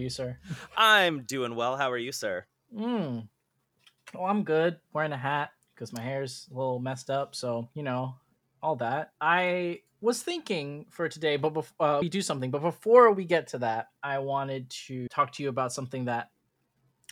you, 0.00 0.10
sir? 0.10 0.38
I'm 0.76 1.22
doing 1.22 1.54
well. 1.54 1.76
How 1.76 1.90
are 1.90 1.98
you, 1.98 2.12
sir? 2.12 2.46
Mm. 2.76 3.28
Oh, 4.14 4.24
I'm 4.24 4.42
good. 4.42 4.78
Wearing 4.92 5.12
a 5.12 5.16
hat 5.16 5.50
because 5.74 5.92
my 5.92 6.00
hair's 6.02 6.48
a 6.50 6.54
little 6.56 6.78
messed 6.80 7.10
up. 7.10 7.34
So, 7.34 7.68
you 7.74 7.82
know, 7.82 8.14
all 8.62 8.76
that. 8.76 9.12
I 9.20 9.80
was 10.00 10.22
thinking 10.22 10.86
for 10.90 11.08
today, 11.08 11.36
but 11.36 11.50
before 11.50 11.86
uh, 11.86 12.00
we 12.00 12.08
do 12.08 12.22
something, 12.22 12.50
but 12.50 12.62
before 12.62 13.12
we 13.12 13.24
get 13.24 13.48
to 13.48 13.58
that, 13.58 13.88
I 14.02 14.18
wanted 14.18 14.68
to 14.86 15.06
talk 15.08 15.32
to 15.32 15.42
you 15.42 15.48
about 15.48 15.72
something 15.72 16.06
that 16.06 16.30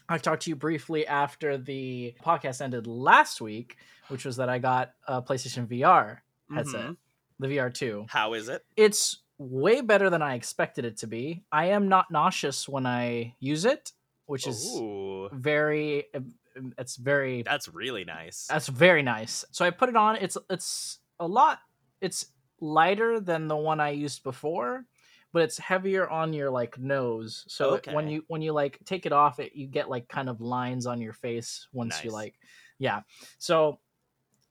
I 0.08 0.16
talked 0.18 0.42
to 0.44 0.50
you 0.50 0.56
briefly 0.56 1.06
after 1.06 1.58
the 1.58 2.14
podcast 2.24 2.62
ended 2.62 2.86
last 2.86 3.40
week, 3.42 3.76
which 4.08 4.24
was 4.24 4.36
that 4.36 4.48
I 4.48 4.58
got 4.58 4.92
a 5.06 5.20
PlayStation 5.20 5.66
VR 5.66 6.18
headset, 6.54 6.86
Mhm. 6.90 6.96
the 7.38 7.48
VR2. 7.48 8.06
How 8.08 8.32
is 8.32 8.48
it? 8.48 8.64
It's 8.76 9.18
way 9.38 9.80
better 9.80 10.10
than 10.10 10.22
I 10.22 10.34
expected 10.34 10.84
it 10.84 10.96
to 10.98 11.06
be. 11.06 11.44
I 11.52 11.66
am 11.66 11.88
not 11.88 12.10
nauseous 12.10 12.68
when 12.68 12.86
I 12.86 13.34
use 13.40 13.64
it, 13.64 13.92
which 14.26 14.46
is 14.46 14.66
Ooh, 14.76 15.28
very 15.32 16.06
um, 16.14 16.34
um, 16.56 16.74
it's 16.78 16.96
very 16.96 17.42
that's 17.42 17.68
really 17.68 18.04
nice. 18.04 18.46
that's 18.48 18.68
very 18.68 19.02
nice. 19.02 19.44
So 19.52 19.64
I 19.64 19.70
put 19.70 19.88
it 19.88 19.96
on. 19.96 20.16
It's 20.16 20.36
it's 20.50 20.98
a 21.20 21.26
lot. 21.26 21.60
It's 22.00 22.26
lighter 22.60 23.20
than 23.20 23.46
the 23.48 23.56
one 23.56 23.80
I 23.80 23.90
used 23.90 24.22
before, 24.24 24.84
but 25.32 25.42
it's 25.42 25.58
heavier 25.58 26.08
on 26.08 26.32
your 26.32 26.50
like 26.50 26.78
nose. 26.78 27.44
So 27.48 27.74
it- 27.74 27.86
when 27.86 28.08
you 28.08 28.24
when 28.28 28.42
you 28.42 28.52
like 28.52 28.78
take 28.84 29.06
it 29.06 29.12
off, 29.12 29.38
it 29.38 29.54
you 29.54 29.66
get 29.66 29.88
like 29.88 30.08
kind 30.08 30.28
of 30.28 30.40
lines 30.40 30.86
on 30.86 31.00
your 31.00 31.12
face 31.12 31.68
once 31.72 32.02
you 32.02 32.10
like 32.10 32.34
yeah. 32.78 33.02
So 33.38 33.80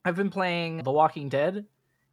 I've 0.06 0.16
been 0.16 0.30
playing 0.30 0.84
The 0.84 0.92
Walking 0.92 1.30
Dead, 1.30 1.66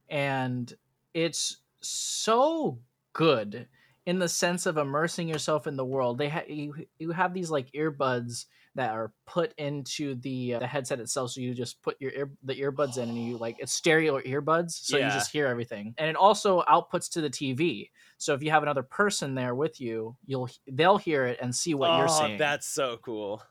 and 0.09 0.73
it's 1.13 1.59
so 1.89 2.79
good 3.13 3.69
in 4.07 4.19
the 4.19 4.29
sense 4.29 4.67
of 4.67 4.77
immersing 4.77 5.29
yourself 5.29 5.67
in 5.67 5.77
the 5.77 5.85
world. 5.85 6.19
They 6.19 6.29
ha- 6.29 6.45
you 6.49 6.75
you 6.99 7.11
have 7.13 7.33
these 7.33 7.51
like 7.51 7.71
earbuds 7.73 8.47
that 8.75 8.91
are 8.91 9.13
put 9.27 9.55
into 9.57 10.17
the 10.17 10.55
uh, 10.55 10.59
the 10.59 10.67
headset 10.67 11.01
itself. 11.01 11.31
So 11.31 11.41
you 11.41 11.55
just 11.55 11.81
put 11.83 11.97
your 12.01 12.13
ear 12.13 12.31
the 12.43 12.55
earbuds 12.55 12.99
in, 12.99 13.09
and 13.09 13.19
you 13.19 13.39
like 13.39 13.57
it's 13.59 13.73
stereo 13.73 14.21
earbuds, 14.21 14.73
so 14.73 14.99
you 14.99 15.05
just 15.05 15.31
hear 15.31 15.47
everything. 15.47 15.95
And 15.97 16.11
it 16.11 16.17
also 16.17 16.63
outputs 16.63 17.11
to 17.13 17.21
the 17.21 17.31
TV. 17.31 17.91
So 18.19 18.35
if 18.35 18.43
you 18.43 18.51
have 18.51 18.63
another 18.63 18.83
person 18.83 19.35
there 19.35 19.55
with 19.55 19.81
you, 19.81 20.17
you'll 20.27 20.51
they'll 20.67 20.99
hear 20.99 21.25
it 21.27 21.39
and 21.41 21.55
see 21.55 21.75
what 21.75 21.91
oh, 21.91 21.99
you're 21.99 22.09
saying 22.09 22.39
that's 22.39 22.67
so 22.67 22.99
cool. 23.03 23.43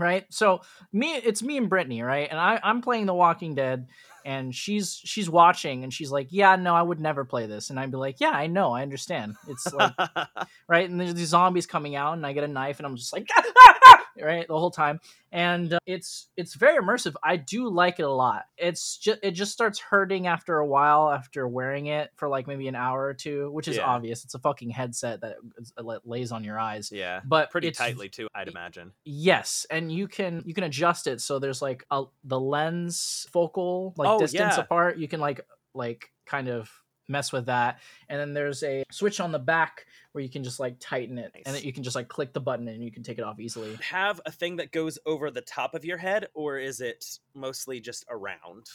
Right? 0.00 0.26
So 0.30 0.62
me 0.92 1.14
it's 1.14 1.42
me 1.42 1.56
and 1.56 1.68
brittany 1.68 2.02
right? 2.02 2.28
And 2.30 2.38
I, 2.38 2.60
i'm 2.62 2.82
playing 2.82 3.06
the 3.06 3.14
walking 3.14 3.54
dead 3.54 3.88
and 4.24 4.54
she's 4.54 5.00
she's 5.02 5.30
watching 5.30 5.82
and 5.82 5.92
she's 5.92 6.10
like 6.10 6.28
yeah 6.30 6.56
no 6.56 6.74
i 6.74 6.82
would 6.82 7.00
never 7.00 7.24
play 7.24 7.46
this. 7.46 7.70
And 7.70 7.78
i'd 7.80 7.90
be 7.90 7.96
like 7.96 8.20
yeah 8.20 8.30
i 8.30 8.46
know 8.46 8.72
i 8.72 8.82
understand. 8.82 9.36
It's 9.48 9.72
like 9.72 9.92
right? 10.68 10.88
And 10.88 11.00
there's 11.00 11.14
these 11.14 11.28
zombies 11.28 11.66
coming 11.66 11.96
out 11.96 12.14
and 12.14 12.26
i 12.26 12.32
get 12.32 12.44
a 12.44 12.48
knife 12.48 12.78
and 12.78 12.86
i'm 12.86 12.96
just 12.96 13.12
like 13.12 13.28
right 14.20 14.46
the 14.48 14.58
whole 14.58 14.70
time 14.70 14.98
and 15.32 15.72
uh, 15.74 15.78
it's 15.86 16.28
it's 16.36 16.54
very 16.54 16.78
immersive 16.82 17.14
i 17.22 17.36
do 17.36 17.68
like 17.68 17.98
it 18.00 18.02
a 18.04 18.10
lot 18.10 18.44
it's 18.58 18.96
just 18.98 19.18
it 19.22 19.32
just 19.32 19.52
starts 19.52 19.78
hurting 19.78 20.26
after 20.26 20.58
a 20.58 20.66
while 20.66 21.10
after 21.10 21.46
wearing 21.46 21.86
it 21.86 22.10
for 22.16 22.28
like 22.28 22.46
maybe 22.46 22.68
an 22.68 22.74
hour 22.74 23.02
or 23.04 23.14
two 23.14 23.50
which 23.52 23.68
is 23.68 23.76
Yeah. 23.76 23.84
obvious 23.86 24.24
it's 24.24 24.34
a 24.34 24.38
fucking 24.38 24.70
headset 24.70 25.20
that 25.20 25.36
that 25.76 26.00
lays 26.06 26.32
on 26.32 26.44
your 26.44 26.58
eyes 26.58 26.90
yeah, 26.92 27.20
but 27.24 27.50
pretty 27.50 27.70
tightly 27.70 28.08
too. 28.08 28.26
I'd 28.34 28.48
imagine. 28.48 28.92
Yes, 29.04 29.66
and 29.70 29.90
you 29.92 30.08
can 30.08 30.42
you 30.44 30.54
can 30.54 30.64
adjust 30.64 31.06
it 31.06 31.20
so 31.20 31.38
there's 31.38 31.62
like 31.62 31.84
a 31.90 32.04
the 32.24 32.38
lens 32.40 33.26
focal 33.32 33.94
like 33.96 34.08
Oh, 34.08 34.18
distance 34.18 34.56
yeah. 34.56 34.60
apart. 34.62 34.98
You 34.98 35.08
can 35.08 35.20
like 35.20 35.40
like 35.74 36.10
kind 36.26 36.48
of 36.48 36.70
mess 37.10 37.32
with 37.32 37.46
that, 37.46 37.80
and 38.08 38.18
then 38.18 38.32
there's 38.32 38.62
a 38.62 38.84
switch 38.90 39.20
on 39.20 39.32
the 39.32 39.38
back 39.38 39.84
where 40.12 40.22
you 40.22 40.30
can 40.30 40.42
just 40.42 40.58
like 40.60 40.76
tighten 40.80 41.18
it, 41.18 41.32
and 41.34 41.44
Nice. 41.46 41.54
then 41.56 41.64
you 41.64 41.72
can 41.72 41.82
just 41.82 41.96
like 41.96 42.08
click 42.08 42.32
the 42.32 42.40
button 42.40 42.68
and 42.68 42.82
you 42.82 42.90
can 42.90 43.02
take 43.02 43.18
it 43.18 43.24
off 43.24 43.38
easily. 43.40 43.76
Have 43.82 44.20
a 44.24 44.30
thing 44.32 44.56
that 44.56 44.72
goes 44.72 44.98
over 45.04 45.30
the 45.30 45.40
top 45.42 45.74
of 45.74 45.84
your 45.84 45.98
head, 45.98 46.28
or 46.34 46.56
is 46.58 46.80
it 46.80 47.04
mostly 47.34 47.80
just 47.80 48.04
around? 48.08 48.66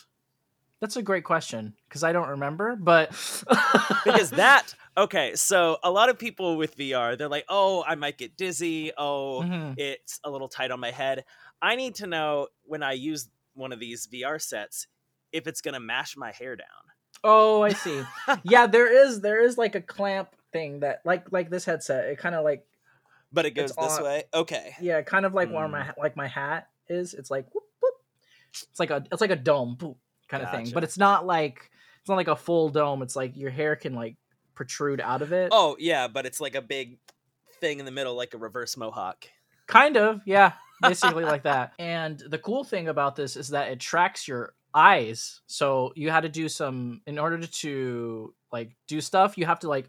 That's 0.82 0.98
a 0.98 1.02
great 1.02 1.24
question 1.24 1.74
because 1.88 2.04
I 2.04 2.12
don't 2.12 2.28
remember, 2.30 2.76
but 2.76 3.10
because 4.04 4.30
that 4.32 4.74
okay 4.98 5.36
so 5.36 5.78
a 5.84 5.90
lot 5.92 6.10
of 6.10 6.18
people 6.18 6.56
with 6.58 6.78
vr 6.78 7.18
they're 7.18 7.28
like 7.28 7.44
oh 7.50 7.84
i 7.86 7.96
might 7.96 8.18
get 8.18 8.38
dizzy 8.38 8.92
oh 8.98 9.42
Mhm. 9.44 9.74
it's 9.78 10.20
a 10.24 10.30
little 10.30 10.48
tight 10.48 10.72
on 10.72 10.80
my 10.80 10.92
head 10.92 11.26
i 11.62 11.76
need 11.76 11.96
to 11.96 12.08
know 12.08 12.48
when 12.64 12.82
i 12.82 12.94
use 12.94 13.28
one 13.56 13.74
of 13.74 13.80
these 13.80 14.08
vr 14.08 14.42
sets 14.42 14.88
if 15.34 15.48
it's 15.48 15.60
gonna 15.62 15.80
mash 15.82 16.16
my 16.16 16.32
hair 16.32 16.56
down 16.56 16.68
oh, 17.26 17.62
I 17.64 17.74
see. 17.74 18.02
yeah, 18.44 18.68
there 18.76 19.06
is 19.06 19.22
there 19.22 19.44
is 19.44 19.58
like 19.58 19.76
a 19.76 19.82
clamp 19.82 20.30
thing 20.54 20.80
that 20.82 21.02
like 21.06 21.32
like 21.32 21.50
this 21.50 21.66
headset. 21.66 22.06
It 22.06 22.18
kind 22.20 22.36
of 22.36 22.44
like 22.44 22.66
but 23.34 23.46
it 23.46 23.52
goes 23.52 23.74
this 23.76 23.98
on- 23.98 24.04
way 24.04 24.24
okay 24.34 24.76
yeah, 24.80 25.02
kind 25.02 25.26
of 25.26 25.34
like 25.34 25.50
where 25.52 25.68
Mm. 25.68 25.72
my 25.72 25.92
like 25.98 26.16
my 26.16 26.28
hat 26.28 26.70
is. 26.88 27.14
It's 27.14 27.30
like 27.32 27.46
whoop, 27.54 27.64
whoop. 27.82 27.94
it's 28.52 28.80
like 28.80 28.92
a 28.92 29.04
it's 29.12 29.22
like 29.22 29.32
a 29.32 29.36
dome 29.36 29.76
boop, 29.78 29.98
kind 30.30 30.44
of 30.44 30.52
thing, 30.52 30.70
but 30.74 30.84
it's 30.84 30.98
not 30.98 31.26
like 31.26 31.70
it's 32.00 32.08
not 32.10 32.16
like 32.16 32.28
a 32.30 32.36
full 32.36 32.70
dome. 32.70 33.02
It's 33.02 33.16
like 33.16 33.36
your 33.36 33.52
hair 33.52 33.76
can 33.76 33.94
like 33.96 34.16
protrude 34.54 35.02
out 35.02 35.22
of 35.22 35.34
it. 35.34 35.50
oh 35.52 35.76
yeah 35.80 36.08
but 36.08 36.26
it's 36.26 36.40
like 36.40 36.56
a 36.56 36.62
big 36.62 36.98
thing 37.60 37.80
in 37.80 37.86
the 37.86 37.92
middle 37.92 38.16
like 38.16 38.34
a 38.34 38.38
reverse 38.38 38.78
mohawk 38.78 39.28
kind 39.68 39.98
of, 39.98 40.22
yeah, 40.26 40.54
basically 40.82 41.24
like 41.34 41.44
that. 41.44 41.74
And 41.80 42.20
the 42.20 42.38
cool 42.38 42.64
thing 42.64 42.88
about 42.88 43.16
this 43.16 43.36
is 43.36 43.50
that 43.50 43.70
it 43.72 43.80
tracks 43.80 44.28
your 44.28 44.54
eyes. 44.76 45.42
So 45.48 45.94
you 45.96 46.10
had 46.12 46.22
to 46.22 46.30
do 46.30 46.50
some 46.50 47.02
in 47.08 47.18
order 47.18 47.40
to 47.40 48.34
like 48.52 48.76
do 48.88 49.02
stuff. 49.02 49.38
You 49.38 49.46
have 49.46 49.60
to 49.62 49.70
like 49.70 49.88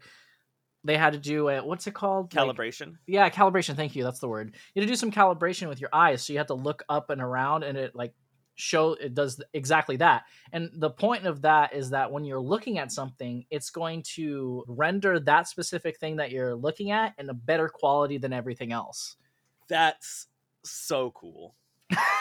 they 0.83 0.97
had 0.97 1.13
to 1.13 1.19
do 1.19 1.49
a 1.49 1.63
what's 1.63 1.85
it 1.87 1.93
called? 1.93 2.33
Like- 2.33 2.47
calibration. 2.47 2.95
yeah 3.07 3.29
calibration 3.29 3.75
thank 3.75 3.95
you 3.95 4.03
that's 4.03 4.19
the 4.19 4.29
word. 4.29 4.55
You 4.73 4.81
had 4.81 4.87
to 4.87 4.91
do 4.91 4.95
some 4.95 5.11
calibration 5.11 5.67
with 5.67 5.81
your 5.81 5.89
eyes 5.93 6.23
so 6.23 6.31
you 6.33 6.39
have 6.39 6.47
to 6.47 6.53
look 6.53 6.83
up 6.87 7.09
and 7.09 7.21
around 7.21 7.63
and 7.63 7.77
it 7.77 7.93
like 7.95 8.13
show 8.55 8.93
it 8.93 9.13
does 9.13 9.41
exactly 9.53 9.97
that. 9.97 10.23
And 10.53 10.71
the 10.73 10.89
point 10.89 11.27
of 11.27 11.41
that 11.43 11.73
is 11.75 11.91
that 11.91 12.11
when 12.11 12.23
you're 12.25 12.39
looking 12.39 12.79
at 12.79 12.91
something 12.91 13.45
it's 13.51 13.69
going 13.69 14.03
to 14.15 14.63
render 14.67 15.19
that 15.19 15.47
specific 15.47 15.99
thing 15.99 16.15
that 16.15 16.31
you're 16.31 16.55
looking 16.55 16.91
at 16.91 17.13
in 17.19 17.29
a 17.29 17.33
better 17.33 17.67
quality 17.69 18.17
than 18.17 18.33
everything 18.33 18.71
else. 18.71 19.17
That's 19.67 20.27
so 20.63 21.11
cool 21.11 21.55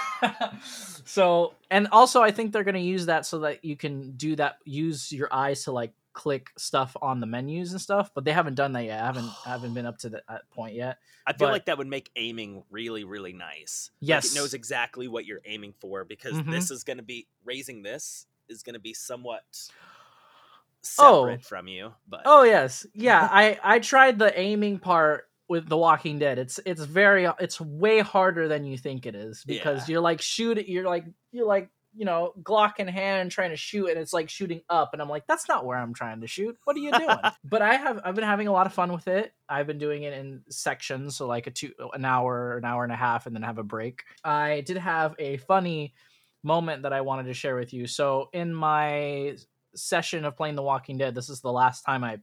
so 1.04 1.54
and 1.71 1.88
also 1.93 2.22
i 2.22 2.31
think 2.31 2.53
they're 2.53 2.65
going 2.65 2.75
to 2.75 2.81
use 2.81 3.06
that 3.06 3.27
so 3.27 3.41
that 3.41 3.65
you 3.65 3.77
can 3.77 4.12
do 4.12 4.37
that 4.37 4.59
use 4.65 5.12
your 5.12 5.28
eyes 5.32 5.65
to 5.65 5.72
like 5.72 5.93
click 6.12 6.49
stuff 6.56 6.97
on 7.03 7.21
the 7.21 7.27
menus 7.27 7.72
and 7.72 7.81
stuff 7.81 8.10
but 8.15 8.25
they 8.25 8.32
haven't 8.32 8.55
done 8.55 8.72
that 8.72 8.84
yet 8.84 9.03
i 9.03 9.06
haven't 9.06 9.28
I 9.44 9.50
haven't 9.50 9.75
been 9.75 9.84
up 9.84 9.99
to 9.99 10.09
that 10.10 10.25
point 10.50 10.75
yet 10.75 10.99
i 11.26 11.32
feel 11.32 11.49
But- 11.49 11.53
like 11.53 11.66
that 11.66 11.76
would 11.78 11.87
make 11.88 12.10
aiming 12.16 12.65
really 12.71 13.05
really 13.05 13.34
nice 13.34 13.91
Like, 14.00 14.09
Yes. 14.09 14.32
it 14.32 14.38
knows 14.38 14.55
exactly 14.55 15.09
what 15.09 15.26
you're 15.26 15.43
aiming 15.44 15.75
for 15.78 16.05
because 16.05 16.32
Mhm. 16.34 16.50
this 16.50 16.71
is 16.71 16.84
going 16.84 16.97
to 16.97 17.03
be 17.03 17.26
raising 17.44 17.82
this 17.82 18.26
is 18.49 18.62
going 18.62 18.75
to 18.75 18.81
be 18.81 18.94
somewhat 18.94 19.44
Oh. 20.99 21.26
separate 21.26 21.44
from 21.44 21.66
you 21.69 21.93
but 22.09 22.22
Oh 22.26 22.44
yes, 22.44 22.87
yeah. 22.94 23.28
I 23.32 23.59
I 23.62 23.78
tried 23.81 24.19
the 24.21 24.38
aiming 24.38 24.78
part 24.78 25.25
with 25.49 25.69
The 25.69 25.77
Walking 25.77 26.19
Dead. 26.19 26.39
It's 26.39 26.59
it's 26.67 26.83
very 26.84 27.29
it's 27.39 27.61
way 27.61 28.01
harder 28.01 28.49
than 28.49 28.65
you 28.65 28.77
think 28.77 29.07
it 29.07 29.15
is 29.15 29.45
because 29.45 29.89
Yeah. 29.89 29.95
you're 29.95 30.01
like 30.03 30.21
shoot. 30.21 30.67
You're 30.69 30.84
like 30.87 31.05
you're 31.33 31.47
like 31.47 31.71
you 31.95 32.05
know 32.05 32.33
Glock 32.43 32.79
in 32.79 32.89
hand 32.89 33.31
trying 33.31 33.51
to 33.51 33.56
shoot, 33.56 33.87
and 33.89 33.99
it's 33.99 34.12
like 34.12 34.29
shooting 34.29 34.61
up, 34.69 34.91
and 34.93 35.01
I'm 35.01 35.09
like 35.09 35.27
that's 35.27 35.49
not 35.49 35.65
where 35.65 35.79
I'm 35.79 35.95
trying 35.95 36.21
to 36.21 36.27
shoot. 36.27 36.59
What 36.65 36.77
are 36.77 36.81
you 36.81 36.93
doing? 36.93 37.17
but 37.45 37.62
I 37.62 37.75
have 37.77 38.01
I've 38.05 38.15
been 38.15 38.25
having 38.25 38.49
a 38.49 38.53
lot 38.53 38.67
of 38.67 38.75
fun 38.75 38.93
with 38.93 39.09
it. 39.09 39.33
I've 39.49 39.67
been 39.67 39.79
doing 39.79 40.03
it 40.03 40.12
in 40.12 40.43
sections, 40.51 41.17
so 41.17 41.27
like 41.27 41.47
a 41.47 41.51
two 41.51 41.73
an 41.95 42.05
hour, 42.05 42.59
an 42.59 42.65
hour 42.65 42.85
and 42.85 42.93
a 42.93 42.97
half, 42.97 43.27
and 43.27 43.35
then 43.35 43.43
have 43.43 43.59
a 43.59 43.62
break. 43.65 44.03
I 44.25 44.62
did 44.67 44.76
have 44.76 45.15
a 45.19 45.38
funny 45.38 45.94
moment 46.43 46.82
that 46.82 46.93
I 46.93 47.00
wanted 47.00 47.25
to 47.25 47.35
share 47.35 47.56
with 47.56 47.73
you. 47.73 47.87
So 47.87 48.29
in 48.32 48.53
my 48.55 49.37
session 49.75 50.25
of 50.25 50.37
playing 50.37 50.55
The 50.56 50.62
Walking 50.62 50.97
Dead, 50.99 51.15
this 51.15 51.29
is 51.29 51.41
the 51.41 51.53
last 51.53 51.82
time 51.82 52.05
I 52.05 52.19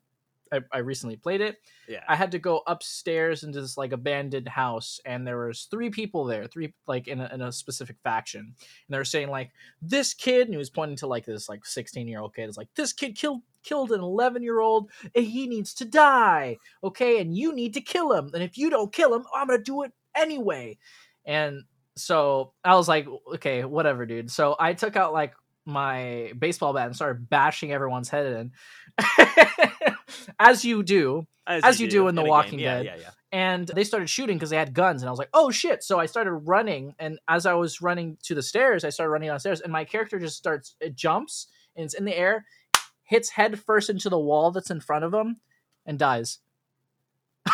I, 0.54 0.60
I 0.72 0.78
recently 0.80 1.16
played 1.16 1.42
it. 1.42 1.58
yeah 1.88 2.04
I 2.08 2.16
had 2.16 2.32
to 2.32 2.40
go 2.40 2.62
upstairs 2.68 3.44
into 3.44 3.60
this 3.62 3.78
like 3.78 3.92
abandoned 3.92 4.48
house, 4.48 5.00
and 5.06 5.26
there 5.26 5.48
was 5.48 5.68
three 5.70 5.90
people 5.90 6.26
there, 6.26 6.46
three 6.48 6.74
like 6.88 7.08
in 7.08 7.20
a, 7.20 7.30
in 7.34 7.42
a 7.42 7.52
specific 7.52 7.98
faction, 8.04 8.42
and 8.42 8.56
they 8.90 8.98
were 8.98 9.06
saying 9.06 9.30
like 9.30 9.52
this 9.82 10.14
kid, 10.14 10.44
and 10.44 10.54
he 10.54 10.58
was 10.58 10.70
pointing 10.70 10.98
to 10.98 11.08
like 11.08 11.26
this 11.26 11.50
like 11.50 11.66
sixteen 11.66 12.08
year 12.08 12.20
old 12.20 12.36
kid. 12.36 12.50
Is 12.50 12.58
like 12.58 12.70
this 12.76 12.94
kid 12.94 13.16
killed 13.16 13.42
killed 13.64 13.92
an 13.92 14.02
eleven 14.02 14.44
year 14.44 14.60
old, 14.60 14.92
and 15.16 15.26
he 15.26 15.48
needs 15.48 15.74
to 15.76 15.86
die. 15.86 16.58
Okay, 16.84 17.20
and 17.20 17.36
you 17.36 17.54
need 17.54 17.74
to 17.74 17.82
kill 17.82 18.14
him, 18.14 18.30
and 18.34 18.44
if 18.44 18.58
you 18.58 18.70
don't 18.70 18.94
kill 18.94 19.14
him, 19.14 19.26
I'm 19.34 19.48
gonna 19.48 19.64
do 19.64 19.84
it 19.84 19.92
anyway. 20.16 20.78
And 21.26 21.64
so 21.96 22.54
I 22.64 22.76
was 22.76 22.88
like, 22.88 23.08
okay, 23.36 23.64
whatever, 23.66 24.06
dude. 24.06 24.32
So 24.32 24.56
I 24.60 24.74
took 24.74 24.96
out 24.96 25.14
like 25.14 25.34
my 25.66 26.34
baseball 26.38 26.74
bat 26.74 26.88
and 26.88 26.96
started 26.96 27.30
bashing 27.30 27.72
everyone's 27.72 28.10
head 28.10 28.26
in, 28.26 28.52
as 30.40 30.64
you 30.66 30.84
do. 30.84 31.26
as 31.48 31.80
you 31.80 31.90
do 31.90 32.08
in 32.08 32.16
The 32.16 32.24
a 32.24 32.26
Walking 32.28 32.60
yeah, 32.60 32.78
Dead. 32.78 32.86
yeah 32.86 32.96
yeah 33.02 33.10
And 33.32 33.68
they 33.68 33.84
started 33.84 34.10
shooting 34.10 34.38
because 34.38 34.50
they 34.50 34.58
had 34.58 34.74
guns, 34.74 35.02
and 35.02 35.08
I 35.10 35.12
was 35.12 35.20
like, 35.20 35.30
oh 35.34 35.52
shit! 35.52 35.84
So 35.84 36.00
I 36.00 36.06
started 36.06 36.34
running, 36.34 36.96
and 37.00 37.20
as 37.28 37.46
I 37.46 37.54
was 37.54 37.82
running 37.82 38.18
to 38.24 38.36
the 38.36 38.44
stairs, 38.44 38.84
I 38.84 38.90
started 38.90 39.12
running 39.12 39.30
downstairs, 39.30 39.62
and 39.62 39.72
my 39.72 39.84
character 39.86 40.20
just 40.20 40.38
starts, 40.38 40.76
it 40.80 40.96
jumps, 40.96 41.48
and 41.76 41.86
it's 41.86 41.94
in 41.94 42.06
the 42.06 42.16
air, 42.16 42.46
hits 43.04 43.30
head 43.30 43.60
first 43.60 43.90
into 43.90 44.10
the 44.10 44.20
wall 44.20 44.52
that's 44.52 44.70
in 44.72 44.80
front 44.82 45.06
of 45.06 45.14
him, 45.14 45.38
and 45.86 45.98
dies. 45.98 46.40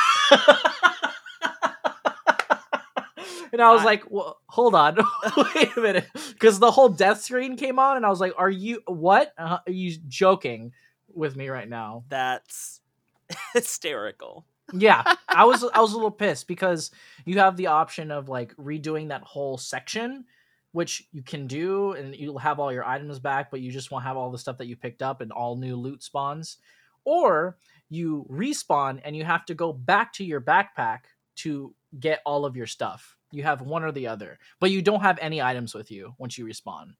and 3.52 3.62
I 3.62 3.72
was 3.72 3.82
I- 3.82 3.86
like, 3.86 4.04
well, 4.10 4.40
hold 4.48 4.76
on, 4.76 4.98
wait 5.56 5.76
a 5.76 5.82
minute, 5.82 6.08
because 6.34 6.60
the 6.60 6.72
whole 6.72 6.90
death 6.90 7.22
screen 7.22 7.56
came 7.58 7.80
on, 7.80 7.98
and 7.98 8.06
I 8.06 8.10
was 8.10 8.20
like, 8.20 8.34
are 8.38 8.50
you 8.50 8.82
what? 8.88 9.34
Uh, 9.38 9.60
are 9.66 9.72
you 9.72 9.98
joking 10.08 10.74
with 11.14 11.36
me 11.36 11.50
right 11.50 11.68
now? 11.70 12.04
That's 12.10 12.82
hysterical. 13.54 14.46
Yeah, 14.74 15.04
I 15.28 15.46
was 15.46 15.64
I 15.74 15.82
was 15.82 15.94
a 15.94 15.96
little 15.96 16.12
pissed 16.12 16.48
because 16.48 16.92
you 17.26 17.40
have 17.40 17.58
the 17.58 17.68
option 17.68 18.12
of 18.12 18.30
like 18.30 18.56
redoing 18.56 19.08
that 19.10 19.24
whole 19.24 19.58
section, 19.58 20.26
which 20.72 21.08
you 21.12 21.24
can 21.24 21.48
do, 21.48 21.94
and 21.94 22.16
you'll 22.16 22.38
have 22.38 22.60
all 22.60 22.72
your 22.72 22.86
items 22.86 23.20
back, 23.20 23.50
but 23.52 23.62
you 23.62 23.72
just 23.72 23.92
won't 23.92 24.04
have 24.04 24.18
all 24.18 24.32
the 24.32 24.38
stuff 24.38 24.58
that 24.60 24.68
you 24.68 24.76
picked 24.76 25.02
up 25.02 25.22
and 25.22 25.32
all 25.32 25.56
new 25.56 25.76
loot 25.76 26.04
spawns, 26.04 26.58
or 27.04 27.58
you 27.90 28.28
respawn 28.30 29.02
and 29.04 29.16
you 29.16 29.24
have 29.24 29.46
to 29.46 29.56
go 29.56 29.74
back 29.74 30.14
to 30.14 30.24
your 30.24 30.40
backpack 30.40 31.00
to 31.38 31.74
get 32.00 32.22
all 32.24 32.46
of 32.46 32.56
your 32.56 32.68
stuff. 32.68 33.18
You 33.32 33.44
have 33.44 33.62
one 33.62 33.84
or 33.84 33.92
the 33.92 34.08
other, 34.08 34.40
but 34.60 34.72
you 34.72 34.82
don't 34.82 35.02
have 35.02 35.20
any 35.22 35.42
items 35.42 35.74
with 35.74 35.92
you 35.92 36.16
once 36.18 36.38
you 36.38 36.46
respawn. 36.46 36.94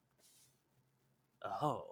Oh. 1.62 1.84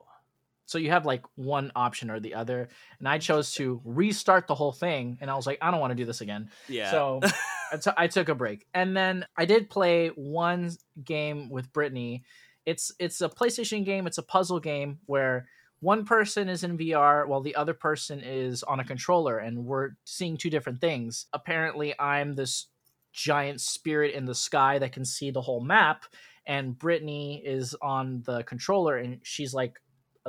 So 0.66 0.76
you 0.76 0.90
have 0.90 1.06
like 1.06 1.24
one 1.34 1.72
option 1.74 2.10
or 2.10 2.20
the 2.20 2.34
other, 2.34 2.68
and 2.98 3.08
I 3.08 3.16
chose 3.18 3.54
to 3.54 3.80
restart 3.84 4.46
the 4.46 4.54
whole 4.54 4.72
thing, 4.72 5.16
and 5.20 5.30
I 5.30 5.34
was 5.34 5.46
like, 5.46 5.58
I 5.62 5.70
don't 5.70 5.80
want 5.80 5.92
to 5.92 5.96
do 5.96 6.04
this 6.04 6.20
again. 6.20 6.50
Yeah. 6.68 6.90
So 6.90 7.20
I 7.72 7.76
t- 7.78 7.90
I 7.96 8.06
took 8.06 8.28
a 8.28 8.34
break, 8.34 8.66
and 8.74 8.94
then 8.94 9.24
I 9.34 9.46
did 9.46 9.70
play 9.70 10.08
one 10.08 10.72
game 11.02 11.48
with 11.48 11.72
Brittany. 11.72 12.22
It's 12.66 12.92
it's 12.98 13.22
a 13.22 13.30
PlayStation 13.30 13.82
game. 13.82 14.06
It's 14.06 14.18
a 14.18 14.22
puzzle 14.22 14.60
game 14.60 14.98
where 15.06 15.46
one 15.80 16.04
person 16.04 16.50
is 16.50 16.64
in 16.64 16.76
VR 16.76 17.26
while 17.26 17.40
the 17.40 17.54
other 17.54 17.74
person 17.74 18.20
is 18.20 18.62
on 18.62 18.78
a 18.78 18.84
controller, 18.84 19.38
and 19.38 19.64
we're 19.64 19.92
seeing 20.04 20.36
two 20.36 20.50
different 20.50 20.82
things. 20.82 21.26
Apparently, 21.32 21.98
I'm 21.98 22.34
this 22.34 22.66
giant 23.18 23.60
spirit 23.60 24.14
in 24.14 24.24
the 24.24 24.34
sky 24.34 24.78
that 24.78 24.92
can 24.92 25.04
see 25.04 25.30
the 25.30 25.40
whole 25.40 25.60
map, 25.60 26.04
and 26.46 26.78
Brittany 26.78 27.42
is 27.44 27.74
on 27.82 28.22
the 28.24 28.44
controller, 28.44 28.96
and 28.96 29.18
she's 29.24 29.52
like 29.52 29.80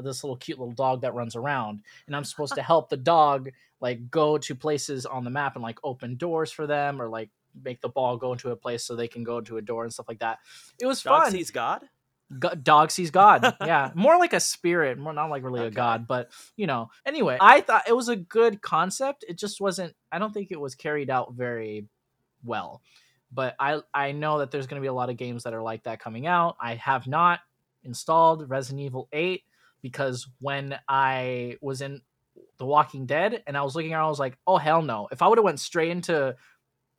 this 0.02 0.24
little 0.24 0.38
cute 0.38 0.58
little 0.58 0.74
dog 0.74 1.02
that 1.02 1.14
runs 1.14 1.36
around, 1.36 1.82
and 2.08 2.16
I'm 2.16 2.24
supposed 2.24 2.56
to 2.56 2.62
help 2.74 2.90
the 2.90 2.98
dog 2.98 3.50
like 3.80 4.10
go 4.10 4.38
to 4.40 4.56
places 4.56 5.06
on 5.06 5.24
the 5.24 5.30
map 5.30 5.56
and 5.56 5.64
like 5.64 5.78
open 5.84 6.18
doors 6.18 6.52
for 6.52 6.66
them 6.66 7.02
or 7.02 7.08
like 7.08 7.30
make 7.64 7.80
the 7.82 7.90
ball 7.90 8.18
go 8.18 8.32
into 8.32 8.50
a 8.52 8.56
place 8.56 8.84
so 8.84 8.96
they 8.96 9.08
can 9.08 9.24
go 9.24 9.38
into 9.38 9.58
a 9.58 9.62
door 9.62 9.84
and 9.84 9.94
stuff 9.94 10.08
like 10.08 10.20
that. 10.20 10.40
It 10.80 10.86
was 10.86 11.02
fun. 11.02 11.14
Dog 11.14 11.24
fun. 11.24 11.32
sees 11.32 11.52
God? 11.52 11.84
Go- 12.38 12.56
dog 12.56 12.92
sees 12.92 13.12
God. 13.12 13.56
Yeah, 13.66 13.92
more 13.94 14.18
like 14.18 14.34
a 14.34 14.40
spirit, 14.40 14.98
more 14.98 15.14
not 15.14 15.30
like 15.30 15.44
really 15.44 15.66
a 15.66 15.72
god, 15.72 16.08
but 16.08 16.32
you 16.58 16.66
know. 16.66 16.90
Anyway, 17.06 17.38
I 17.40 17.62
thought 17.62 17.88
it 17.88 17.96
was 17.96 18.10
a 18.10 18.16
good 18.16 18.62
concept. 18.62 19.26
It 19.28 19.38
just 19.38 19.62
wasn't. 19.62 19.94
I 20.12 20.18
don't 20.18 20.34
think 20.34 20.52
it 20.52 20.60
was 20.60 20.76
carried 20.76 21.10
out 21.10 21.34
very 21.34 21.86
well. 22.44 22.82
But 23.32 23.56
I 23.60 23.82
I 23.94 24.12
know 24.12 24.40
that 24.40 24.52
there's 24.52 24.68
going 24.68 24.80
to 24.80 24.84
be 24.84 24.88
a 24.88 24.94
lot 24.94 25.10
of 25.10 25.18
games 25.18 25.44
that 25.44 25.54
are 25.54 25.62
like 25.62 25.84
that 25.84 26.00
coming 26.00 26.26
out. 26.28 26.56
I 26.60 26.76
have 26.76 27.08
not 27.08 27.40
installed 27.84 28.50
Resident 28.50 28.82
Evil 28.82 29.08
8 29.14 29.44
because 29.82 30.28
when 30.40 30.78
I 30.88 31.58
was 31.62 31.82
in 31.82 32.02
The 32.58 32.66
Walking 32.66 33.06
Dead 33.06 33.44
and 33.48 33.56
I 33.56 33.62
was 33.62 33.76
looking 33.76 33.94
around, 33.94 34.06
I 34.06 34.10
was 34.10 34.20
like, 34.20 34.38
oh 34.48 34.58
hell 34.58 34.82
no! 34.82 35.08
If 35.12 35.22
I 35.22 35.28
would 35.28 35.38
have 35.38 35.46
went 35.46 35.60
straight 35.60 35.92
into 35.92 36.36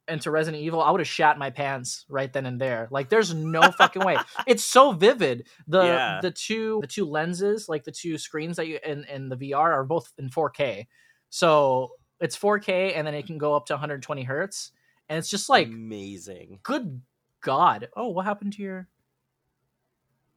into 0.08 0.30
Resident 0.30 0.62
Evil, 0.62 0.82
I 0.82 0.90
would 0.90 1.00
have 1.00 1.08
shat 1.08 1.38
my 1.38 1.50
pants 1.50 2.04
right 2.08 2.32
then 2.32 2.44
and 2.46 2.60
there. 2.60 2.88
Like, 2.90 3.08
there's 3.08 3.32
no 3.32 3.62
fucking 3.78 4.04
way. 4.04 4.18
It's 4.46 4.64
so 4.64 4.92
vivid. 4.92 5.46
The 5.68 5.84
Yeah. 5.84 6.20
the 6.20 6.30
two 6.30 6.78
the 6.80 6.86
two 6.86 7.04
lenses, 7.06 7.68
like 7.68 7.84
the 7.84 7.92
two 7.92 8.18
screens 8.18 8.56
that 8.56 8.66
you 8.66 8.78
in 8.84 9.04
in 9.04 9.28
the 9.28 9.36
VR 9.36 9.72
are 9.72 9.84
both 9.84 10.12
in 10.18 10.28
4K. 10.28 10.86
So 11.28 11.90
it's 12.20 12.36
4K 12.36 12.96
and 12.96 13.06
then 13.06 13.14
it 13.14 13.26
can 13.26 13.38
go 13.38 13.54
up 13.54 13.66
to 13.66 13.74
120 13.74 14.22
hertz, 14.24 14.72
and 15.10 15.18
it's 15.18 15.28
just 15.28 15.48
like, 15.50 15.66
amazing. 15.66 16.60
good 16.62 17.02
god. 17.42 17.88
Oh, 17.96 18.08
what 18.08 18.24
happened 18.24 18.52
to 18.54 18.62
your 18.62 18.88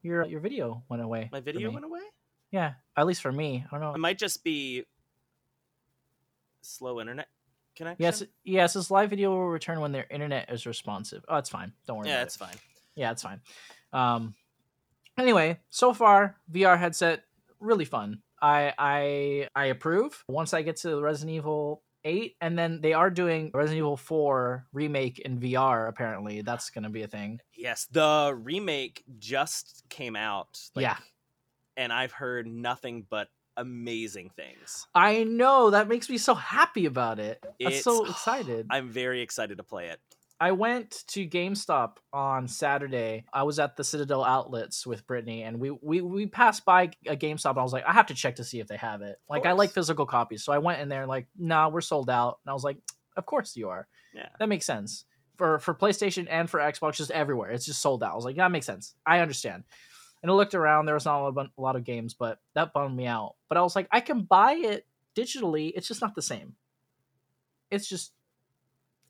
your 0.02 0.26
your 0.26 0.40
video 0.40 0.84
went 0.90 1.04
away? 1.04 1.30
My 1.32 1.40
video 1.40 1.72
went 1.72 1.86
away? 1.86 2.02
Yeah, 2.52 2.74
at 2.98 3.06
least 3.06 3.22
for 3.22 3.32
me. 3.32 3.64
I 3.66 3.72
don't 3.72 3.82
know. 3.82 3.94
It 3.94 4.00
might 4.00 4.18
just 4.18 4.44
be 4.44 4.84
slow 6.62 7.00
internet 7.00 7.28
connection. 7.76 8.04
Yes, 8.04 8.24
yes. 8.44 8.74
This 8.74 8.90
live 8.90 9.12
video 9.12 9.30
will 9.30 9.48
return 9.48 9.80
when 9.80 9.92
their 9.92 10.08
internet 10.10 10.52
is 10.52 10.66
responsive. 10.66 11.24
Oh, 11.28 11.38
it's 11.38 11.50
fine. 11.50 11.74
Don't 11.86 11.98
worry. 11.98 12.10
Yeah, 12.10 12.24
it's 12.24 12.36
it. 12.36 12.40
fine. 12.40 12.56
Yeah, 12.96 13.12
it's 13.12 13.22
fine. 13.22 13.42
Um, 13.94 14.34
anyway, 15.20 15.60
so 15.70 15.94
far 15.94 16.38
VR 16.52 16.80
headset 16.80 17.24
really 17.60 17.86
fun. 17.86 18.24
I 18.42 18.74
I 18.78 19.50
I 19.56 19.66
approve. 19.66 20.24
Once 20.28 20.54
I 20.54 20.64
get 20.64 20.78
to 20.78 20.90
the 20.90 21.02
Resident 21.02 21.36
Evil 21.36 21.84
8 22.04 22.36
and 22.42 22.58
then 22.58 22.82
they 22.82 22.94
are 22.94 23.10
doing 23.10 23.52
Resident 23.54 23.78
Evil 23.80 23.98
4 23.98 24.66
remake 24.74 25.20
in 25.20 25.40
VR 25.40 25.88
apparently. 25.88 26.42
That's 26.42 26.70
going 26.70 26.84
to 26.84 26.90
be 26.90 27.04
a 27.04 27.08
thing. 27.08 27.40
Yes, 27.56 27.88
the 27.92 28.38
remake 28.42 29.04
just 29.20 29.84
came 29.90 30.16
out. 30.16 30.60
Yeah. 30.76 30.98
And 31.76 31.92
I've 31.92 32.12
heard 32.12 32.48
nothing 32.48 33.06
but 33.10 33.30
amazing 33.58 34.32
things. 34.36 34.88
I 34.94 35.24
know 35.24 35.72
that 35.72 35.88
makes 35.88 36.10
me 36.10 36.18
so 36.18 36.34
happy 36.34 36.86
about 36.86 37.20
it. 37.20 37.44
I'm 37.64 37.74
so 37.74 38.06
excited. 38.06 38.68
I'm 38.72 38.90
very 38.90 39.22
excited 39.22 39.58
to 39.58 39.64
play 39.64 39.88
it. 39.88 40.00
I 40.44 40.52
went 40.52 41.06
to 41.08 41.26
GameStop 41.26 42.00
on 42.12 42.50
Saturday. 42.50 43.24
I 43.32 43.44
was 43.44 43.60
at 43.60 43.78
the 43.78 43.84
Citadel 43.86 44.26
outlets 44.26 44.86
with 44.86 45.08
Brittany, 45.08 45.44
and 45.44 45.58
we 45.58 45.72
we 45.72 46.02
we 46.02 46.26
passed 46.28 46.66
by 46.66 46.92
a 47.08 47.16
GameStop. 47.16 47.52
And 47.52 47.60
I 47.60 47.64
was 47.64 47.72
like, 47.72 47.86
I 47.88 47.94
have 47.94 48.08
to 48.08 48.14
check 48.14 48.36
to 48.36 48.44
see 48.44 48.60
if 48.60 48.68
they 48.68 48.76
have 48.76 49.02
it. 49.02 49.16
Like, 49.30 49.46
I 49.46 49.54
like 49.54 49.72
physical 49.72 50.06
copies, 50.06 50.44
so 50.44 50.52
I 50.52 50.58
went 50.58 50.82
in 50.82 50.90
there. 50.90 51.04
And 51.04 51.08
like, 51.08 51.28
nah, 51.38 51.70
we're 51.70 51.80
sold 51.80 52.10
out. 52.10 52.40
And 52.44 52.52
I 52.52 52.54
was 52.54 52.66
like, 52.66 52.76
of 53.16 53.26
course 53.26 53.56
you 53.56 53.70
are. 53.70 53.88
Yeah. 54.14 54.28
That 54.38 54.50
makes 54.50 54.66
sense 54.66 55.06
for 55.38 55.60
for 55.60 55.74
PlayStation 55.74 56.28
and 56.30 56.50
for 56.50 56.60
Xbox, 56.60 56.96
just 56.96 57.12
everywhere. 57.12 57.52
It's 57.52 57.66
just 57.66 57.82
sold 57.82 58.04
out. 58.04 58.12
I 58.12 58.16
was 58.16 58.26
like, 58.26 58.36
yeah, 58.36 58.44
that 58.44 58.52
makes 58.52 58.66
sense. 58.66 58.96
I 59.06 59.20
understand. 59.20 59.64
And 60.24 60.30
I 60.30 60.36
looked 60.36 60.56
around. 60.56 60.88
There 60.88 60.96
was 60.96 61.06
not 61.06 61.30
a 61.30 61.62
lot 61.62 61.78
of 61.78 61.86
games, 61.86 62.16
but 62.16 62.40
that 62.54 62.74
bummed 62.74 62.98
me 62.98 63.08
out. 63.08 63.36
But 63.48 63.58
I 63.58 63.62
was 63.62 63.78
like, 63.78 63.88
I 63.94 64.02
can 64.02 64.24
buy 64.24 64.56
it 64.56 64.86
digitally. 65.16 65.72
It's 65.74 65.88
just 65.88 66.02
not 66.02 66.16
the 66.16 66.22
same. 66.22 66.56
It's 67.72 67.88
just, 67.88 68.12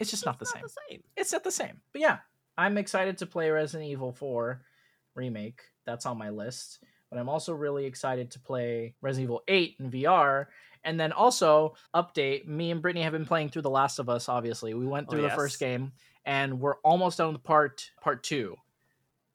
it's 0.04 0.12
just 0.12 0.26
not 0.26 0.40
the 0.40 0.46
same 0.46 0.64
same. 0.90 1.04
it's 1.18 1.32
not 1.34 1.44
the 1.44 1.52
same. 1.52 1.82
But 1.92 2.02
yeah, 2.02 2.18
I'm 2.58 2.78
excited 2.78 3.18
to 3.20 3.26
play 3.26 3.50
Resident 3.50 3.90
Evil 3.90 4.12
4 4.12 4.62
remake. 5.16 5.62
That's 5.86 6.06
on 6.06 6.18
my 6.18 6.30
list. 6.30 6.80
But 7.10 7.20
I'm 7.20 7.30
also 7.30 7.54
really 7.54 7.86
excited 7.86 8.32
to 8.32 8.40
play 8.40 8.96
Resident 9.02 9.26
Evil 9.26 9.44
8 9.48 9.76
in 9.80 9.92
VR. 9.92 10.48
And 10.84 11.00
then 11.00 11.12
also 11.12 11.76
update. 11.96 12.48
Me 12.48 12.72
and 12.72 12.82
Brittany 12.82 13.04
have 13.04 13.14
been 13.14 13.26
playing 13.26 13.50
through 13.50 13.62
The 13.62 13.70
Last 13.70 14.00
of 14.00 14.10
Us. 14.10 14.28
Obviously, 14.28 14.74
we 14.74 14.86
went 14.86 15.08
Oh, 15.08 15.12
through 15.12 15.22
the 15.22 15.30
first 15.30 15.60
game, 15.60 15.94
and 16.26 16.60
we're 16.60 16.76
almost 16.78 17.18
done 17.20 17.32
with 17.34 17.44
part 17.44 17.90
part 18.02 18.24
two. 18.24 18.58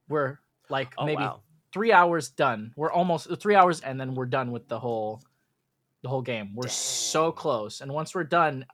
We're 0.08 0.38
like 0.68 0.92
Oh 0.98 1.06
maybe 1.06 1.22
wow. 1.22 1.40
three 1.72 1.92
hours 1.92 2.28
done. 2.30 2.72
We're 2.76 2.92
almost 2.92 3.28
three 3.40 3.54
hours, 3.54 3.80
and 3.80 3.98
then 4.00 4.14
we're 4.14 4.26
done 4.26 4.50
with 4.52 4.68
the 4.68 4.78
whole 4.78 5.22
the 6.02 6.08
whole 6.10 6.22
game. 6.22 6.54
We're 6.54 6.68
so 6.68 7.32
close, 7.32 7.80
and 7.80 7.90
once 7.92 8.14
we're 8.14 8.25
done, 8.25 8.66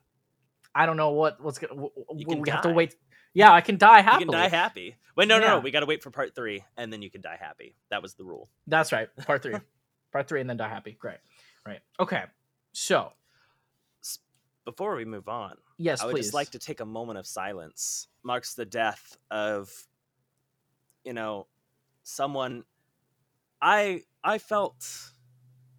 I 0.75 0.85
don't 0.85 0.97
know 0.97 1.11
what 1.11 1.41
what's 1.41 1.57
gonna. 1.57 1.73
w- 1.73 1.91
You 1.95 2.25
w- 2.25 2.35
can 2.35 2.41
we 2.41 2.49
have 2.49 2.61
to 2.63 2.69
wait. 2.69 2.95
Yeah, 3.33 3.51
I 3.51 3.61
can 3.61 3.77
die 3.77 3.97
You 4.13 4.19
can 4.19 4.31
die 4.31 4.49
happy. 4.49 4.95
Wait, 5.15 5.27
no, 5.29 5.39
no, 5.39 5.47
no. 5.47 5.59
We 5.59 5.71
got 5.71 5.79
to 5.79 5.85
wait 5.85 6.03
for 6.03 6.11
part 6.11 6.35
three, 6.35 6.63
and 6.77 6.91
then 6.91 7.01
you 7.01 7.09
can 7.09 7.21
die 7.21 7.37
happy. 7.39 7.75
That 7.89 8.01
was 8.01 8.15
the 8.15 8.25
rule. 8.25 8.49
That's 8.67 8.91
right. 8.91 9.07
Part 9.25 9.41
three, 9.41 9.57
part 10.11 10.27
three, 10.27 10.41
and 10.41 10.49
then 10.49 10.57
die 10.57 10.67
happy. 10.69 10.97
Great, 10.99 11.17
right? 11.65 11.79
Okay. 11.99 12.23
So 12.73 13.13
Before 14.65 14.95
we 14.95 15.05
move 15.05 15.29
on, 15.29 15.55
yes, 15.77 16.01
I 16.01 16.05
would 16.05 16.11
please. 16.13 16.25
just 16.25 16.33
like 16.33 16.51
to 16.51 16.59
take 16.59 16.79
a 16.81 16.85
moment 16.85 17.19
of 17.19 17.25
silence. 17.27 18.07
Marks 18.23 18.53
the 18.55 18.65
death 18.65 19.15
of, 19.31 19.71
you 21.03 21.13
know, 21.13 21.47
someone 22.03 22.63
I 23.61 24.03
I 24.23 24.37
felt 24.39 24.85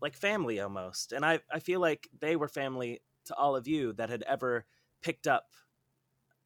like 0.01 0.15
family 0.15 0.61
almost, 0.61 1.13
and 1.13 1.25
I 1.25 1.41
I 1.51 1.59
feel 1.59 1.81
like 1.81 2.09
they 2.21 2.37
were 2.37 2.49
family 2.49 3.03
to 3.27 3.35
all 3.35 3.57
of 3.57 3.67
you 3.67 3.93
that 3.95 4.09
had 4.09 4.23
ever 4.23 4.65
picked 5.03 5.27
up 5.27 5.47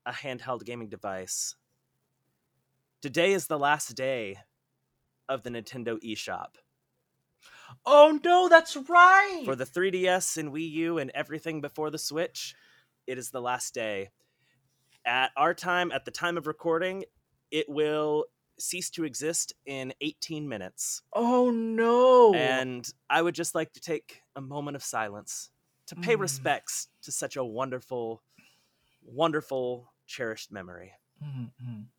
a 0.06 0.12
handheld 0.12 0.64
gaming 0.64 0.88
device. 0.88 1.54
Today 3.00 3.32
is 3.32 3.46
the 3.46 3.58
last 3.58 3.94
day 3.94 4.36
of 5.28 5.42
the 5.42 5.50
Nintendo 5.50 5.96
eShop. 6.04 6.56
Oh 7.86 8.18
no, 8.24 8.48
that's 8.48 8.76
right. 8.76 9.42
For 9.44 9.54
the 9.56 9.64
3DS 9.64 10.36
and 10.36 10.52
Wii 10.52 10.70
U 10.72 10.98
and 10.98 11.10
everything 11.14 11.60
before 11.60 11.90
the 11.90 11.98
Switch, 11.98 12.54
it 13.06 13.16
is 13.16 13.30
the 13.30 13.40
last 13.40 13.72
day. 13.74 14.10
At 15.06 15.30
our 15.36 15.54
time, 15.54 15.92
at 15.92 16.04
the 16.04 16.10
time 16.10 16.36
of 16.36 16.46
recording, 16.46 17.04
it 17.50 17.66
will 17.68 18.26
cease 18.58 18.90
to 18.90 19.04
exist 19.04 19.54
in 19.64 19.94
18 20.02 20.46
minutes. 20.48 21.02
oh 21.14 21.50
no. 21.50 22.34
And 22.34 22.86
I 23.08 23.22
would 23.22 23.34
just 23.34 23.54
like 23.54 23.72
to 23.72 23.80
take 23.80 24.20
a 24.36 24.40
moment 24.42 24.76
of 24.76 24.82
silence 24.82 25.50
to 25.86 25.96
pay 25.96 26.16
Mm. 26.16 26.20
respects 26.20 26.88
to 27.02 27.10
such 27.12 27.36
a 27.36 27.44
wonderful, 27.44 28.22
wonderful, 29.02 29.92
cherished 30.06 30.52
memory. 30.52 30.94
Mhm. 31.20 31.90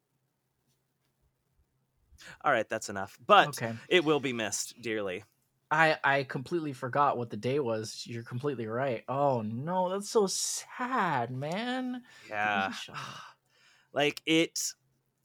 All 2.44 2.52
right, 2.52 2.68
that's 2.68 2.90
enough. 2.90 3.18
But 3.26 3.50
okay. 3.50 3.78
it 3.88 4.04
will 4.04 4.20
be 4.20 4.34
missed 4.34 4.80
dearly. 4.82 5.24
I 5.70 5.98
I 6.04 6.24
completely 6.24 6.74
forgot 6.74 7.18
what 7.18 7.30
the 7.30 7.38
day 7.38 7.60
was. 7.60 8.06
You're 8.06 8.24
completely 8.24 8.68
right. 8.68 9.04
Oh 9.08 9.42
no, 9.42 9.90
that's 9.90 10.10
so 10.10 10.28
sad, 10.28 11.32
man. 11.32 12.04
Yeah. 12.30 12.74
like 13.94 14.22
it 14.26 14.60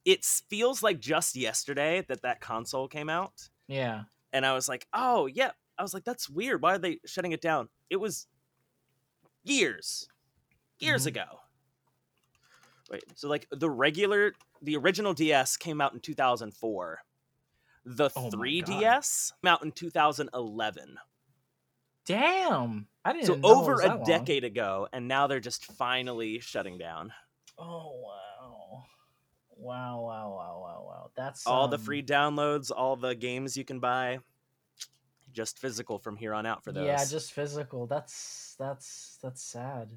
it 0.04 0.24
feels 0.24 0.82
like 0.82 1.00
just 1.00 1.36
yesterday 1.36 2.04
that 2.08 2.22
that 2.22 2.40
console 2.40 2.88
came 2.88 3.08
out, 3.10 3.50
Yeah. 3.68 4.04
and 4.32 4.46
I 4.46 4.54
was 4.54 4.68
like, 4.68 4.86
oh 4.92 5.26
yeah. 5.26 5.52
I 5.78 5.82
was 5.82 5.94
like, 5.94 6.04
that's 6.04 6.28
weird. 6.30 6.62
Why 6.62 6.74
are 6.76 6.78
they 6.78 7.00
shutting 7.06 7.32
it 7.32 7.40
down? 7.42 7.68
It 7.90 7.96
was 7.96 8.28
years, 9.44 10.08
years 10.80 11.06
Mhm. 11.06 11.08
ago. 11.08 11.40
Wait, 12.90 13.04
so 13.14 13.28
like 13.28 13.46
the 13.50 13.70
regular, 13.70 14.32
the 14.62 14.76
original 14.76 15.12
DS 15.14 15.56
came 15.56 15.80
out 15.80 15.92
in 15.92 16.00
2004. 16.00 16.98
The 17.84 18.10
Oh 18.16 18.30
3DS 18.30 19.32
came 19.42 19.48
out 19.50 19.62
in 19.64 19.72
2011. 19.72 20.98
Damn. 22.04 22.88
I 23.04 23.12
didn't 23.12 23.26
So 23.26 23.40
over 23.42 23.74
a 23.74 23.88
that 23.88 23.96
long. 23.98 24.04
decade 24.04 24.44
ago, 24.44 24.88
and 24.92 25.08
now 25.08 25.26
they're 25.26 25.40
just 25.40 25.64
finally 25.64 26.40
shutting 26.40 26.78
down. 26.78 27.12
Oh 27.58 28.00
wow. 28.00 28.84
Wow, 29.58 30.02
wow, 30.02 30.30
wow, 30.36 30.60
wow, 30.60 30.84
wow. 30.86 31.10
That's 31.16 31.46
all 31.46 31.66
the 31.68 31.78
um, 31.78 31.82
free 31.82 32.02
downloads, 32.02 32.70
all 32.74 32.94
the 32.96 33.14
games 33.14 33.56
you 33.56 33.64
can 33.64 33.80
buy, 33.80 34.18
just 35.32 35.58
physical 35.58 35.98
from 35.98 36.16
here 36.16 36.34
on 36.34 36.46
out 36.46 36.62
for 36.62 36.72
those. 36.72 36.86
Yeah, 36.86 37.04
just 37.04 37.32
physical. 37.32 37.86
That's 37.86 38.54
that's 38.58 39.18
that's 39.22 39.42
sad. 39.42 39.90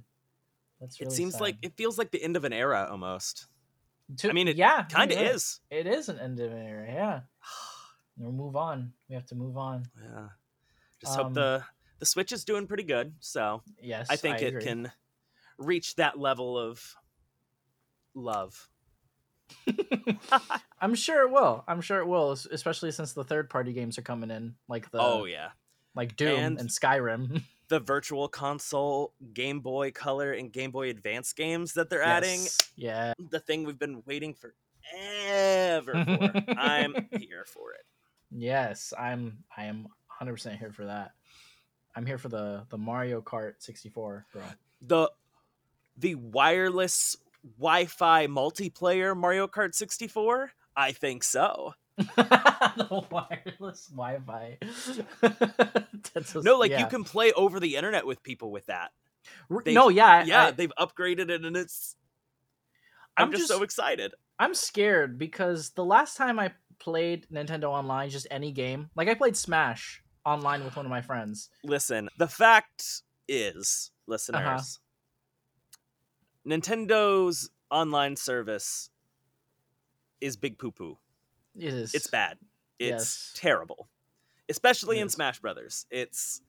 That's 0.80 1.00
really 1.00 1.12
it 1.12 1.16
seems 1.16 1.40
like 1.42 1.58
it 1.62 1.76
feels 1.76 1.98
like 1.98 2.12
the 2.12 2.22
end 2.24 2.36
of 2.38 2.46
an 2.46 2.54
era 2.54 2.88
almost. 2.90 3.48
To- 4.18 4.30
I 4.30 4.34
mean, 4.34 4.48
it 4.48 4.56
yeah, 4.56 4.84
Kind 4.84 5.12
of 5.12 5.20
you're 5.20 5.32
is. 5.36 5.60
It 5.70 5.86
is 5.88 6.10
an 6.10 6.20
end 6.20 6.40
of 6.40 6.52
an 6.52 6.62
era. 6.62 6.88
Yeah. 6.88 7.20
We'll 8.22 8.34
move 8.34 8.58
on. 8.58 8.92
We 9.08 9.16
have 9.16 9.26
to 9.28 9.36
move 9.36 9.56
on. 9.58 9.86
Yeah. 10.04 10.28
Just 11.00 11.18
Um, 11.18 11.24
hope 11.28 11.34
the 11.36 11.64
the 12.00 12.06
Switch 12.06 12.34
is 12.34 12.44
doing 12.44 12.68
pretty 12.68 12.84
good. 12.84 13.14
So 13.22 13.62
Yes, 13.82 14.08
I 14.10 14.18
think 14.18 14.42
it 14.42 14.48
agree. 14.48 14.62
can 14.64 14.92
reach 15.58 15.96
that 15.96 16.20
level 16.20 16.58
of 16.60 16.96
love. 18.14 18.70
I'm 20.82 20.96
sure 20.96 21.22
it 21.28 21.32
will. 21.32 21.64
I'm 21.68 21.82
sure 21.82 22.00
it 22.00 22.08
will, 22.08 22.32
especially 22.32 22.92
since 22.92 23.14
the 23.14 23.24
third 23.24 23.50
party 23.50 23.72
games 23.74 23.98
are 23.98 24.02
coming 24.02 24.32
in, 24.32 24.56
like 24.68 24.92
the 24.92 25.00
oh 25.00 25.26
yeah. 25.26 25.50
like 25.96 26.16
Doom 26.16 26.40
And- 26.40 26.60
and, 26.60 26.70
Skyrim. 26.70 27.44
The 27.70 27.80
virtual 27.80 28.28
console, 28.28 29.14
Game 29.34 29.60
Boy 29.62 29.92
Color, 29.92 30.34
and 30.34 30.52
Game 30.52 30.72
Boy 30.72 30.90
Advance 30.90 31.34
games 31.34 31.74
that 31.74 31.90
they're 31.90 32.04
adding. 32.04 32.42
Yeah. 32.76 33.14
The 33.30 33.40
thing 33.40 33.64
we've 33.64 33.80
been 33.80 34.04
waiting 34.06 34.34
for 34.34 34.54
ever 34.96 35.92
for. 36.06 36.44
I'm 36.58 36.96
here 37.18 37.46
for 37.46 37.74
it. 37.74 37.86
Yes, 38.32 38.94
I'm. 38.98 39.44
I 39.56 39.66
am 39.66 39.84
100 39.84 40.34
percent 40.34 40.60
here 40.60 40.72
for 40.72 40.86
that. 40.86 41.12
I'm 41.96 42.06
here 42.06 42.18
for 42.18 42.30
the 42.30 42.66
the 42.70 42.78
Mario 42.78 43.22
Kart 43.22 43.54
64, 43.60 44.26
bro. 44.34 44.42
the 44.82 45.12
the 45.98 46.16
wireless 46.16 47.16
Wi-Fi 47.60 48.28
multiplayer 48.28 49.16
Mario 49.16 49.48
Kart 49.48 49.74
64? 49.76 50.52
I 50.76 50.92
think 50.92 51.24
so. 51.24 51.74
the 52.16 53.06
wireless 53.12 53.88
Wi-Fi. 53.88 54.58
That's 56.14 56.32
so- 56.32 56.42
No, 56.42 56.58
like 56.58 56.72
you 56.78 56.86
can 56.88 57.04
play 57.04 57.32
over 57.34 57.60
the 57.60 57.76
internet 57.76 58.06
with 58.06 58.24
people 58.24 58.52
with 58.52 58.66
that. 58.68 58.92
They've- 59.50 59.74
no, 59.76 59.90
yeah, 59.90 60.24
Yeah, 60.24 60.46
I, 60.46 60.52
they've 60.52 60.72
upgraded 60.80 61.30
it 61.30 61.44
and 61.46 61.56
it's 61.58 61.96
I'm, 63.18 63.26
I'm 63.26 63.32
just, 63.32 63.42
just- 63.48 63.54
so 63.54 63.64
excited. 63.64 64.14
I'm 64.40 64.54
scared 64.54 65.18
because 65.20 65.72
the 65.72 65.84
last 65.84 66.16
time 66.16 66.40
I 66.40 66.54
played 66.80 67.28
Nintendo 67.30 67.66
Online, 67.66 68.10
just 68.10 68.26
any 68.32 68.54
game, 68.54 68.90
like 68.96 69.10
I 69.10 69.14
played 69.14 69.36
Smash 69.36 70.02
online 70.26 70.64
with 70.64 70.78
one 70.78 70.86
of 70.86 70.90
my 70.90 71.02
friends. 71.02 71.50
Listen, 71.64 72.08
the 72.18 72.28
fact 72.30 73.02
is, 73.28 73.92
listeners, 74.08 74.40
Uh-huh. 74.40 74.62
Nintendo's 76.48 77.50
online 77.70 78.16
service 78.16 78.90
is 80.22 80.38
big 80.38 80.58
poo 80.58 80.72
poo. 80.72 80.98
It 81.60 81.74
is. 81.74 81.94
It's 81.94 82.08
bad. 82.08 82.38
It's 82.80 82.90
Yes. 82.90 83.32
terrible. 83.36 83.90
Especially 84.48 85.00
It 85.00 85.04
in. 85.04 85.10
Smash 85.10 85.40
Brothers. 85.40 85.86
It's 85.90 86.42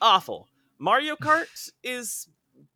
awful. 0.00 0.48
Mario 0.78 1.16
Kart 1.16 1.70
is 1.82 2.28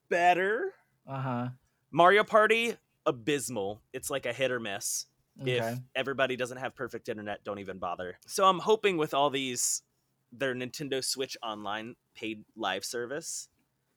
better. 0.08 0.72
Uh 1.06 1.20
huh. 1.20 1.48
Mario 1.90 2.24
Party 2.24 2.76
abysmal. 3.06 3.82
It's 3.92 4.10
like 4.10 4.26
a 4.26 4.32
hit 4.32 4.50
or 4.50 4.60
miss. 4.60 5.06
Okay. 5.40 5.56
If 5.58 5.78
everybody 5.94 6.36
doesn't 6.36 6.58
have 6.58 6.74
perfect 6.74 7.08
internet, 7.08 7.42
don't 7.44 7.58
even 7.58 7.78
bother. 7.78 8.18
So 8.26 8.44
I'm 8.44 8.58
hoping 8.58 8.96
with 8.96 9.14
all 9.14 9.30
these 9.30 9.82
their 10.30 10.54
Nintendo 10.54 11.04
Switch 11.04 11.36
online 11.42 11.94
paid 12.14 12.44
live 12.56 12.84
service 12.84 13.48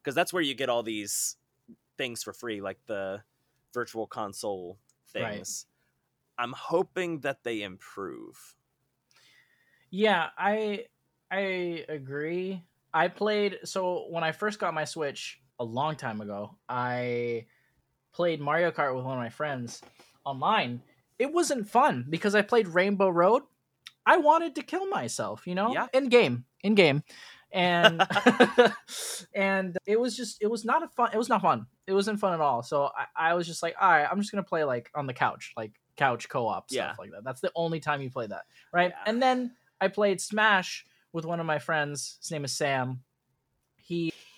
because 0.02 0.16
that's 0.16 0.34
where 0.34 0.42
you 0.42 0.54
get 0.54 0.68
all 0.70 0.84
these 0.84 1.38
things 1.98 2.24
for 2.24 2.34
free 2.34 2.60
like 2.62 2.78
the 2.88 3.22
virtual 3.74 4.06
console 4.08 4.78
Right. 5.16 5.48
I'm 6.38 6.54
hoping 6.54 7.22
that 7.22 7.44
they 7.44 7.62
improve. 7.62 8.56
Yeah, 9.90 10.28
I 10.38 10.86
I 11.32 11.86
agree. 11.90 12.64
I 12.94 13.08
played 13.08 13.60
so 13.64 14.08
when 14.10 14.24
I 14.24 14.32
first 14.32 14.60
got 14.60 14.74
my 14.74 14.86
Switch 14.86 15.42
a 15.60 15.64
long 15.64 15.96
time 15.96 16.22
ago, 16.22 16.58
I 16.68 17.46
played 18.14 18.40
Mario 18.40 18.72
Kart 18.72 18.96
with 18.96 19.06
one 19.06 19.18
of 19.18 19.24
my 19.24 19.30
friends 19.30 19.82
online. 20.26 20.82
It 21.20 21.32
wasn't 21.32 21.70
fun 21.70 22.06
because 22.10 22.36
I 22.36 22.42
played 22.42 22.68
Rainbow 22.68 23.10
Road. 23.10 23.44
I 24.06 24.18
wanted 24.18 24.56
to 24.56 24.64
kill 24.64 24.88
myself, 24.88 25.48
you 25.48 25.56
know? 25.56 25.74
Yeah. 25.74 25.88
In 25.94 26.10
game. 26.10 26.46
In 26.62 26.76
game. 26.76 27.04
And 27.52 28.06
and 29.34 29.78
it 29.86 30.00
was 30.00 30.16
just 30.16 30.38
it 30.42 30.48
was 30.48 30.66
not 30.66 30.84
a 30.84 30.88
fun 30.90 31.10
it 31.14 31.18
was 31.18 31.30
not 31.30 31.42
fun. 31.42 31.68
It 31.88 31.94
wasn't 31.94 32.20
fun 32.20 32.34
at 32.34 32.42
all. 32.42 32.64
So 32.64 32.90
I, 33.16 33.32
I 33.32 33.34
was 33.34 33.48
just 33.48 33.64
like, 33.64 33.76
all 33.80 33.90
right, 33.90 34.08
I'm 34.10 34.20
just 34.20 34.32
gonna 34.32 34.44
play 34.44 34.64
like 34.64 34.92
on 34.96 35.08
the 35.08 35.14
couch, 35.14 35.54
like 35.56 35.74
couch 35.98 36.28
co-op 36.30 36.66
Yeah. 36.70 36.88
stuff 36.88 37.00
like 37.00 37.12
that. 37.12 37.24
That's 37.24 37.42
the 37.42 37.52
only 37.56 37.80
time 37.80 38.02
you 38.02 38.10
play 38.10 38.28
that. 38.28 38.44
Right. 38.74 38.92
Yeah. 38.92 39.04
And 39.10 39.22
then 39.22 39.52
I 39.82 39.88
played 39.88 40.22
Smash 40.22 40.86
with 41.14 41.26
one 41.26 41.40
of 41.40 41.46
my 41.46 41.60
friends. 41.60 42.18
His 42.22 42.32
name 42.32 42.46
is 42.46 42.52
Sam. 42.52 43.02
He 43.78 44.14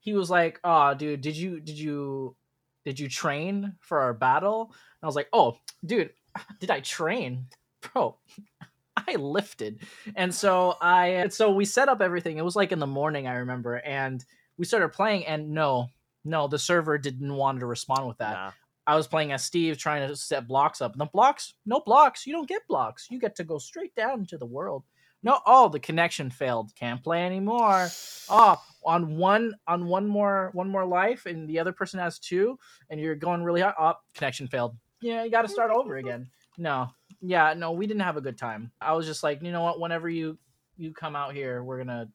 he 0.00 0.12
was 0.12 0.30
like, 0.30 0.60
"Oh, 0.64 0.94
dude, 0.94 1.20
did 1.20 1.36
you 1.36 1.60
did 1.60 1.78
you 1.78 2.36
did 2.84 2.98
you 2.98 3.08
train 3.08 3.74
for 3.80 4.00
our 4.00 4.14
battle?" 4.14 4.66
And 4.70 5.02
I 5.02 5.06
was 5.06 5.16
like, 5.16 5.28
"Oh, 5.32 5.58
dude, 5.84 6.10
did 6.60 6.70
I 6.70 6.80
train, 6.80 7.46
bro?" 7.80 8.16
I 9.08 9.16
lifted, 9.16 9.80
and 10.16 10.34
so 10.34 10.76
I 10.80 11.28
so 11.28 11.52
we 11.52 11.64
set 11.66 11.88
up 11.88 12.00
everything. 12.00 12.38
It 12.38 12.44
was 12.44 12.56
like 12.56 12.72
in 12.72 12.78
the 12.78 12.86
morning, 12.86 13.26
I 13.28 13.34
remember, 13.34 13.76
and 13.76 14.24
we 14.56 14.64
started 14.64 14.88
playing. 14.88 15.26
And 15.26 15.50
no, 15.50 15.90
no, 16.24 16.48
the 16.48 16.58
server 16.58 16.96
didn't 16.98 17.32
want 17.34 17.60
to 17.60 17.66
respond 17.66 18.08
with 18.08 18.18
that. 18.18 18.32
Nah. 18.32 18.50
I 18.86 18.94
was 18.94 19.06
playing 19.06 19.32
as 19.32 19.44
Steve 19.44 19.78
trying 19.78 20.06
to 20.06 20.14
set 20.14 20.46
blocks 20.46 20.80
up. 20.80 20.92
And 20.92 21.00
the 21.00 21.06
blocks, 21.06 21.54
no 21.64 21.80
blocks. 21.80 22.26
You 22.26 22.32
don't 22.32 22.48
get 22.48 22.66
blocks. 22.68 23.08
You 23.10 23.18
get 23.18 23.34
to 23.36 23.44
go 23.44 23.58
straight 23.58 23.94
down 23.94 24.20
into 24.20 24.38
the 24.38 24.46
world. 24.46 24.84
No, 25.22 25.40
oh, 25.44 25.68
the 25.68 25.80
connection 25.80 26.30
failed. 26.30 26.72
Can't 26.76 27.02
play 27.02 27.26
anymore. 27.26 27.88
Oh, 28.30 28.62
on 28.84 29.16
one 29.16 29.54
on 29.66 29.86
one 29.86 30.06
more 30.06 30.50
one 30.52 30.68
more 30.68 30.84
life, 30.86 31.26
and 31.26 31.48
the 31.48 31.58
other 31.58 31.72
person 31.72 31.98
has 31.98 32.18
two, 32.20 32.58
and 32.90 33.00
you're 33.00 33.16
going 33.16 33.42
really 33.42 33.60
hot. 33.60 33.74
Oh, 33.78 33.94
connection 34.14 34.46
failed. 34.46 34.76
Yeah, 35.00 35.24
you 35.24 35.30
got 35.30 35.42
to 35.42 35.48
start 35.48 35.72
over 35.72 35.96
again. 35.96 36.28
No, 36.58 36.88
yeah, 37.20 37.54
no, 37.54 37.72
we 37.72 37.86
didn't 37.86 38.02
have 38.02 38.16
a 38.16 38.20
good 38.20 38.38
time. 38.38 38.70
I 38.80 38.92
was 38.92 39.06
just 39.06 39.22
like, 39.22 39.42
you 39.42 39.52
know 39.52 39.62
what? 39.62 39.80
Whenever 39.80 40.08
you 40.08 40.38
you 40.76 40.92
come 40.92 41.16
out 41.16 41.34
here, 41.34 41.64
we're 41.64 41.78
gonna 41.78 42.08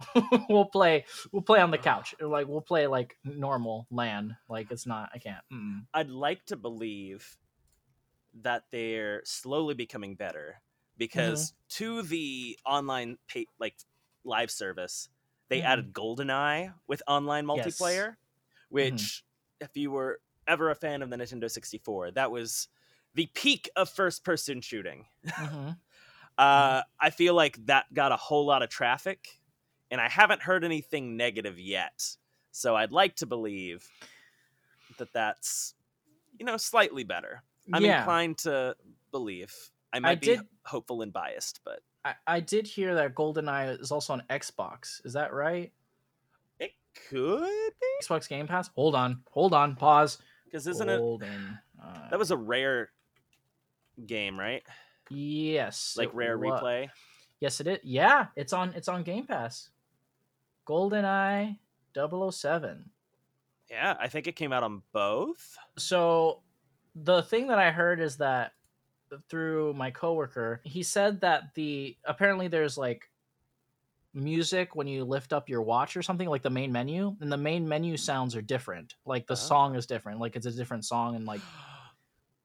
we'll 0.50 0.66
play 0.66 1.04
we'll 1.32 1.42
play 1.42 1.60
on 1.60 1.70
the 1.70 1.78
couch. 1.78 2.14
Like 2.20 2.46
we'll 2.48 2.60
play 2.60 2.86
like 2.86 3.16
normal 3.24 3.86
land. 3.90 4.36
Like 4.48 4.70
it's 4.70 4.86
not. 4.86 5.10
I 5.14 5.18
can't. 5.18 5.42
Mm-mm. 5.52 5.86
I'd 5.94 6.10
like 6.10 6.44
to 6.46 6.56
believe 6.56 7.38
that 8.42 8.64
they're 8.70 9.22
slowly 9.24 9.74
becoming 9.74 10.14
better 10.14 10.60
because 10.98 11.54
to 11.70 12.02
the 12.02 12.58
online 12.66 13.18
pay, 13.28 13.46
like 13.58 13.76
live 14.24 14.50
service, 14.50 15.08
they 15.48 15.60
Mhm. 15.60 15.64
added 15.64 15.92
GoldenEye 15.92 16.74
with 16.86 17.02
online 17.06 17.46
Yes. 17.46 17.66
multiplayer, 17.66 18.16
which 18.68 19.24
if 19.60 19.76
you 19.76 19.90
were 19.90 20.20
ever 20.46 20.70
a 20.70 20.74
fan 20.74 21.02
of 21.02 21.10
the 21.10 21.16
Nintendo 21.16 21.50
64, 21.50 22.10
that 22.12 22.30
was 22.30 22.68
the 23.14 23.26
peak 23.34 23.70
of 23.76 23.88
first 23.88 24.24
person 24.24 24.60
shooting. 24.60 25.06
Mhm. 25.38 25.78
Uh, 26.38 26.82
I 27.00 27.10
feel 27.10 27.34
like 27.34 27.64
that 27.66 27.92
got 27.94 28.12
a 28.12 28.16
whole 28.16 28.44
lot 28.44 28.62
of 28.62 28.68
traffic, 28.68 29.40
and 29.90 30.00
I 30.00 30.08
haven't 30.08 30.42
heard 30.42 30.64
anything 30.64 31.16
negative 31.16 31.58
yet. 31.58 32.16
So 32.52 32.74
I'd 32.74 32.92
like 32.92 33.16
to 33.16 33.26
believe 33.26 33.86
that 34.98 35.12
that's, 35.12 35.74
you 36.38 36.46
know, 36.46 36.56
slightly 36.56 37.04
better. 37.04 37.42
I'm 37.72 37.84
yeah, 37.84 37.98
inclined 37.98 38.38
to 38.38 38.76
believe. 39.10 39.52
I 39.92 39.98
might 39.98 40.20
be 40.20 40.28
did- 40.28 40.40
hopeful 40.64 41.02
and 41.02 41.12
biased, 41.12 41.60
but 41.64 41.80
I, 42.04 42.14
I 42.26 42.40
did 42.40 42.66
hear 42.66 42.94
that 42.94 43.14
GoldenEye 43.14 43.80
is 43.80 43.90
also 43.92 44.12
on 44.14 44.22
Xbox. 44.30 45.04
Is 45.04 45.12
that 45.14 45.32
right? 45.32 45.72
it 46.58 46.72
could 47.10 47.40
be 47.80 47.86
Xbox 48.06 48.28
Game 48.28 48.46
Pass. 48.46 48.70
Hold 48.74 48.94
on, 48.94 49.22
hold 49.30 49.52
on, 49.54 49.76
pause. 49.76 50.18
because 50.44 50.66
isn't 50.66 50.88
it? 50.88 50.98
Golden. 50.98 51.58
uh, 51.82 52.08
That 52.10 52.18
was 52.18 52.30
a 52.30 52.36
rare 52.36 52.90
game, 54.06 54.38
right? 54.38 54.62
yes, 55.10 55.94
Like 55.98 56.10
rare 56.14 56.38
wa- 56.38 56.60
replay. 56.60 56.88
Yes, 57.40 57.60
it 57.60 57.66
is. 57.66 57.78
Yeah, 57.82 58.26
it's 58.36 58.52
on. 58.52 58.72
It's 58.74 58.88
on 58.88 59.02
Game 59.02 59.26
Pass. 59.26 59.68
GoldenEye 60.66 61.58
007. 61.94 62.90
Yeah, 63.70 63.96
I 63.98 64.08
think 64.08 64.26
it 64.26 64.36
came 64.36 64.52
out 64.52 64.62
on 64.62 64.82
both. 64.92 65.56
So 65.78 66.42
the 66.94 67.22
thing 67.22 67.48
that 67.48 67.58
I 67.58 67.70
heard 67.70 68.00
is 68.00 68.16
that 68.18 68.52
through 69.28 69.74
my 69.74 69.90
coworker, 69.90 70.60
he 70.64 70.82
said 70.82 71.20
that 71.20 71.54
the 71.54 71.98
apparently 72.04 72.48
there's 72.48 72.78
like 72.78 73.10
music 74.14 74.74
when 74.74 74.86
you 74.86 75.04
lift 75.04 75.32
up 75.32 75.48
your 75.48 75.60
watch 75.62 75.94
or 75.96 76.02
something 76.02 76.28
like 76.28 76.42
the 76.42 76.48
main 76.50 76.72
menu 76.72 77.14
and 77.20 77.30
the 77.30 77.36
main 77.36 77.68
menu 77.68 77.96
sounds 77.98 78.34
are 78.34 78.40
different 78.40 78.94
like 79.04 79.26
the 79.26 79.36
Oh. 79.36 79.36
song 79.36 79.74
is 79.74 79.86
different 79.86 80.18
like 80.20 80.36
it's 80.36 80.46
a 80.46 80.50
different 80.52 80.86
song 80.86 81.14
and 81.16 81.26
like 81.26 81.44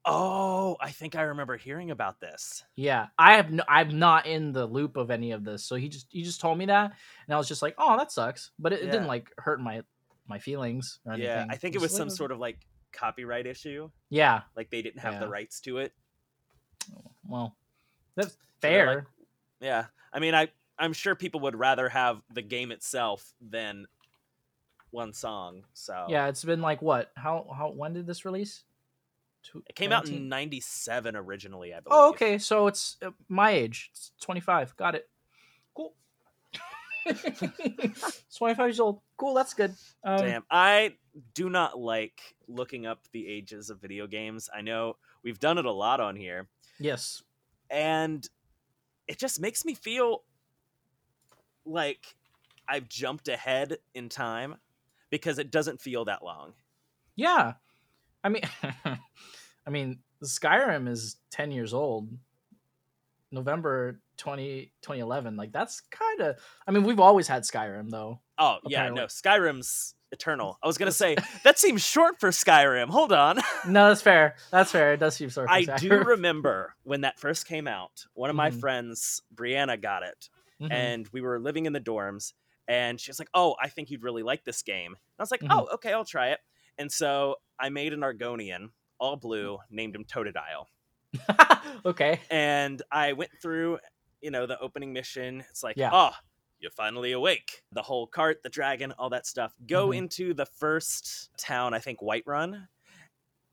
Oh, 0.03 0.77
I 0.81 0.89
think 0.89 1.15
I 1.15 1.21
remember 1.23 1.57
hearing 1.57 1.91
about 1.91 2.19
this. 2.19 2.63
yeah 2.75 3.07
i 3.19 3.35
have 3.35 3.51
no, 3.51 3.63
i'm 3.67 3.99
not 3.99 4.25
in 4.25 4.51
the 4.51 4.65
loop 4.65 4.97
of 4.97 5.11
any 5.11 5.31
of 5.31 5.43
this 5.43 5.63
so 5.63 5.75
he 5.75 5.89
just 5.89 6.07
he 6.09 6.23
just 6.23 6.41
told 6.41 6.57
me 6.57 6.65
that 6.65 6.91
and 7.27 7.33
i 7.35 7.37
was 7.37 7.47
just 7.47 7.61
like 7.61 7.75
oh 7.77 7.97
that 7.97 8.11
sucks 8.11 8.49
but 8.57 8.73
it, 8.73 8.81
it 8.81 8.91
didn't 8.91 9.07
like 9.07 9.29
hurt 9.37 9.59
my 9.61 9.83
my 10.27 10.39
feelings 10.39 10.99
or 11.05 11.13
anything 11.13 11.27
Yeah, 11.29 11.45
I 11.49 11.55
think 11.57 11.75
it 11.75 11.81
was 11.81 11.95
some 11.95 12.09
sort 12.09 12.31
of 12.31 12.39
like 12.39 12.57
copyright 12.93 13.45
issue. 13.45 13.89
yeah 14.09 14.41
Like 14.55 14.69
they 14.69 14.81
didn't 14.81 15.01
have 15.01 15.19
the 15.19 15.27
rights 15.27 15.59
to 15.61 15.77
it. 15.77 15.93
well 17.27 17.55
that's 18.15 18.37
fair 18.61 18.95
like, 18.95 19.03
Yeah. 19.59 19.85
I 20.13 20.19
mean, 20.19 20.33
I 20.35 20.49
I'm 20.79 20.93
sure 20.93 21.15
people 21.15 21.41
would 21.41 21.55
rather 21.55 21.87
have 21.89 22.21
the 22.33 22.41
game 22.41 22.71
itself 22.71 23.33
than 23.39 23.85
one 24.89 25.13
song. 25.13 25.63
So 25.73 26.07
yeah 26.09 26.27
it's 26.27 26.43
been 26.43 26.61
like 26.61 26.81
what 26.81 27.11
how 27.15 27.47
how 27.55 27.69
when 27.71 27.93
did 27.93 28.07
this 28.07 28.25
release 28.25 28.63
It 29.67 29.75
came 29.75 29.91
out 29.91 30.07
in 30.07 30.29
97 30.29 31.15
originally, 31.15 31.73
I 31.73 31.79
believe. 31.79 31.97
Oh, 31.99 32.09
okay. 32.09 32.37
So 32.37 32.67
it's 32.67 32.97
uh, 33.01 33.11
my 33.27 33.51
age. 33.51 33.89
It's 33.91 34.11
25. 34.21 34.75
Got 34.77 34.95
it. 34.95 35.09
Cool. 35.75 35.93
25 38.37 38.57
years 38.67 38.79
old. 38.79 39.01
Cool. 39.17 39.33
That's 39.33 39.53
good. 39.53 39.73
Um, 40.03 40.17
Damn. 40.19 40.43
I 40.49 40.95
do 41.33 41.49
not 41.49 41.79
like 41.79 42.35
looking 42.47 42.85
up 42.85 42.99
the 43.11 43.27
ages 43.27 43.69
of 43.69 43.79
video 43.81 44.07
games. 44.07 44.49
I 44.53 44.61
know 44.61 44.97
we've 45.23 45.39
done 45.39 45.57
it 45.57 45.65
a 45.65 45.71
lot 45.71 45.99
on 45.99 46.15
here, 46.15 46.47
Yes. 46.79 47.23
and 47.69 48.27
it 49.07 49.17
just 49.19 49.39
makes 49.41 49.65
me 49.65 49.73
feel 49.73 50.23
like 51.65 52.15
I've 52.67 52.87
jumped 52.87 53.27
ahead 53.27 53.77
in 53.93 54.07
time 54.09 54.55
because 55.09 55.37
it 55.39 55.51
doesn't 55.51 55.81
feel 55.81 56.05
that 56.05 56.23
long. 56.23 56.53
Yeah. 57.15 57.53
I 58.23 58.29
mean, 58.29 58.43
I 58.85 59.69
mean, 59.69 59.99
Skyrim 60.23 60.87
is 60.87 61.17
10 61.31 61.51
years 61.51 61.73
old. 61.73 62.09
November 63.31 64.01
20, 64.17 64.73
2011. 64.81 65.37
Like 65.37 65.51
that's 65.53 65.81
kind 65.89 66.21
of. 66.21 66.35
I 66.67 66.71
mean, 66.71 66.83
we've 66.83 66.99
always 66.99 67.27
had 67.27 67.43
Skyrim 67.43 67.89
though. 67.89 68.19
Oh, 68.37 68.57
yeah, 68.67 68.79
Apparently. 68.79 69.01
no, 69.01 69.07
Skyrim's 69.07 69.95
eternal. 70.11 70.57
I 70.61 70.67
was 70.67 70.77
going 70.77 70.87
to 70.91 70.95
say 70.97 71.15
that 71.45 71.57
seems 71.57 71.81
short 71.81 72.19
for 72.19 72.29
Skyrim. 72.29 72.89
Hold 72.89 73.13
on. 73.13 73.39
No, 73.67 73.87
that's 73.89 74.01
fair. 74.01 74.35
That's 74.49 74.71
fair. 74.71 74.93
It 74.93 74.99
does 74.99 75.15
seem 75.15 75.29
short. 75.29 75.47
I 75.49 75.63
do 75.77 75.91
remember 75.99 76.75
when 76.83 77.01
that 77.01 77.19
first 77.19 77.47
came 77.47 77.67
out. 77.67 78.05
One 78.15 78.29
of 78.29 78.35
my 78.35 78.49
Mhm. 78.49 78.59
friends, 78.59 79.21
Brianna, 79.33 79.81
got 79.81 80.03
it. 80.03 80.29
Mhm. 80.61 80.71
and 80.71 81.07
we 81.11 81.21
were 81.21 81.39
living 81.39 81.65
in 81.65 81.73
the 81.73 81.79
dorms 81.79 82.33
and 82.67 82.99
she 83.01 83.09
was 83.09 83.17
like 83.17 83.29
oh 83.33 83.55
i 83.59 83.67
think 83.67 83.89
you'd 83.89 84.03
really 84.03 84.21
like 84.21 84.43
this 84.43 84.61
game 84.61 84.91
and 84.91 84.97
i 85.17 85.23
was 85.23 85.31
like 85.31 85.39
Mhm. 85.41 85.47
oh 85.49 85.67
okay 85.73 85.91
i'll 85.91 86.05
try 86.05 86.27
it 86.27 86.39
and 86.81 86.91
so 86.91 87.35
i 87.59 87.69
made 87.69 87.93
an 87.93 88.01
argonian 88.01 88.67
all 88.99 89.15
blue 89.15 89.57
named 89.69 89.95
him 89.95 90.03
totodile 90.05 90.65
okay. 91.85 92.19
and 92.29 92.81
i 92.91 93.13
went 93.13 93.31
through 93.41 93.77
you 94.21 94.31
know 94.31 94.45
the 94.45 94.59
opening 94.59 94.91
mission 94.93 95.43
it's 95.49 95.63
like 95.63 95.77
Yeah. 95.77 95.89
oh 95.93 96.11
you're 96.59 96.71
finally 96.71 97.11
awake 97.13 97.63
the 97.71 97.81
whole 97.81 98.05
cart 98.07 98.41
the 98.43 98.49
dragon 98.49 98.91
all 98.99 99.09
that 99.09 99.25
stuff 99.25 99.53
go 99.67 99.89
Mhm. 99.89 99.97
into 99.97 100.33
the 100.33 100.45
first 100.45 101.29
town 101.37 101.73
i 101.73 101.79
think 101.79 101.99
whiterun 101.99 102.67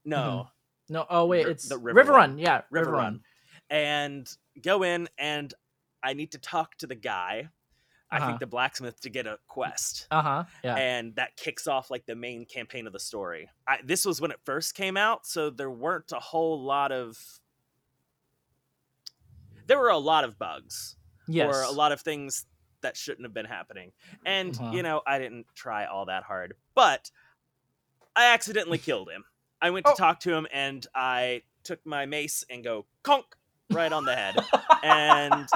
no 0.04 0.48
No. 0.90 1.04
Oh 1.10 1.26
wait, 1.26 1.44
Ri- 1.46 1.50
it's 1.52 1.68
the 1.68 1.76
River, 1.78 1.98
River 1.98 2.12
Run. 2.12 2.38
Yeah, 2.38 2.62
River. 2.70 2.92
Run. 2.92 3.20
and 3.68 4.26
go 4.62 4.82
in 4.82 5.06
and 5.18 5.52
I 6.02 6.14
need 6.14 6.32
to 6.32 6.38
talk 6.38 6.76
to 6.78 6.86
the 6.86 6.94
guy. 6.94 7.48
I 8.10 8.16
Uh-huh. 8.16 8.26
think 8.28 8.40
the 8.40 8.46
blacksmith 8.46 9.00
to 9.02 9.10
get 9.10 9.26
a 9.26 9.38
quest. 9.48 10.06
Uh 10.10 10.22
huh. 10.22 10.44
Yeah. 10.64 10.76
And 10.76 11.14
that 11.16 11.36
kicks 11.36 11.66
off 11.66 11.90
like 11.90 12.06
the 12.06 12.14
main 12.14 12.46
campaign 12.46 12.86
of 12.86 12.92
the 12.94 12.98
story. 13.00 13.50
I, 13.66 13.78
this 13.84 14.04
was 14.06 14.20
when 14.20 14.30
it 14.30 14.40
first 14.44 14.74
came 14.74 14.96
out, 14.96 15.26
so 15.26 15.50
there 15.50 15.70
weren't 15.70 16.10
a 16.12 16.20
whole 16.20 16.60
lot 16.62 16.90
of. 16.90 17.18
There 19.66 19.78
were 19.78 19.90
a 19.90 19.98
lot 19.98 20.24
of 20.24 20.38
bugs, 20.38 20.96
yes. 21.26 21.54
or 21.54 21.62
a 21.62 21.70
lot 21.70 21.92
of 21.92 22.00
things 22.00 22.46
that 22.80 22.96
shouldn't 22.96 23.26
have 23.26 23.34
been 23.34 23.44
happening. 23.44 23.92
And 24.24 24.54
Uh-huh. 24.58 24.70
you 24.72 24.82
know, 24.82 25.02
I 25.06 25.18
didn't 25.18 25.46
try 25.54 25.84
all 25.84 26.06
that 26.06 26.22
hard, 26.22 26.54
but 26.74 27.10
I 28.16 28.32
accidentally 28.32 28.78
killed 28.78 29.10
him. 29.10 29.24
I 29.60 29.70
went 29.70 29.84
to 29.86 29.92
Oh. 29.92 29.96
talk 29.96 30.20
to 30.20 30.32
him, 30.34 30.46
and 30.52 30.86
I 30.94 31.42
took 31.64 31.84
my 31.84 32.06
mace 32.06 32.44
and 32.48 32.64
go 32.64 32.86
conk 33.02 33.26
right 33.70 33.92
on 33.92 34.06
the 34.06 34.16
head 34.16 34.36
and 34.82 35.46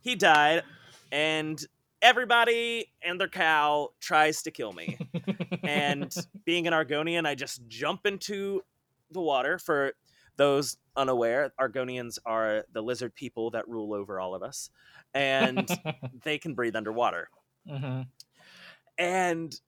he 0.00 0.16
died 0.16 0.64
and 1.12 1.64
everybody 2.02 2.92
and 3.02 3.20
their 3.20 3.28
cow 3.28 3.90
tries 4.00 4.42
to 4.42 4.50
kill 4.50 4.72
me 4.72 4.98
and 5.66 6.26
being 6.44 6.66
an 6.66 6.72
argonian 6.72 7.26
i 7.26 7.34
just 7.34 7.66
jump 7.68 8.06
into 8.06 8.62
the 9.10 9.20
water 9.20 9.58
for 9.58 9.92
those 10.36 10.78
unaware 10.96 11.52
argonians 11.60 12.18
are 12.26 12.64
the 12.72 12.82
lizard 12.82 13.14
people 13.14 13.50
that 13.50 13.68
rule 13.68 13.92
over 13.94 14.20
all 14.20 14.34
of 14.34 14.42
us 14.42 14.70
and 15.14 15.78
they 16.24 16.38
can 16.38 16.54
breathe 16.54 16.76
underwater 16.76 17.28
Mhm. 17.66 18.10
and 18.98 19.60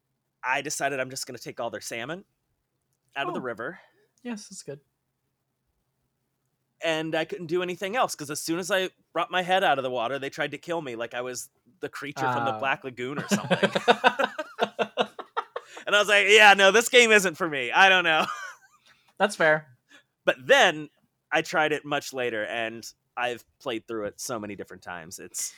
i 0.42 0.60
decided 0.62 1.00
i'm 1.00 1.10
just 1.10 1.26
going 1.26 1.36
to 1.36 1.42
take 1.42 1.60
all 1.60 1.70
their 1.70 1.80
salmon 1.80 2.24
out 3.16 3.28
of 3.28 3.34
the 3.34 3.40
Oh. 3.40 3.42
river 3.42 3.80
Yes, 4.22 4.48
that's 4.48 4.62
good. 4.62 4.80
and 6.84 7.14
I 7.14 7.24
couldn't 7.24 7.46
do 7.46 7.62
anything 7.62 7.96
else 7.96 8.14
because 8.14 8.30
as 8.30 8.40
soon 8.42 8.58
as 8.58 8.70
I 8.70 8.90
brought 9.12 9.30
my 9.30 9.42
head 9.42 9.62
out 9.62 9.78
of 9.78 9.84
the 9.84 9.90
water, 9.90 10.18
they 10.18 10.30
tried 10.30 10.50
to 10.50 10.58
kill 10.58 10.82
me 10.82 10.96
like 10.96 11.14
I 11.14 11.20
was 11.20 11.48
the 11.82 11.88
creature 11.90 12.20
from 12.32 12.46
the 12.46 12.52
Ah. 12.52 12.58
Black 12.58 12.84
Lagoon 12.84 13.18
or 13.18 13.28
something. 13.28 13.58
and 15.86 15.94
I 15.94 15.98
was 15.98 16.08
like, 16.08 16.26
yeah, 16.28 16.54
no, 16.54 16.70
this 16.70 16.88
game 16.88 17.10
isn't 17.10 17.36
for 17.36 17.48
me. 17.48 17.70
I 17.70 17.88
don't 17.88 18.04
know. 18.04 18.24
that's 19.18 19.36
fair. 19.36 19.66
But 20.24 20.36
then 20.46 20.88
I 21.30 21.42
tried 21.42 21.72
it 21.72 21.84
much 21.84 22.12
later 22.12 22.44
and 22.46 22.84
I've 23.16 23.44
played 23.60 23.86
through 23.86 24.06
it 24.06 24.20
so 24.20 24.38
many 24.38 24.56
different 24.56 24.82
times. 24.82 25.18
It's 25.18 25.52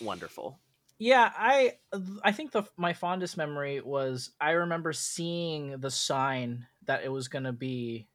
wonderful. 0.00 0.58
Yeah, 0.98 1.32
I 1.36 1.72
I 2.22 2.30
think 2.30 2.52
the 2.52 2.62
my 2.76 2.92
fondest 2.92 3.36
memory 3.36 3.80
was 3.80 4.30
I 4.40 4.50
remember 4.52 4.92
seeing 4.92 5.80
the 5.80 5.90
sign 5.90 6.66
that 6.86 7.02
it 7.02 7.10
was 7.10 7.26
going 7.28 7.42
to 7.44 7.52
be 7.52 8.06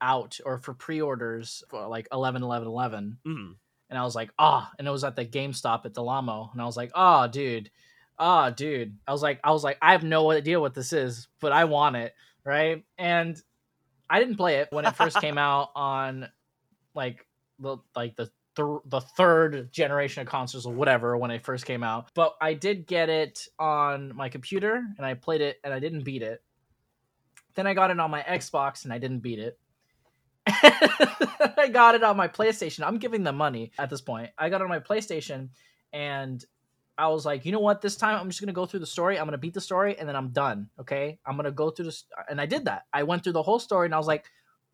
out 0.00 0.38
or 0.46 0.58
for 0.58 0.72
pre-orders 0.74 1.62
for 1.68 1.86
like 1.88 2.08
11 2.12 2.42
11 2.42 2.66
11 2.68 3.18
Mm. 3.26 3.54
And 3.90 3.98
I 3.98 4.04
was 4.04 4.14
like, 4.14 4.30
"Ah," 4.38 4.70
and 4.78 4.86
it 4.86 4.90
was 4.90 5.04
at 5.04 5.16
the 5.16 5.24
GameStop 5.24 5.84
at 5.86 5.94
Del 5.94 6.08
Amo 6.08 6.50
and 6.52 6.60
I 6.60 6.64
was 6.64 6.76
like, 6.76 6.90
"Ah, 6.94 7.26
dude. 7.26 7.70
Ah, 8.18 8.50
dude." 8.50 8.96
I 9.06 9.12
was 9.12 9.22
like 9.22 9.40
I 9.44 9.50
was 9.52 9.64
like 9.64 9.78
I 9.80 9.92
have 9.92 10.04
no 10.04 10.30
idea 10.30 10.60
what 10.60 10.74
this 10.74 10.92
is, 10.92 11.28
but 11.40 11.52
I 11.52 11.64
want 11.64 11.96
it, 11.96 12.14
right? 12.44 12.84
And 12.98 13.40
I 14.10 14.18
didn't 14.20 14.36
play 14.36 14.56
it 14.56 14.68
when 14.70 14.84
it 14.84 14.96
first 14.96 15.20
came 15.20 15.38
out 15.38 15.70
on 15.74 16.28
like 16.94 17.26
the 17.58 17.78
like 17.94 18.16
the 18.16 18.30
th- 18.56 18.80
the 18.86 19.00
third 19.00 19.72
generation 19.72 20.22
of 20.22 20.28
consoles 20.28 20.66
or 20.66 20.72
whatever 20.72 21.16
when 21.16 21.30
it 21.30 21.44
first 21.44 21.64
came 21.64 21.82
out. 21.82 22.10
But 22.14 22.34
I 22.40 22.54
did 22.54 22.86
get 22.86 23.08
it 23.08 23.46
on 23.58 24.14
my 24.14 24.28
computer 24.28 24.84
and 24.96 25.06
I 25.06 25.14
played 25.14 25.40
it 25.40 25.58
and 25.64 25.72
I 25.72 25.78
didn't 25.78 26.02
beat 26.04 26.22
it. 26.22 26.42
Then 27.54 27.66
I 27.66 27.74
got 27.74 27.90
it 27.90 27.98
on 27.98 28.10
my 28.10 28.22
Xbox 28.22 28.84
and 28.84 28.92
I 28.92 28.98
didn't 28.98 29.20
beat 29.20 29.38
it. 29.38 29.58
I 31.56 31.68
got 31.72 31.94
it 31.94 32.02
on 32.02 32.16
my 32.16 32.28
PlayStation. 32.28 32.86
I'm 32.86 32.98
giving 32.98 33.22
them 33.22 33.36
money 33.36 33.72
at 33.78 33.90
this 33.90 34.00
point. 34.00 34.30
I 34.38 34.48
got 34.48 34.60
it 34.60 34.64
on 34.64 34.70
my 34.70 34.80
PlayStation 34.80 35.50
and 35.92 36.44
I 36.98 37.08
was 37.08 37.24
like, 37.24 37.46
you 37.46 37.52
know 37.52 37.60
what? 37.60 37.80
This 37.80 37.96
time 37.96 38.18
I'm 38.20 38.28
just 38.28 38.40
gonna 38.40 38.52
go 38.52 38.66
through 38.66 38.80
the 38.80 38.86
story. 38.86 39.18
I'm 39.18 39.26
gonna 39.26 39.38
beat 39.38 39.54
the 39.54 39.60
story 39.60 39.96
and 39.98 40.08
then 40.08 40.16
I'm 40.16 40.30
done. 40.30 40.68
Okay, 40.80 41.18
I'm 41.24 41.36
gonna 41.36 41.52
go 41.52 41.70
through 41.70 41.86
this, 41.86 42.04
and 42.28 42.40
I 42.40 42.46
did 42.46 42.64
that. 42.64 42.82
I 42.92 43.04
went 43.04 43.22
through 43.22 43.34
the 43.34 43.42
whole 43.42 43.60
story 43.60 43.86
and 43.86 43.94
I 43.94 43.98
was 43.98 44.08
like, 44.08 44.24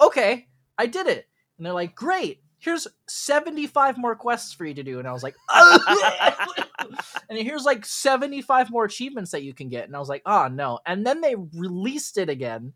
okay, 0.01 0.49
I 0.79 0.87
did 0.87 1.07
it. 1.07 1.29
And 1.59 1.67
they're 1.67 1.75
like, 1.75 1.95
great. 1.95 2.41
Here's 2.59 2.87
75 3.09 3.99
more 3.99 4.17
quests 4.17 4.55
for 4.55 4.65
you 4.65 4.73
to 4.73 4.83
do. 4.83 4.99
And 4.99 5.07
I 5.07 5.13
was 5.13 5.23
like, 5.23 5.37
oh. 5.51 6.55
and 7.29 7.39
here's 7.39 7.65
like 7.65 7.85
75 7.85 8.71
more 8.71 8.87
achievements 8.87 9.33
that 9.33 9.43
you 9.43 9.53
can 9.53 9.69
get. 9.69 9.85
And 9.87 9.95
I 9.95 9.99
was 9.99 10.09
like, 10.09 10.23
oh 10.25 10.49
no. 10.49 10.79
And 10.87 11.07
then 11.07 11.21
they 11.21 11.35
released 11.35 12.17
it 12.17 12.31
again 12.31 12.73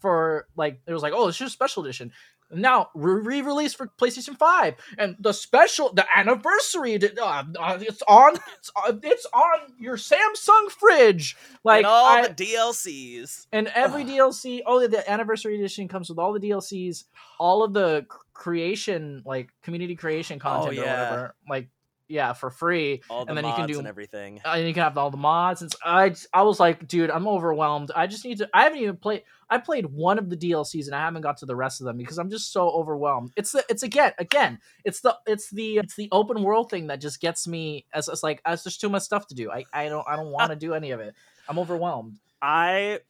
for 0.00 0.46
like, 0.56 0.80
it 0.86 0.92
was 0.92 1.02
like, 1.02 1.12
oh, 1.14 1.28
it's 1.28 1.36
just 1.36 1.50
a 1.50 1.52
special 1.52 1.84
edition. 1.84 2.12
Now 2.50 2.90
re-release 2.94 3.74
for 3.74 3.90
PlayStation 4.00 4.36
5. 4.38 4.74
And 4.98 5.16
the 5.18 5.32
special, 5.32 5.92
the 5.92 6.06
anniversary, 6.16 6.94
uh, 7.20 7.44
uh, 7.58 7.78
it's 7.80 8.02
on, 8.08 8.34
it's, 8.58 8.70
uh, 8.76 8.92
it's 9.02 9.26
on 9.34 9.72
your 9.78 9.96
Samsung 9.96 10.70
fridge. 10.70 11.36
Like, 11.64 11.78
and 11.78 11.86
all 11.86 12.06
I- 12.06 12.28
the 12.28 12.34
DLCs. 12.34 13.46
and 13.52 13.68
every 13.68 14.02
Ugh. 14.02 14.08
DLC, 14.08 14.62
oh, 14.66 14.86
the 14.86 15.08
anniversary 15.10 15.56
edition 15.56 15.88
comes 15.88 16.08
with 16.08 16.18
all 16.18 16.32
the 16.32 16.40
DLCs, 16.40 17.04
all 17.38 17.62
of 17.62 17.72
the 17.72 18.06
creation, 18.32 19.22
like 19.24 19.50
community 19.62 19.96
creation 19.96 20.38
content 20.38 20.78
or 20.78 20.80
Oh, 20.80 20.84
yeah. 20.84 21.10
whatever. 21.10 21.34
Like, 21.48 21.68
yeah 22.08 22.32
for 22.32 22.50
free 22.50 23.02
All 23.10 23.24
the 23.24 23.30
and 23.30 23.36
then 23.38 23.44
you 23.44 23.52
can 23.54 23.66
do- 23.66 23.78
and 23.78 23.88
everything. 23.88 24.40
uh, 24.44 24.50
and 24.50 24.66
you 24.68 24.72
can 24.72 24.84
have 24.84 24.96
all 24.96 25.10
the 25.10 25.16
mods 25.16 25.62
and 25.62 25.72
s- 25.72 25.78
I 25.84 26.10
just- 26.10 26.28
I 26.32 26.42
was 26.42 26.60
like 26.60 26.86
dude 26.86 27.10
I'm 27.10 27.26
overwhelmed. 27.26 27.90
I 27.96 28.06
just 28.06 28.24
need 28.24 28.38
to 28.38 28.48
I 28.54 28.62
haven't 28.62 28.78
even 28.78 28.96
played 28.96 29.22
I 29.50 29.58
played 29.58 29.86
one 29.86 30.18
of 30.18 30.30
the 30.30 30.36
DLCs 30.36 30.86
and 30.86 30.94
I 30.94 31.00
haven't 31.00 31.22
got 31.22 31.36
to 31.38 31.46
the 31.46 31.56
rest 31.56 31.80
of 31.80 31.84
them 31.86 31.96
because 31.96 32.18
I'm 32.18 32.30
just 32.30 32.52
so 32.52 32.68
overwhelmed. 32.70 33.32
It's 33.36 33.52
the 33.52 33.64
it's 33.68 33.82
again 33.82 34.12
again 34.18 34.60
it's 34.84 35.00
the 35.00 35.16
it's 35.26 35.50
the 35.50 35.78
it's 35.78 35.96
the 35.96 36.08
open 36.12 36.42
world 36.42 36.70
thing 36.70 36.86
that 36.88 37.00
just 37.00 37.20
gets 37.20 37.48
me 37.48 37.86
as 37.92 38.08
it's 38.08 38.22
like 38.22 38.40
as 38.44 38.62
there's 38.62 38.76
too 38.76 38.88
much 38.88 39.02
stuff 39.02 39.26
to 39.28 39.34
do. 39.34 39.50
I 39.50 39.64
I 39.72 39.88
don't 39.88 40.06
I 40.08 40.14
don't 40.16 40.30
want 40.30 40.50
to 40.50 40.56
do 40.56 40.74
any 40.74 40.92
of 40.92 41.00
it. 41.00 41.14
I'm 41.48 41.58
overwhelmed. 41.58 42.18
I 42.40 43.00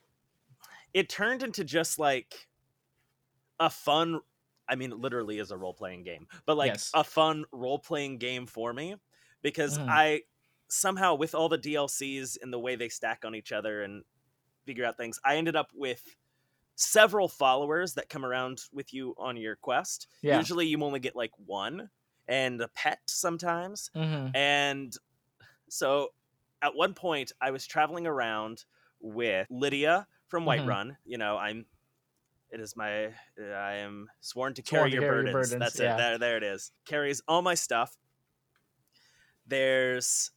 it 0.95 1.11
turned 1.11 1.43
into 1.43 1.65
just 1.65 1.99
like 1.99 2.49
a 3.61 3.69
fun 3.71 4.21
I 4.69 4.77
mean 4.77 4.93
it 4.93 4.99
literally 4.99 5.39
is 5.39 5.51
a 5.51 5.57
role 5.57 5.75
playing 5.75 6.05
game, 6.05 6.27
but 6.47 6.57
like 6.57 6.79
Yes. 6.79 6.95
a 6.95 7.05
fun 7.05 7.45
role 7.53 7.79
playing 7.79 8.19
game 8.19 8.47
for 8.47 8.73
me 8.73 8.97
because 9.43 9.79
Mhm. 9.79 9.87
I 9.89 10.23
somehow 10.69 11.15
with 11.15 11.35
all 11.35 11.49
the 11.49 11.59
DLCs 11.59 12.37
and 12.41 12.53
the 12.53 12.59
way 12.61 12.77
they 12.77 12.89
stack 12.89 13.25
on 13.25 13.35
each 13.35 13.53
other 13.53 13.83
and 13.83 14.05
figure 14.67 14.85
out 14.85 14.97
things, 14.99 15.21
I 15.25 15.37
ended 15.37 15.57
up 15.57 15.71
with 15.75 16.17
several 16.77 17.29
followers 17.29 17.95
that 17.95 18.09
come 18.09 18.25
around 18.25 18.63
with 18.73 18.93
you 18.93 19.15
on 19.19 19.37
your 19.37 19.57
quest. 19.57 20.09
yeah 20.23 20.47
Usually 20.47 20.67
you 20.67 20.83
only 20.83 21.01
get 21.01 21.17
like 21.17 21.33
one 21.39 21.91
and 22.29 22.61
a 22.61 22.69
pet 22.69 23.01
sometimes. 23.09 23.91
hmm 23.95 24.35
And 24.35 24.93
so 25.71 26.11
at 26.63 26.75
one 26.75 26.95
point, 26.95 27.33
I 27.41 27.51
was 27.51 27.67
traveling 27.67 28.07
around 28.07 28.65
with 29.01 29.49
Lydia 29.51 30.09
from. 30.29 30.45
Whiterun. 30.47 30.97
You 31.05 31.19
know, 31.19 31.37
I'm. 31.37 31.67
It 32.51 32.61
is 32.61 32.77
my. 32.77 33.07
I 33.39 33.75
am 33.77 34.09
sworn 34.21 34.55
to 34.55 34.63
Sworn 34.65 34.81
carry, 34.83 34.91
to 34.91 34.95
your, 34.95 35.03
carry 35.03 35.17
your 35.25 35.33
burdens. 35.33 35.51
burdens, 35.51 35.61
That's 35.75 35.81
yeah. 35.81 35.95
it. 35.95 35.99
There, 35.99 36.19
there 36.19 36.37
it 36.39 36.43
is. 36.43 36.71
Carries 36.87 37.21
all 37.29 37.43
my 37.43 37.55
stuff. 37.55 37.97
There's 39.47 40.31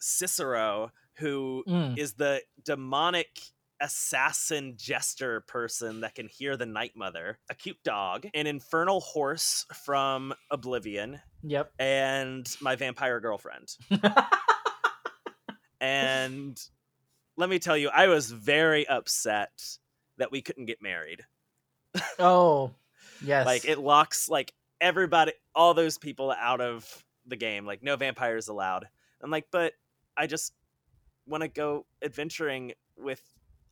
Cicero, 0.00 0.90
who 1.18 1.64
Mm. 1.68 1.96
is 1.98 2.14
the 2.14 2.42
demonic 2.64 3.40
assassin 3.80 4.74
jester 4.76 5.40
person 5.42 6.00
that 6.00 6.14
can 6.14 6.28
hear 6.28 6.56
the 6.56 6.66
Night 6.66 6.92
Mother, 6.94 7.38
a 7.50 7.54
cute 7.54 7.82
dog, 7.82 8.26
an 8.34 8.46
infernal 8.46 9.00
horse 9.00 9.66
from 9.84 10.32
Oblivion, 10.50 11.20
Yep. 11.42 11.72
and 11.80 12.46
my 12.60 12.76
vampire 12.76 13.20
girlfriend. 13.20 13.76
And 15.80 16.60
let 17.36 17.48
me 17.50 17.58
tell 17.58 17.76
you, 17.76 17.88
I 17.88 18.06
was 18.06 18.30
very 18.30 18.86
upset 18.86 19.50
that 20.18 20.30
we 20.30 20.40
couldn't 20.42 20.66
get 20.66 20.80
married. 20.80 21.22
Oh, 22.18 22.70
yes. 23.24 23.46
Like 23.46 23.64
it 23.64 23.78
locks 23.78 24.28
like 24.28 24.52
everybody, 24.80 25.32
all 25.54 25.74
those 25.74 25.98
people 25.98 26.30
out 26.30 26.60
of 26.60 27.04
the 27.26 27.36
game. 27.36 27.66
Like 27.66 27.82
no 27.82 27.96
vampires 27.96 28.48
allowed. 28.48 28.86
I'm 29.22 29.30
like, 29.30 29.46
but 29.50 29.72
I 30.16 30.26
just 30.26 30.52
want 31.26 31.42
to 31.42 31.48
go 31.48 31.86
adventuring 32.02 32.72
with 32.96 33.22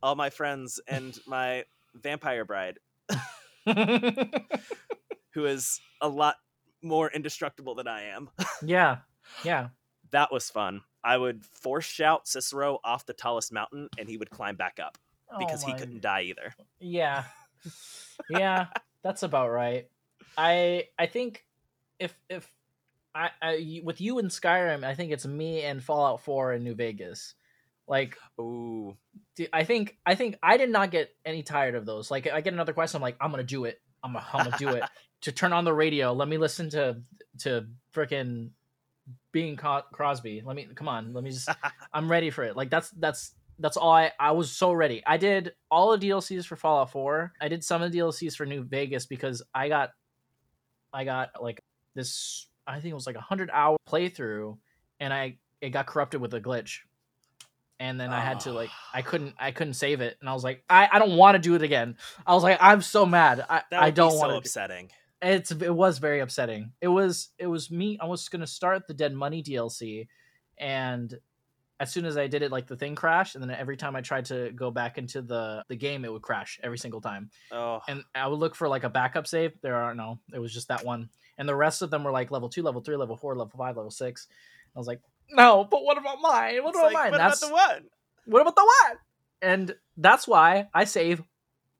all 0.01 0.15
my 0.15 0.29
friends 0.29 0.79
and 0.87 1.17
my 1.27 1.65
vampire 1.93 2.45
bride, 2.45 2.79
who 3.65 5.45
is 5.45 5.79
a 6.01 6.07
lot 6.07 6.35
more 6.81 7.11
indestructible 7.11 7.75
than 7.75 7.87
I 7.87 8.03
am. 8.03 8.29
yeah. 8.65 8.97
Yeah. 9.43 9.69
that 10.11 10.31
was 10.31 10.49
fun. 10.49 10.81
I 11.03 11.17
would 11.17 11.43
force 11.45 11.85
shout 11.85 12.27
Cicero 12.27 12.79
off 12.83 13.05
the 13.05 13.13
tallest 13.13 13.51
mountain, 13.51 13.89
and 13.97 14.07
he 14.07 14.17
would 14.17 14.29
climb 14.29 14.55
back 14.55 14.79
up 14.79 14.97
oh 15.31 15.39
because 15.39 15.63
Oh 15.63 15.67
he 15.67 15.73
couldn't 15.73 16.01
die 16.01 16.23
either. 16.23 16.53
Yeah. 16.79 17.23
Yeah, 18.29 18.67
that's 19.03 19.23
about 19.23 19.51
right. 19.51 19.87
I 20.37 20.87
I 20.97 21.07
think 21.07 21.45
if 21.99 22.15
if 22.29 22.49
I, 23.13 23.29
I 23.41 23.81
with 23.83 23.99
you 24.01 24.19
in 24.19 24.27
Skyrim, 24.27 24.83
I 24.83 24.95
think 24.95 25.11
it's 25.11 25.25
me 25.25 25.63
and 25.63 25.83
Fallout 25.83 26.21
4 26.21 26.53
in 26.53 26.63
New 26.63 26.75
Vegas. 26.75 27.35
Like 27.87 28.17
Ooh, 28.39 28.95
I 29.51 29.63
think 29.63 29.97
I 30.05 30.15
think 30.15 30.37
I 30.41 30.57
did 30.57 30.69
not 30.69 30.91
get 30.91 31.13
any 31.25 31.43
tired 31.43 31.75
of 31.75 31.85
those. 31.85 32.09
Like 32.09 32.27
I 32.27 32.41
get 32.41 32.53
another 32.53 32.73
question, 32.73 32.97
I'm 32.97 33.01
like, 33.01 33.17
I'm 33.19 33.31
gonna 33.31 33.43
do 33.43 33.65
it. 33.65 33.81
I'm 34.03 34.13
gonna, 34.13 34.25
I'm 34.33 34.45
gonna 34.45 34.57
do 34.57 34.69
it. 34.69 34.83
to 35.21 35.31
turn 35.31 35.53
on 35.53 35.65
the 35.65 35.73
radio, 35.73 36.13
let 36.13 36.27
me 36.27 36.37
listen 36.37 36.69
to 36.71 37.01
to 37.39 37.67
freaking 37.93 38.51
Bing 39.31 39.57
Crosby. 39.57 40.41
Let 40.45 40.55
me 40.55 40.67
come 40.73 40.87
on. 40.87 41.13
Let 41.13 41.23
me 41.23 41.31
just. 41.31 41.49
I'm 41.93 42.09
ready 42.09 42.29
for 42.29 42.43
it. 42.43 42.55
Like 42.55 42.69
that's 42.69 42.89
that's 42.91 43.33
that's 43.61 43.77
all 43.77 43.91
I 43.91 44.11
I 44.19 44.31
was 44.31 44.51
so 44.51 44.71
ready. 44.73 45.03
I 45.05 45.17
did 45.17 45.53
all 45.69 45.95
the 45.95 46.09
DLCs 46.09 46.45
for 46.45 46.55
Fallout 46.55 46.91
4. 46.91 47.33
I 47.39 47.47
did 47.47 47.63
some 47.63 47.81
of 47.81 47.91
the 47.91 47.99
DLCs 47.99 48.35
for 48.35 48.45
New 48.45 48.63
Vegas 48.63 49.05
because 49.05 49.41
I 49.53 49.69
got 49.69 49.91
I 50.93 51.05
got 51.05 51.41
like 51.41 51.61
this. 51.95 52.47
I 52.67 52.79
think 52.79 52.91
it 52.91 52.95
was 52.95 53.07
like 53.07 53.15
a 53.15 53.21
hundred 53.21 53.49
hour 53.51 53.77
playthrough, 53.87 54.57
and 54.99 55.13
I 55.13 55.37
it 55.61 55.69
got 55.69 55.87
corrupted 55.87 56.21
with 56.21 56.33
a 56.33 56.41
glitch 56.41 56.79
and 57.81 57.99
then 57.99 58.13
I 58.13 58.19
had 58.19 58.41
to 58.41 58.51
like 58.51 58.69
I 58.93 59.01
couldn't 59.01 59.33
I 59.39 59.51
couldn't 59.51 59.73
save 59.73 60.01
it, 60.01 60.15
and 60.19 60.29
I 60.29 60.33
was 60.33 60.43
like 60.43 60.63
I, 60.69 60.87
I 60.91 60.99
don't 60.99 61.17
want 61.17 61.33
to 61.33 61.39
do 61.39 61.55
it 61.55 61.63
again. 61.63 61.97
I 62.27 62.35
was 62.35 62.43
like 62.43 62.59
I'm 62.61 62.83
so 62.83 63.07
mad. 63.07 63.43
I, 63.49 63.63
I 63.71 63.89
don't 63.89 64.13
want 64.19 64.29
so 64.29 64.31
to. 64.33 64.37
upsetting. 64.37 64.91
It's 65.19 65.51
it 65.51 65.73
was 65.73 65.97
very 65.97 66.19
upsetting. 66.19 66.73
It 66.79 66.89
was 66.89 67.29
it 67.39 67.47
was 67.47 67.71
me. 67.71 67.97
I 67.99 68.05
was 68.05 68.29
gonna 68.29 68.45
start 68.45 68.87
the 68.87 68.93
Dead 68.93 69.15
Money 69.15 69.41
DLC, 69.41 70.07
and 70.59 71.11
as 71.81 71.91
soon 71.91 72.05
as 72.05 72.15
I 72.15 72.27
did 72.27 72.43
it, 72.43 72.51
like 72.51 72.67
the 72.67 72.75
thing 72.77 72.93
crashed, 72.95 73.35
and 73.35 73.43
then 73.43 73.51
every 73.51 73.75
time 73.75 73.95
I 73.95 74.01
tried 74.01 74.25
to 74.25 74.51
go 74.51 74.69
back 74.71 74.97
into 74.97 75.21
the 75.21 75.63
the 75.67 75.75
game, 75.75 76.05
it 76.05 76.11
would 76.13 76.21
crash 76.21 76.59
every 76.63 76.77
single 76.77 77.01
time. 77.01 77.29
Oh, 77.51 77.81
And 77.87 78.03
I 78.13 78.27
would 78.27 78.39
look 78.39 78.55
for 78.55 78.67
like 78.69 78.83
a 78.83 78.89
backup 78.89 79.25
save. 79.27 79.59
There 79.61 79.75
are 79.75 79.95
no. 79.95 80.19
It 80.33 80.39
was 80.39 80.53
just 80.53 80.67
that 80.69 80.85
one, 80.85 81.09
and 81.37 81.49
the 81.49 81.55
rest 81.55 81.81
of 81.81 81.89
them 81.89 82.03
were 82.03 82.11
like 82.11 82.29
level 82.31 82.49
two, 82.49 82.61
level 82.63 82.81
three, 82.81 82.95
level 82.95 83.17
four, 83.17 83.35
level 83.35 83.57
five, 83.57 83.75
level 83.75 83.91
six. 83.91 84.27
I 84.75 84.79
was 84.79 84.87
like, 84.87 85.01
no, 85.31 85.63
but 85.69 85.83
what 85.83 85.97
about 85.97 86.19
mine? 86.21 86.63
What 86.63 86.69
it's 86.69 86.77
about 86.77 86.85
like, 86.85 86.93
mine? 86.93 87.11
what 87.11 87.17
That's 87.17 87.41
about 87.41 87.47
the 87.49 87.53
one? 87.75 87.83
what 88.25 88.41
about 88.41 88.55
the 88.55 88.71
one? 88.87 88.97
And 89.41 89.75
that's 89.97 90.27
why 90.27 90.67
I 90.73 90.83
save 90.83 91.21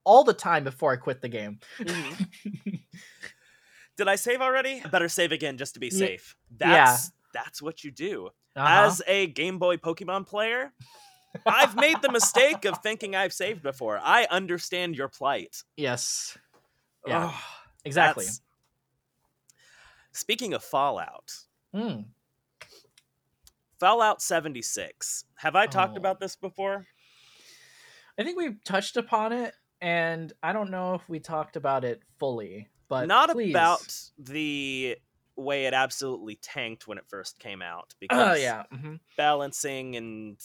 all 0.04 0.24
the 0.24 0.34
time 0.34 0.64
before 0.64 0.92
I 0.92 0.96
quit 0.96 1.22
the 1.22 1.30
game. 1.30 1.60
Mhm. 1.80 2.80
Did 3.98 4.08
I 4.08 4.16
save 4.16 4.42
already? 4.42 4.82
I 4.84 4.88
better 4.88 5.10
save 5.10 5.32
again 5.32 5.58
just 5.58 5.76
to 5.76 5.80
be 5.80 5.90
safe. 5.92 6.36
yeah. 6.60 6.86
That's 6.86 7.12
that's 7.34 7.62
what 7.62 7.84
you 7.84 7.92
do. 7.92 8.30
Uh-huh. 8.56 8.86
As 8.88 9.02
a 9.08 9.28
Game 9.28 9.60
Boy 9.60 9.78
Pokemon 9.78 10.28
player, 10.28 10.74
I've 11.46 11.76
made 11.76 12.02
the 12.02 12.12
mistake 12.12 12.66
of 12.66 12.80
thinking 12.84 13.16
I've 13.16 13.34
saved 13.34 13.64
before. 13.64 14.00
I 14.04 14.26
understand 14.30 14.96
your 14.96 15.08
plight. 15.08 15.64
yes, 15.78 16.38
yeah, 17.08 17.30
Oh, 17.34 17.44
exactly. 17.86 18.26
that's- 18.26 18.42
Speaking 20.12 20.54
of 20.54 20.64
Fallout, 20.64 21.34
Mm. 21.74 22.06
Fallout 23.80 24.22
76. 24.22 25.24
Have 25.38 25.56
I 25.56 25.66
talked 25.68 25.94
Oh. 25.94 25.98
about 25.98 26.20
this 26.20 26.36
before? 26.36 26.86
I 28.20 28.24
think 28.24 28.38
we've 28.38 28.62
touched 28.64 28.98
upon 28.98 29.32
it, 29.32 29.56
and 29.80 30.32
I 30.44 30.54
don't 30.54 30.70
know 30.70 30.94
if 30.96 31.08
we 31.10 31.20
talked 31.20 31.56
about 31.56 31.84
it 31.86 32.04
fully, 32.20 32.68
but 32.90 33.08
Not 33.08 33.32
please. 33.32 33.50
about 33.52 34.10
the 34.18 34.98
way 35.42 35.66
it 35.66 35.74
absolutely 35.74 36.36
tanked 36.36 36.88
when 36.88 36.98
it 36.98 37.06
first 37.10 37.38
came 37.40 37.62
out 37.62 37.88
Oh 37.94 37.96
because 38.00 38.42
yeah, 38.42 38.64
mhm. 38.74 39.00
balancing 39.18 39.96
and 39.96 40.38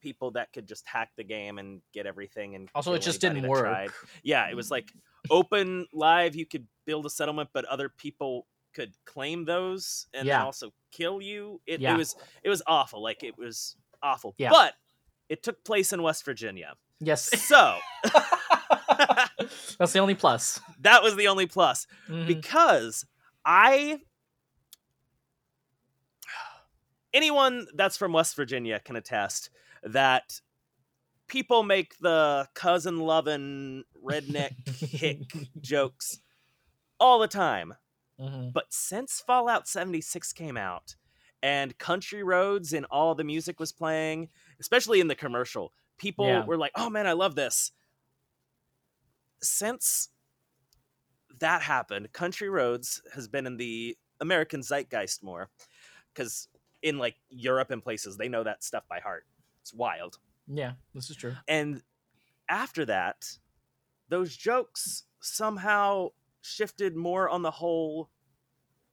people 0.00 0.32
that 0.32 0.52
could 0.52 0.66
just 0.66 0.84
hack 0.86 1.10
the 1.16 1.22
game 1.24 1.58
and 1.58 1.80
get 1.94 2.06
everything 2.06 2.54
and 2.56 2.68
Also, 2.74 2.92
it 2.94 3.02
just 3.02 3.20
didn't 3.20 3.46
work. 3.46 3.62
tried. 3.64 3.90
Yeah, 4.24 4.48
it 4.50 4.56
was 4.56 4.70
like 4.70 4.92
open 5.30 5.86
live. 5.92 6.34
You 6.34 6.44
could 6.44 6.66
build 6.86 7.06
a 7.06 7.10
settlement, 7.10 7.50
but 7.52 7.64
other 7.66 7.88
people 7.88 8.48
could 8.74 8.92
claim 9.04 9.44
those 9.44 10.08
and 10.12 10.26
Yeah. 10.26 10.44
also 10.44 10.72
kill 10.90 11.20
you. 11.22 11.60
It, 11.66 11.80
Yeah. 11.80 11.94
it 11.94 11.98
was 11.98 12.16
it 12.42 12.48
was 12.48 12.62
awful. 12.66 13.00
Like 13.02 13.22
it 13.22 13.38
was 13.38 13.76
awful. 14.02 14.34
Yeah. 14.38 14.50
But 14.50 14.74
it 15.28 15.42
took 15.44 15.62
place 15.62 15.92
in 15.92 16.02
West 16.02 16.24
Virginia, 16.24 16.74
Yes, 16.98 17.22
so 17.46 17.78
that's 19.78 19.92
the 19.92 19.98
only 19.98 20.14
plus. 20.14 20.60
that 20.80 21.02
was 21.02 21.16
the 21.16 21.28
only 21.28 21.46
plus. 21.46 21.86
Mhm. 22.08 22.26
because 22.26 23.06
I 23.44 24.00
anyone 27.12 27.66
that's 27.74 27.96
from 27.96 28.12
West 28.12 28.36
Virginia 28.36 28.80
can 28.80 28.96
attest 28.96 29.50
that 29.82 30.40
people 31.28 31.62
make 31.62 31.98
the 31.98 32.48
cousin 32.54 33.00
loving 33.00 33.84
redneck 34.02 34.52
hick 34.92 35.50
jokes 35.60 36.20
all 37.00 37.18
the 37.20 37.28
time. 37.28 37.74
Mhm. 38.20 38.52
But 38.52 38.72
since 38.72 39.20
Fallout 39.20 39.68
76 39.68 40.32
came 40.32 40.56
out 40.56 40.96
and 41.42 41.78
Country 41.78 42.22
Roads 42.22 42.72
and 42.72 42.86
all 42.86 43.14
the 43.14 43.24
music 43.24 43.60
was 43.60 43.72
playing, 43.72 44.30
especially 44.60 45.00
in 45.00 45.08
the 45.08 45.14
commercial, 45.16 45.72
people 45.98 46.26
Yeah. 46.26 46.44
were 46.44 46.58
like, 46.58 46.72
"Oh 46.76 46.90
man, 46.90 47.06
I 47.06 47.12
love 47.12 47.34
this." 47.36 47.72
Since 49.42 50.08
that 51.42 51.62
happened, 51.62 52.12
Country 52.12 52.48
Roads 52.48 53.02
has 53.14 53.28
been 53.28 53.46
in 53.46 53.56
the 53.56 53.96
American 54.20 54.62
zeitgeist 54.62 55.22
more 55.22 55.50
cuz 56.14 56.48
in 56.82 56.98
like 56.98 57.16
Europe 57.28 57.70
and 57.70 57.82
places 57.82 58.16
they 58.16 58.28
know 58.28 58.42
that 58.42 58.64
stuff 58.64 58.84
by 58.88 59.00
heart. 59.00 59.26
It's 59.60 59.74
wild. 59.74 60.18
Yeah, 60.48 60.72
this 60.94 61.10
is 61.10 61.16
true. 61.16 61.34
And 61.46 61.82
after 62.48 62.84
that, 62.86 63.38
those 64.08 64.36
jokes 64.36 65.04
somehow 65.20 66.08
shifted 66.42 66.96
more 66.96 67.28
on 67.28 67.42
the 67.42 67.50
whole 67.50 68.10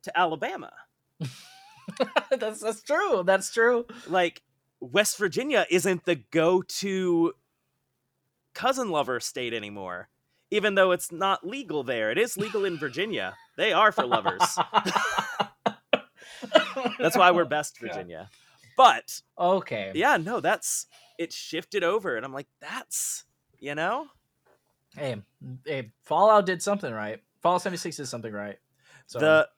to 0.04 0.18
Alabama. 0.18 0.72
that's 2.32 2.62
that's 2.62 2.82
true. 2.82 3.24
That's 3.26 3.52
true. 3.52 3.86
like 4.08 4.44
West 4.80 5.18
Virginia 5.18 5.66
isn't 5.70 6.06
the 6.06 6.16
go-to 6.16 7.34
cousin 8.54 8.90
lover 8.90 9.20
state 9.20 9.54
anymore. 9.54 10.10
Even 10.52 10.76
though 10.76 10.92
it's 10.92 11.12
not 11.12 11.46
legal 11.46 11.84
there, 11.84 12.12
it 12.12 12.18
is 12.18 12.38
legal 12.38 12.66
in 12.66 12.78
Virginia. 12.78 13.36
They 13.56 13.72
are 13.72 13.92
for 13.92 14.06
lovers. 14.06 14.42
That's 17.00 17.18
why 17.18 17.32
we're 17.32 17.46
best 17.46 17.78
Yeah. 17.82 17.88
Virginia. 17.88 18.30
But 18.78 19.22
okay. 19.38 19.92
yeah, 19.94 20.18
no, 20.18 20.40
that's 20.40 20.88
it 21.18 21.34
shifted 21.34 21.84
over, 21.84 22.16
and 22.16 22.26
I'm 22.26 22.32
like, 22.32 22.48
that's 22.62 23.26
you 23.60 23.76
know, 23.76 24.08
Hey, 24.96 25.22
hey, 25.66 25.92
Fallout 26.04 26.46
did 26.46 26.62
something 26.62 26.92
right. 26.92 27.22
Fallout 27.42 27.62
76 27.62 27.98
did 27.98 28.08
something 28.08 28.34
right. 28.34 28.58
So 29.08 29.20
the 29.20 29.50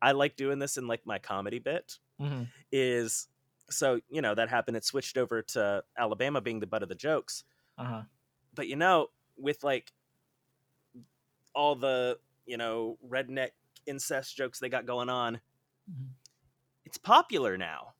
I 0.00 0.12
like 0.12 0.36
doing 0.36 0.58
this 0.58 0.76
in 0.76 0.86
like 0.86 1.06
my 1.06 1.18
comedy 1.18 1.58
bit 1.58 1.98
mhm. 2.20 2.48
is 2.70 3.28
so 3.70 4.00
you 4.08 4.22
know 4.22 4.34
that 4.34 4.48
happened. 4.48 4.76
It 4.76 4.84
switched 4.84 5.16
over 5.16 5.42
to 5.42 5.84
Alabama 5.96 6.40
being 6.40 6.60
the 6.60 6.66
butt 6.66 6.82
of 6.82 6.88
the 6.88 6.94
jokes, 6.94 7.44
uh-huh. 7.78 8.02
but 8.54 8.68
you 8.68 8.76
know, 8.76 9.08
with 9.42 9.62
like 9.64 9.92
all 11.54 11.74
the 11.74 12.18
you 12.46 12.56
know 12.56 12.96
redneck 13.06 13.50
incest 13.86 14.36
jokes 14.36 14.58
they 14.58 14.68
got 14.68 14.86
going 14.86 15.08
on, 15.10 15.40
Mhm. 15.90 16.08
it's 16.84 16.98
popular 16.98 17.56
now. 17.58 17.94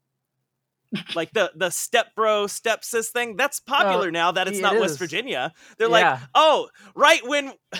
like 1.14 1.33
the 1.33 1.50
the 1.57 1.70
step 1.70 2.14
bro 2.14 2.46
step 2.46 2.85
sis 2.85 3.09
thing 3.09 3.35
that's 3.37 3.59
popular 3.61 4.11
now 4.11 4.31
that 4.31 4.46
it's 4.46 4.59
it 4.59 4.62
not 4.62 4.78
West. 4.78 4.98
Virginia. 4.98 5.52
They're 5.78 5.88
like, 5.88 6.05
oh, 6.35 6.68
right 6.94 7.26
when 7.26 7.55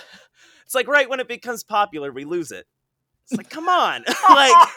it's 0.65 0.75
like 0.75 0.89
right 0.89 1.09
when 1.09 1.21
it 1.21 1.29
becomes 1.29 1.63
popular, 1.63 2.11
we 2.11 2.25
lose 2.25 2.51
it. 2.51 2.67
It's 3.25 3.37
like, 3.37 3.51
come 3.51 3.69
on, 3.69 4.05
like 4.29 4.69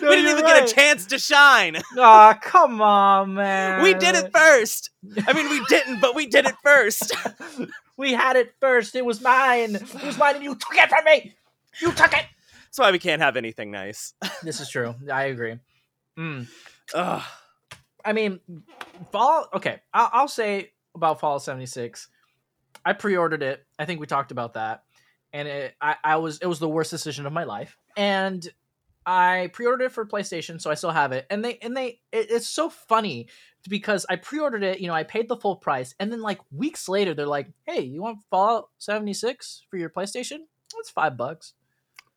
No, 0.00 0.08
we 0.10 0.16
didn't 0.16 0.30
even 0.30 0.44
right. 0.44 0.60
get 0.60 0.70
a 0.70 0.74
chance 0.74 1.06
to 1.06 1.18
shine. 1.18 1.76
Aw, 1.98 2.34
come 2.42 2.80
on, 2.80 3.34
man. 3.34 3.82
We 3.82 3.94
did 3.94 4.14
it 4.14 4.30
first. 4.32 4.90
I 5.26 5.32
mean, 5.32 5.48
we 5.48 5.64
didn't, 5.68 6.00
but 6.00 6.14
we 6.14 6.26
did 6.26 6.46
it 6.46 6.54
first. 6.62 7.14
we 7.96 8.12
had 8.12 8.36
it 8.36 8.54
first. 8.60 8.94
It 8.94 9.04
was 9.04 9.20
mine. 9.20 9.76
It 9.76 10.04
was 10.04 10.18
mine, 10.18 10.36
and 10.36 10.44
you 10.44 10.54
took 10.54 10.74
it 10.74 10.88
from 10.88 11.04
me. 11.04 11.34
You 11.80 11.92
took 11.92 12.12
it. 12.12 12.24
That's 12.66 12.78
why 12.78 12.90
we 12.90 12.98
can't 12.98 13.22
have 13.22 13.36
anything 13.36 13.70
nice. 13.70 14.12
This 14.42 14.60
is 14.60 14.68
true. 14.68 14.94
I 15.10 15.24
agree. 15.24 15.58
Mm. 16.18 16.46
Ugh. 16.94 17.22
I 18.04 18.12
mean, 18.12 18.40
Fall. 19.10 19.48
Okay, 19.54 19.80
I'll, 19.92 20.10
I'll 20.12 20.28
say 20.28 20.72
about 20.94 21.20
Fallout 21.20 21.42
76. 21.42 22.08
I 22.84 22.92
pre-ordered 22.92 23.42
it. 23.42 23.66
I 23.78 23.84
think 23.84 24.00
we 24.00 24.06
talked 24.06 24.30
about 24.30 24.54
that, 24.54 24.84
and 25.32 25.48
it, 25.48 25.74
I, 25.80 25.96
I 26.04 26.16
was 26.16 26.38
it 26.38 26.46
was 26.46 26.58
the 26.60 26.68
worst 26.68 26.90
decision 26.90 27.26
of 27.26 27.32
my 27.32 27.44
life. 27.44 27.76
And 27.96 28.46
I 29.04 29.50
pre-ordered 29.52 29.84
it 29.84 29.92
for 29.92 30.04
PlayStation, 30.04 30.60
so 30.60 30.70
I 30.70 30.74
still 30.74 30.90
have 30.90 31.12
it. 31.12 31.26
And 31.30 31.44
they 31.44 31.58
and 31.62 31.76
they 31.76 32.00
it, 32.12 32.30
it's 32.30 32.48
so 32.48 32.68
funny 32.68 33.28
because 33.68 34.04
I 34.08 34.16
pre-ordered 34.16 34.62
it. 34.62 34.80
You 34.80 34.88
know, 34.88 34.94
I 34.94 35.04
paid 35.04 35.28
the 35.28 35.36
full 35.36 35.56
price, 35.56 35.94
and 36.00 36.12
then 36.12 36.20
like 36.20 36.40
weeks 36.50 36.88
later, 36.88 37.14
they're 37.14 37.26
like, 37.26 37.48
"Hey, 37.64 37.80
you 37.82 38.02
want 38.02 38.18
Fallout 38.30 38.68
76 38.78 39.62
for 39.70 39.76
your 39.76 39.90
PlayStation? 39.90 40.40
It's 40.78 40.90
five 40.90 41.16
bucks." 41.16 41.54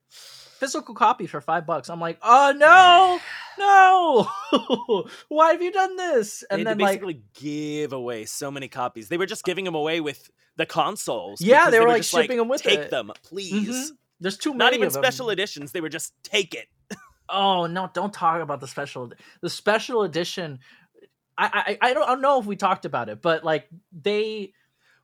Physical 0.09 0.93
copy 0.93 1.25
for 1.25 1.39
five 1.39 1.65
bucks. 1.65 1.89
I'm 1.89 2.01
like, 2.01 2.17
oh 2.21 2.53
no, 2.57 3.19
no! 3.59 5.05
Why 5.29 5.51
have 5.51 5.61
you 5.61 5.71
done 5.71 5.95
this? 5.95 6.43
And 6.49 6.59
had 6.59 6.67
then 6.67 6.77
to 6.79 6.83
like, 6.83 6.99
basically 6.99 7.21
give 7.33 7.93
away 7.93 8.25
so 8.25 8.51
many 8.51 8.67
copies. 8.67 9.07
They 9.07 9.17
were 9.17 9.25
just 9.25 9.45
giving 9.45 9.63
them 9.63 9.75
away 9.75 10.01
with 10.01 10.29
the 10.57 10.65
consoles. 10.65 11.39
Yeah, 11.39 11.69
they 11.69 11.79
were, 11.79 11.87
like, 11.87 12.01
just 12.01 12.27
them 12.27 12.49
with 12.49 12.61
Take 12.61 12.79
it. 12.79 12.91
them, 12.91 13.13
please. 13.23 13.91
Mhm. 13.91 13.97
There's 14.19 14.37
too 14.37 14.51
many. 14.51 14.57
Not 14.59 14.73
even 14.73 14.89
special 14.91 15.29
editions. 15.29 15.71
They 15.71 15.81
were 15.81 15.89
just 15.89 16.13
take 16.23 16.53
it. 16.53 16.67
Oh 17.31 17.67
no! 17.67 17.87
Don't 17.93 18.11
talk 18.11 18.41
about 18.41 18.59
the 18.59 18.67
special. 18.67 19.11
The 19.41 19.51
special 19.51 20.01
edition. 20.01 20.57
I 21.37 21.77
I 21.79 21.89
I 21.89 21.93
don't, 21.93 22.03
I 22.03 22.07
don't 22.13 22.21
know 22.21 22.39
if 22.39 22.47
we 22.47 22.55
talked 22.55 22.85
about 22.85 23.07
it, 23.07 23.21
but 23.21 23.43
like 23.43 23.67
they. 23.91 24.51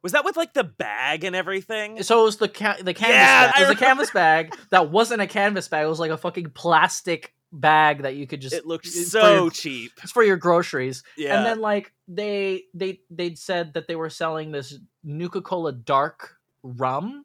Was 0.01 0.13
that 0.13 0.25
with 0.25 0.35
like 0.35 0.53
the 0.55 0.63
bag 0.63 1.23
and 1.23 1.35
everything? 1.35 2.01
So 2.01 2.21
it 2.21 2.23
was 2.25 2.37
the 2.37 2.47
ca- 2.47 2.77
the 2.81 2.95
canvas. 2.95 3.15
Yeah, 3.15 3.51
bag. 3.51 3.53
It 3.61 3.61
was 3.67 3.69
a 3.77 3.79
canvas 3.79 4.09
bag 4.09 4.55
that 4.71 4.89
wasn't 4.89 5.21
a 5.21 5.27
canvas 5.27 5.67
bag. 5.67 5.85
It 5.85 5.87
was 5.87 5.99
like 5.99 6.09
a 6.09 6.17
fucking 6.17 6.49
plastic 6.55 7.35
bag 7.51 8.01
that 8.01 8.15
you 8.15 8.25
could 8.25 8.41
just. 8.41 8.55
It 8.55 8.65
looked 8.65 8.87
so 8.87 9.43
your- 9.43 9.51
cheap. 9.51 9.91
It's 10.01 10.11
for 10.11 10.23
your 10.23 10.37
groceries. 10.37 11.03
Yeah. 11.17 11.37
And 11.37 11.45
then 11.45 11.59
like 11.61 11.93
they 12.07 12.63
they 12.73 13.01
they'd 13.11 13.37
said 13.37 13.75
that 13.75 13.87
they 13.87 13.95
were 13.95 14.09
selling 14.09 14.51
this 14.51 14.79
Nuka 15.03 15.41
Cola 15.43 15.73
Dark 15.73 16.37
rum, 16.63 17.23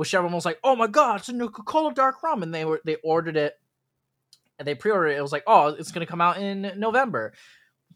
which 0.00 0.14
everyone 0.14 0.34
was 0.34 0.46
like, 0.46 0.58
"Oh 0.64 0.74
my 0.74 0.86
god, 0.86 1.20
it's 1.20 1.28
a 1.28 1.34
Nuka 1.34 1.62
Cola 1.62 1.92
Dark 1.92 2.22
rum!" 2.22 2.42
And 2.42 2.54
they 2.54 2.64
were 2.64 2.80
they 2.86 2.96
ordered 3.04 3.36
it, 3.36 3.60
and 4.58 4.66
they 4.66 4.74
pre-ordered 4.74 5.08
it. 5.08 5.18
It 5.18 5.20
was 5.20 5.30
like, 5.30 5.42
"Oh, 5.46 5.66
it's 5.66 5.92
gonna 5.92 6.06
come 6.06 6.22
out 6.22 6.38
in 6.38 6.72
November." 6.78 7.34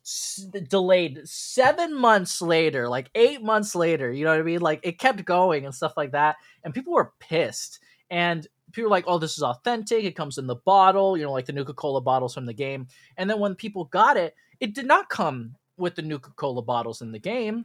S- 0.02 0.46
delayed 0.68 1.26
seven 1.26 1.94
months 1.94 2.42
later, 2.42 2.90
like 2.90 3.08
eight 3.14 3.42
months 3.42 3.74
later. 3.74 4.12
You 4.12 4.24
know 4.24 4.32
what 4.32 4.40
I 4.40 4.42
mean? 4.42 4.60
Like 4.60 4.80
it 4.82 4.98
kept 4.98 5.24
going 5.24 5.64
and 5.64 5.74
stuff 5.74 5.94
like 5.96 6.12
that, 6.12 6.36
and 6.62 6.74
people 6.74 6.92
were 6.92 7.14
pissed. 7.20 7.80
And 8.10 8.46
people 8.72 8.90
were 8.90 8.96
like, 8.96 9.06
"Oh, 9.06 9.16
this 9.16 9.38
is 9.38 9.42
authentic. 9.42 10.04
It 10.04 10.14
comes 10.14 10.36
in 10.36 10.46
the 10.46 10.56
bottle. 10.56 11.16
You 11.16 11.22
know, 11.24 11.32
like 11.32 11.46
the 11.46 11.54
Nuka 11.54 11.72
Cola 11.72 12.02
bottles 12.02 12.34
from 12.34 12.44
the 12.44 12.52
game." 12.52 12.86
And 13.16 13.30
then 13.30 13.40
when 13.40 13.54
people 13.54 13.86
got 13.86 14.18
it, 14.18 14.34
it 14.60 14.74
did 14.74 14.86
not 14.86 15.08
come 15.08 15.56
with 15.78 15.94
the 15.94 16.02
Nuka 16.02 16.32
Cola 16.36 16.60
bottles 16.60 17.00
in 17.00 17.12
the 17.12 17.18
game. 17.18 17.64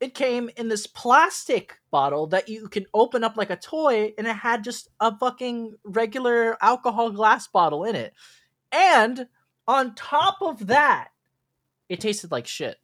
It 0.00 0.14
came 0.14 0.50
in 0.56 0.68
this 0.68 0.86
plastic 0.86 1.78
bottle 1.90 2.26
that 2.28 2.48
you 2.48 2.68
can 2.68 2.86
open 2.94 3.22
up 3.22 3.36
like 3.36 3.50
a 3.50 3.56
toy, 3.56 4.14
and 4.16 4.26
it 4.26 4.34
had 4.36 4.64
just 4.64 4.88
a 5.00 5.16
fucking 5.16 5.74
regular 5.84 6.56
alcohol 6.62 7.10
glass 7.10 7.46
bottle 7.46 7.84
in 7.84 7.94
it. 7.94 8.14
And 8.72 9.26
on 9.68 9.94
top 9.94 10.38
of 10.40 10.68
that, 10.68 11.08
it 11.88 12.00
tasted 12.00 12.30
like 12.30 12.46
shit. 12.46 12.78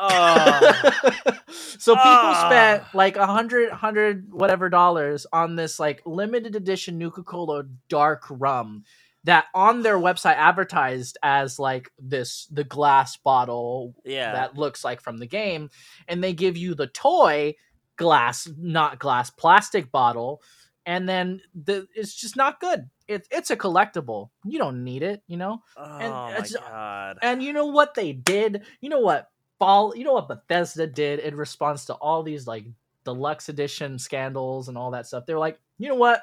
Oh, 0.00 0.10
so 1.48 1.94
people 1.94 2.02
Ah. 2.04 2.46
spent 2.48 2.94
like 2.94 3.16
a 3.16 3.26
hundred, 3.26 3.70
hundred 3.72 4.32
whatever 4.32 4.68
dollars 4.68 5.26
on 5.32 5.56
this 5.56 5.80
like 5.80 6.02
limited 6.06 6.54
edition 6.56 6.98
Nuka 6.98 7.22
Cola 7.24 7.64
dark 7.88 8.24
rum 8.30 8.84
that 9.28 9.44
on 9.52 9.82
their 9.82 9.98
website 9.98 10.36
advertised 10.36 11.18
as 11.22 11.58
like 11.58 11.92
this 11.98 12.46
the 12.50 12.64
glass 12.64 13.18
bottle 13.18 13.94
yeah. 14.02 14.32
that 14.32 14.56
looks 14.56 14.82
like 14.82 15.02
from 15.02 15.18
the 15.18 15.26
game, 15.26 15.68
and 16.08 16.24
they 16.24 16.32
give 16.32 16.56
you 16.56 16.74
the 16.74 16.86
toy 16.86 17.54
glass, 17.96 18.48
not 18.56 18.98
glass, 18.98 19.28
plastic 19.28 19.92
bottle, 19.92 20.40
and 20.86 21.06
then 21.06 21.42
the 21.54 21.86
it's 21.94 22.14
just 22.14 22.36
not 22.36 22.58
good. 22.58 22.88
It, 23.06 23.28
it's 23.30 23.50
a 23.50 23.56
collectible. 23.56 24.30
You 24.46 24.58
don't 24.58 24.82
need 24.82 25.02
it, 25.02 25.22
you 25.26 25.36
know. 25.36 25.58
oh 25.76 25.98
and 25.98 26.10
my 26.10 26.48
god. 26.60 27.18
And 27.20 27.42
you 27.42 27.52
know 27.52 27.66
what 27.66 27.92
they 27.92 28.12
did? 28.12 28.62
You 28.80 28.88
know 28.88 29.00
what 29.00 29.28
Fall? 29.58 29.94
You 29.94 30.04
know 30.04 30.14
what 30.14 30.28
Bethesda 30.28 30.86
did 30.86 31.18
in 31.18 31.36
response 31.36 31.84
to 31.86 31.94
all 31.94 32.22
these 32.22 32.46
like 32.46 32.64
deluxe 33.04 33.50
edition 33.50 33.98
scandals 33.98 34.68
and 34.68 34.78
all 34.78 34.92
that 34.92 35.06
stuff? 35.06 35.26
They're 35.26 35.38
like, 35.38 35.58
you 35.76 35.88
know 35.88 35.96
what? 35.96 36.22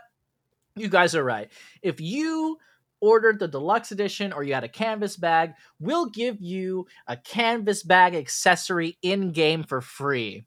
You 0.76 0.90
guys 0.90 1.14
are 1.14 1.24
right. 1.24 1.52
If 1.84 2.02
you 2.02 2.58
ordered 3.02 3.40
the 3.40 3.48
deluxe 3.48 3.92
edition 3.92 4.34
or 4.34 4.44
you 4.44 4.54
had 4.54 4.64
a 4.64 4.70
canvas 4.70 5.18
bag, 5.18 5.54
we'll 5.80 6.08
give 6.08 6.42
you 6.42 6.88
a 7.08 7.18
canvas 7.18 7.84
bag 7.84 8.16
accessory 8.16 8.98
in 9.02 9.32
game 9.32 9.64
for 9.64 9.82
free, 9.82 10.46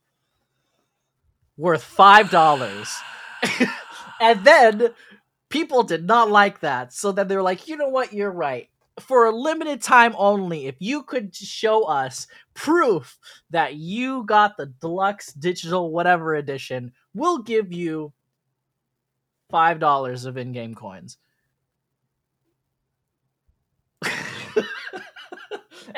worth 1.57 1.83
five 1.83 2.31
dollars. 2.31 2.95
and 4.21 4.45
then 4.45 4.91
people 5.49 5.83
did 5.83 6.05
not 6.05 6.31
like 6.31 6.61
that. 6.61 6.93
So 6.93 7.13
then 7.13 7.29
they 7.29 7.37
were 7.37 7.43
like, 7.43 7.69
you 7.69 7.77
know 7.77 7.89
what? 7.89 8.13
You're 8.13 8.31
right. 8.31 8.69
For 9.01 9.27
a 9.27 9.31
limited 9.31 9.81
time 9.81 10.15
only, 10.19 10.67
if 10.67 10.75
you 10.81 11.05
could 11.05 11.35
show 11.35 11.85
us 11.85 12.27
proof 12.55 13.17
that 13.51 13.77
you 13.77 14.25
got 14.25 14.57
the 14.57 14.67
deluxe 14.67 15.33
digital 15.33 15.93
whatever 15.93 16.35
edition, 16.35 16.93
we'll 17.15 17.39
give 17.39 17.73
you 17.73 18.13
five 19.51 19.79
dollars 19.79 20.25
of 20.25 20.37
in-game 20.37 20.75
coins. 20.75 21.19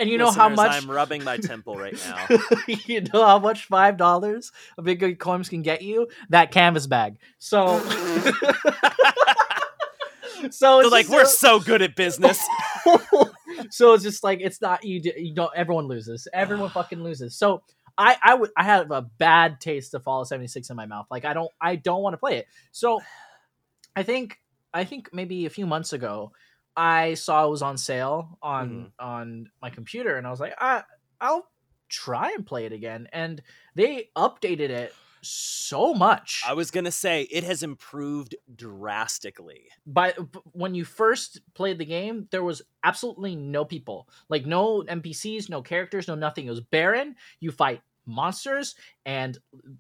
And 0.01 0.11
you 0.11 0.19
know 0.19 0.33
how 0.33 0.49
much 0.49 0.73
I'm 0.73 0.91
rubbing 0.91 1.23
my 1.23 1.37
temple 1.37 1.77
right 1.77 1.95
now. 2.09 2.39
you 2.67 3.03
know 3.03 3.25
how 3.25 3.39
much 3.39 3.67
five 3.67 3.97
dollars 3.97 4.51
of 4.77 4.85
big 4.85 4.99
good 4.99 5.19
coins 5.19 5.49
can 5.49 5.63
get 5.63 5.83
you? 5.83 6.09
That 6.31 6.51
canvas 6.51 6.89
bag. 6.89 7.19
So 7.39 7.79
So 10.51 10.81
They're 10.81 10.91
like, 10.91 11.07
just 11.07 11.15
we're 11.15 11.23
a- 11.23 11.27
so 11.27 11.61
good 11.61 11.83
at 11.83 11.95
business. 11.95 12.43
so 13.71 13.93
it's 13.93 14.03
just 14.03 14.25
like 14.25 14.41
it's 14.41 14.61
not 14.63 14.85
you. 14.85 15.01
You 15.17 15.35
don't. 15.35 15.51
Everyone 15.55 15.87
loses. 15.87 16.27
Everyone 16.33 16.71
fucking 16.71 17.03
loses. 17.03 17.37
So 17.37 17.63
I 17.99 18.17
I 18.23 18.35
would 18.35 18.51
I 18.57 18.65
have 18.65 18.91
a 18.91 19.03
bad 19.03 19.61
taste 19.61 19.93
of 19.93 20.03
Fallout 20.03 20.29
76 20.29 20.71
in 20.71 20.77
my 20.77 20.87
mouth. 20.87 21.07
Like 21.11 21.27
I 21.27 21.35
don't 21.35 21.51
I 21.61 21.77
don't 21.77 22.03
want 22.03 22.15
to 22.15 22.19
play 22.19 22.39
it. 22.39 22.47
So 22.73 23.01
I 23.95 24.03
think 24.03 24.39
I 24.73 24.85
think 24.85 25.11
maybe 25.13 25.45
a 25.45 25.51
few 25.51 25.67
months 25.67 25.93
ago 25.93 26.33
I 26.77 27.15
saw 27.15 27.47
it 27.47 27.51
was 27.51 27.63
on 27.63 27.77
sale 27.77 28.39
on 28.43 28.71
mm-hmm. 28.71 29.07
on 29.07 29.51
my 29.61 29.71
computer 29.71 30.17
and 30.17 30.27
I 30.27 30.31
was 30.31 30.41
like 30.41 30.55
I 30.59 30.83
I'll 31.21 31.47
try 31.89 32.33
and 32.35 32.47
play 32.47 32.67
it 32.67 32.73
again 32.73 33.09
and 33.13 33.43
they 33.75 34.11
updated 34.17 34.71
it 34.71 34.95
so 35.23 35.93
much. 35.95 36.43
I 36.47 36.55
was 36.55 36.71
gonna 36.71 36.91
say 36.91 37.23
it 37.23 37.45
has 37.45 37.63
improved 37.63 38.35
drastically. 38.55 39.69
By 39.87 40.15
when 40.53 40.75
you 40.75 40.85
first 40.85 41.41
played 41.55 41.79
the 41.79 41.85
game, 41.85 42.29
there 42.31 42.45
was 42.45 42.63
absolutely 42.85 43.37
no 43.37 43.65
people, 43.65 44.09
like 44.29 44.47
no 44.47 44.83
NPCs, 44.83 45.49
no 45.51 45.63
characters, 45.63 46.09
no 46.09 46.15
nothing. 46.15 46.47
It 46.47 46.51
was 46.51 46.61
barren. 46.61 47.17
You 47.41 47.51
fight 47.51 47.83
monsters 48.07 48.75
and 49.07 49.39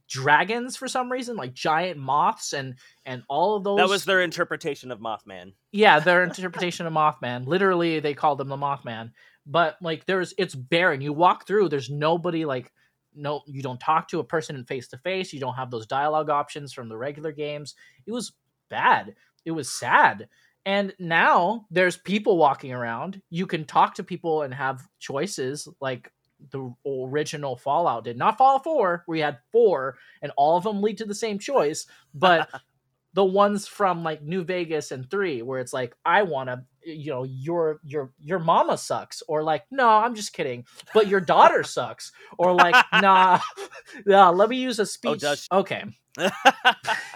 dragons 0.08 0.76
for 0.76 0.88
some 0.88 1.10
reason, 1.10 1.36
like 1.36 1.52
giant 1.52 1.98
moths 1.98 2.52
and 2.52 2.74
and 3.04 3.22
all 3.28 3.56
of 3.56 3.64
those. 3.64 3.78
That 3.78 3.88
was 3.88 4.04
their 4.04 4.22
interpretation 4.22 4.90
of 4.90 5.00
Mothman. 5.00 5.52
Yeah, 5.72 6.00
their 6.00 6.22
interpretation 6.24 6.86
of 6.86 6.92
Mothman. 6.92 7.46
Literally, 7.46 8.00
they 8.00 8.14
called 8.14 8.40
him 8.40 8.48
the 8.48 8.56
Mothman. 8.56 9.12
But 9.46 9.76
like, 9.80 10.06
there's 10.06 10.34
it's 10.38 10.54
barren. 10.54 11.00
You 11.00 11.12
walk 11.12 11.46
through, 11.46 11.68
there's 11.68 11.90
nobody 11.90 12.44
like 12.44 12.72
no 13.14 13.42
you 13.46 13.62
don't 13.62 13.80
talk 13.80 14.08
to 14.08 14.20
a 14.20 14.24
person 14.24 14.56
in 14.56 14.64
face 14.64 14.88
to 14.88 14.98
face 14.98 15.32
you 15.32 15.40
don't 15.40 15.54
have 15.54 15.70
those 15.70 15.86
dialogue 15.86 16.30
options 16.30 16.72
from 16.72 16.88
the 16.88 16.96
regular 16.96 17.32
games 17.32 17.74
it 18.06 18.12
was 18.12 18.32
bad 18.68 19.14
it 19.44 19.50
was 19.50 19.70
sad 19.70 20.28
and 20.66 20.94
now 20.98 21.66
there's 21.70 21.96
people 21.96 22.36
walking 22.36 22.72
around 22.72 23.20
you 23.30 23.46
can 23.46 23.64
talk 23.64 23.94
to 23.94 24.04
people 24.04 24.42
and 24.42 24.54
have 24.54 24.86
choices 24.98 25.68
like 25.80 26.12
the 26.50 26.72
original 26.86 27.56
fallout 27.56 28.04
did 28.04 28.16
not 28.16 28.38
fallout 28.38 28.64
4 28.64 29.04
we 29.06 29.20
had 29.20 29.38
four 29.52 29.96
and 30.22 30.32
all 30.36 30.56
of 30.56 30.64
them 30.64 30.82
lead 30.82 30.98
to 30.98 31.04
the 31.04 31.14
same 31.14 31.38
choice 31.38 31.86
but 32.14 32.48
the 33.12 33.24
ones 33.24 33.66
from 33.66 34.04
like 34.04 34.22
new 34.22 34.44
vegas 34.44 34.92
and 34.92 35.10
3 35.10 35.42
where 35.42 35.60
it's 35.60 35.72
like 35.72 35.94
i 36.04 36.22
want 36.22 36.48
to 36.48 36.62
you 36.84 37.10
know 37.10 37.24
your 37.24 37.80
your 37.84 38.12
your 38.18 38.38
mama 38.38 38.78
sucks 38.78 39.22
or 39.28 39.42
like 39.42 39.64
no 39.70 39.88
i'm 39.88 40.14
just 40.14 40.32
kidding 40.32 40.64
but 40.94 41.08
your 41.08 41.20
daughter 41.20 41.62
sucks 41.64 42.12
or 42.38 42.52
like 42.54 42.74
nah 42.94 43.38
nah 44.06 44.30
let 44.30 44.48
me 44.48 44.56
use 44.56 44.78
a 44.78 44.86
speech 44.86 45.10
Oh, 45.10 45.14
does 45.16 45.40
she? 45.40 45.48
okay 45.52 45.84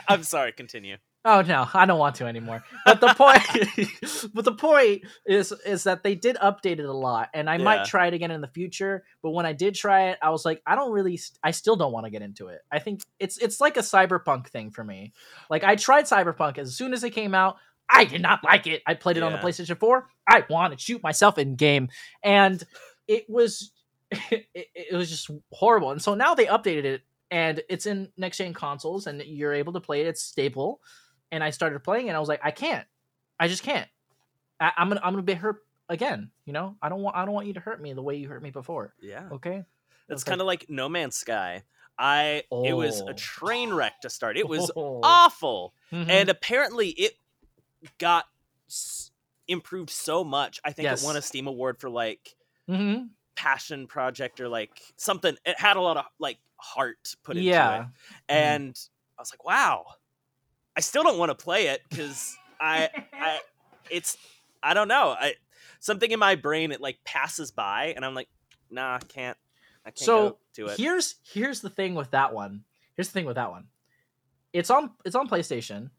I'm 0.09 0.23
sorry. 0.23 0.53
Continue. 0.53 0.97
Oh 1.25 1.43
no 1.43 1.67
i 1.75 1.87
don't 1.87 1.99
want 1.99 2.17
to 2.17 2.27
anymore. 2.27 2.63
But 2.85 3.01
the 3.01 3.15
point 3.15 3.43
but 4.35 4.45
the 4.45 4.53
point 4.53 5.03
is 5.27 5.53
is 5.65 5.85
that 5.85 6.03
they 6.03 6.15
did 6.15 6.37
update 6.37 6.79
it 6.79 6.85
a 6.85 6.93
lot 6.93 7.31
and 7.35 7.49
i 7.49 7.57
Yeah. 7.57 7.65
might 7.65 7.85
try 7.87 8.07
it 8.07 8.15
again 8.15 8.31
in 8.31 8.41
the 8.41 8.49
future 8.49 9.05
but 9.23 9.31
when 9.31 9.47
i 9.47 9.53
did 9.53 9.75
try 9.75 10.09
it 10.11 10.19
i 10.23 10.31
was 10.31 10.45
like 10.45 10.63
i 10.67 10.75
don't 10.75 10.93
really 10.93 11.19
i 11.43 11.51
still 11.51 11.77
don't 11.77 11.93
want 11.93 12.05
to 12.07 12.11
get 12.11 12.23
into 12.23 12.49
it. 12.49 12.61
I 12.71 12.79
think 12.79 13.01
it's 13.19 13.39
it's 13.39 13.61
like 13.61 13.77
a 13.77 13.81
cyberpunk 13.81 14.49
thing 14.49 14.71
for 14.71 14.85
me. 14.85 15.13
Like 15.51 15.65
i 15.65 15.77
tried 15.77 16.05
cyberpunk 16.05 16.59
as 16.59 16.77
soon 16.77 16.93
as 16.93 17.05
it 17.05 17.11
came 17.11 17.35
out 17.35 17.57
i 17.91 18.05
did 18.05 18.23
not 18.23 18.43
like 18.45 18.67
it. 18.67 18.83
I 18.87 18.95
played 18.95 19.17
it 19.17 19.23
on 19.23 19.33
the 19.33 19.39
playstation 19.39 19.79
4 19.79 20.07
i 20.29 20.45
want 20.49 20.73
to 20.73 20.79
shoot 20.79 21.03
myself 21.03 21.39
in 21.39 21.57
game 21.57 21.89
and 22.23 22.63
it 23.09 23.25
was 23.29 23.73
it, 24.31 24.47
it 24.55 24.95
was 24.95 25.11
just 25.11 25.31
horrible. 25.53 25.91
And 25.91 26.01
so 26.01 26.15
now 26.15 26.35
they 26.35 26.47
updated 26.47 26.85
it 26.85 27.03
and 27.31 27.63
it's 27.69 27.87
in 27.87 28.11
next 28.17 28.39
gen 28.39 28.53
consoles 28.55 29.07
and 29.07 29.21
you're 29.23 29.53
able 29.55 29.73
to 29.73 29.81
play 29.81 30.03
it. 30.03 30.07
It's 30.07 30.23
stable 30.23 30.81
and 31.35 31.42
i 31.44 31.51
started 31.51 31.81
playing 31.85 32.09
and 32.09 32.16
i 32.16 32.20
was 32.20 32.29
like 32.29 32.40
i 32.44 32.51
can't 32.51 32.87
i 33.40 33.49
just 33.49 33.62
can't 33.62 33.88
I, 34.61 34.73
i'm 34.77 34.88
gonna 34.88 35.01
i'm 35.05 35.12
gonna 35.12 35.23
be 35.23 35.35
hurt 35.35 35.57
again 35.88 36.31
you 36.44 36.53
know 36.53 36.77
i 36.81 36.88
don't 36.88 37.01
want 37.03 37.16
i 37.16 37.25
don't 37.25 37.35
want 37.35 37.47
you 37.47 37.55
to 37.55 37.61
hurt 37.61 37.81
me 37.83 37.92
the 37.92 38.03
way 38.03 38.16
you 38.16 38.29
hurt 38.29 38.42
me 38.42 38.51
before 38.51 38.94
Yeah. 39.01 39.25
okay 39.33 39.64
It's 40.09 40.25
kind 40.25 40.40
of 40.40 40.47
like 40.47 40.66
No 40.68 40.88
Man's 40.88 41.16
Sky. 41.16 41.62
I 41.99 42.42
it 42.51 42.75
was 42.75 43.01
Oh. 43.03 43.09
a 43.09 43.14
train 43.14 43.73
wreck 43.73 44.01
to 44.03 44.11
start. 44.11 44.37
It 44.37 44.47
was 44.49 44.70
Oh. 44.77 45.01
awful. 45.03 45.73
Mhm. 45.92 46.09
And 46.11 46.29
apparently 46.29 46.88
it 46.90 47.14
got 47.99 48.27
s- 48.68 49.12
improved 49.49 49.88
so 49.90 50.23
much. 50.25 50.61
I 50.64 50.73
think 50.73 50.85
Yes. 50.85 51.03
it 51.03 51.07
won 51.07 51.16
a 51.16 51.23
Steam 51.23 51.47
award 51.47 51.79
for 51.81 51.88
like 51.88 52.35
Mhm. 52.68 53.11
passion 53.35 53.87
project 53.87 54.40
or 54.40 54.49
like 54.49 54.79
something. 54.97 55.37
It 55.47 55.59
had 55.59 55.77
a 55.77 55.81
lot 55.81 55.97
of 55.97 56.05
like 56.18 56.38
heart 56.57 57.14
put 57.23 57.37
into 57.38 57.49
yeah 57.49 57.85
it. 57.85 57.87
And 58.29 58.79
I 59.18 59.23
was 59.23 59.33
like, 59.33 59.44
wow. 59.44 59.87
I 60.77 60.81
still 60.81 61.03
don't 61.03 61.19
want 61.19 61.31
to 61.31 61.35
play 61.35 61.69
it 61.69 61.83
because 61.89 62.37
I 62.61 62.89
I 63.13 63.41
it's 63.91 64.17
I 64.63 64.75
don't 64.75 64.89
know. 64.89 65.15
I 65.19 65.35
something 65.81 66.11
in 66.11 66.19
my 66.19 66.35
brain 66.35 66.73
it 66.73 66.81
like 66.81 66.99
passes 67.05 67.51
by 67.51 67.93
and 67.95 68.05
I'm 68.05 68.15
like, 68.15 68.29
nah, 68.71 68.97
I 68.97 68.99
can't. 69.01 69.37
I 69.87 69.91
can't 69.91 69.99
So, 69.99 70.29
go 70.31 70.39
to 70.55 70.67
it. 70.73 70.79
here's 70.79 71.17
here's 71.23 71.61
the 71.61 71.69
thing 71.71 71.95
with 71.95 72.11
that 72.13 72.33
one 72.33 72.65
here's 72.97 73.09
the 73.09 73.13
thing 73.13 73.27
with 73.27 73.35
that 73.37 73.51
one 73.51 73.67
it's 74.55 74.71
on 74.71 74.93
it's 75.05 75.15
on 75.15 75.29
playstation 75.29 75.91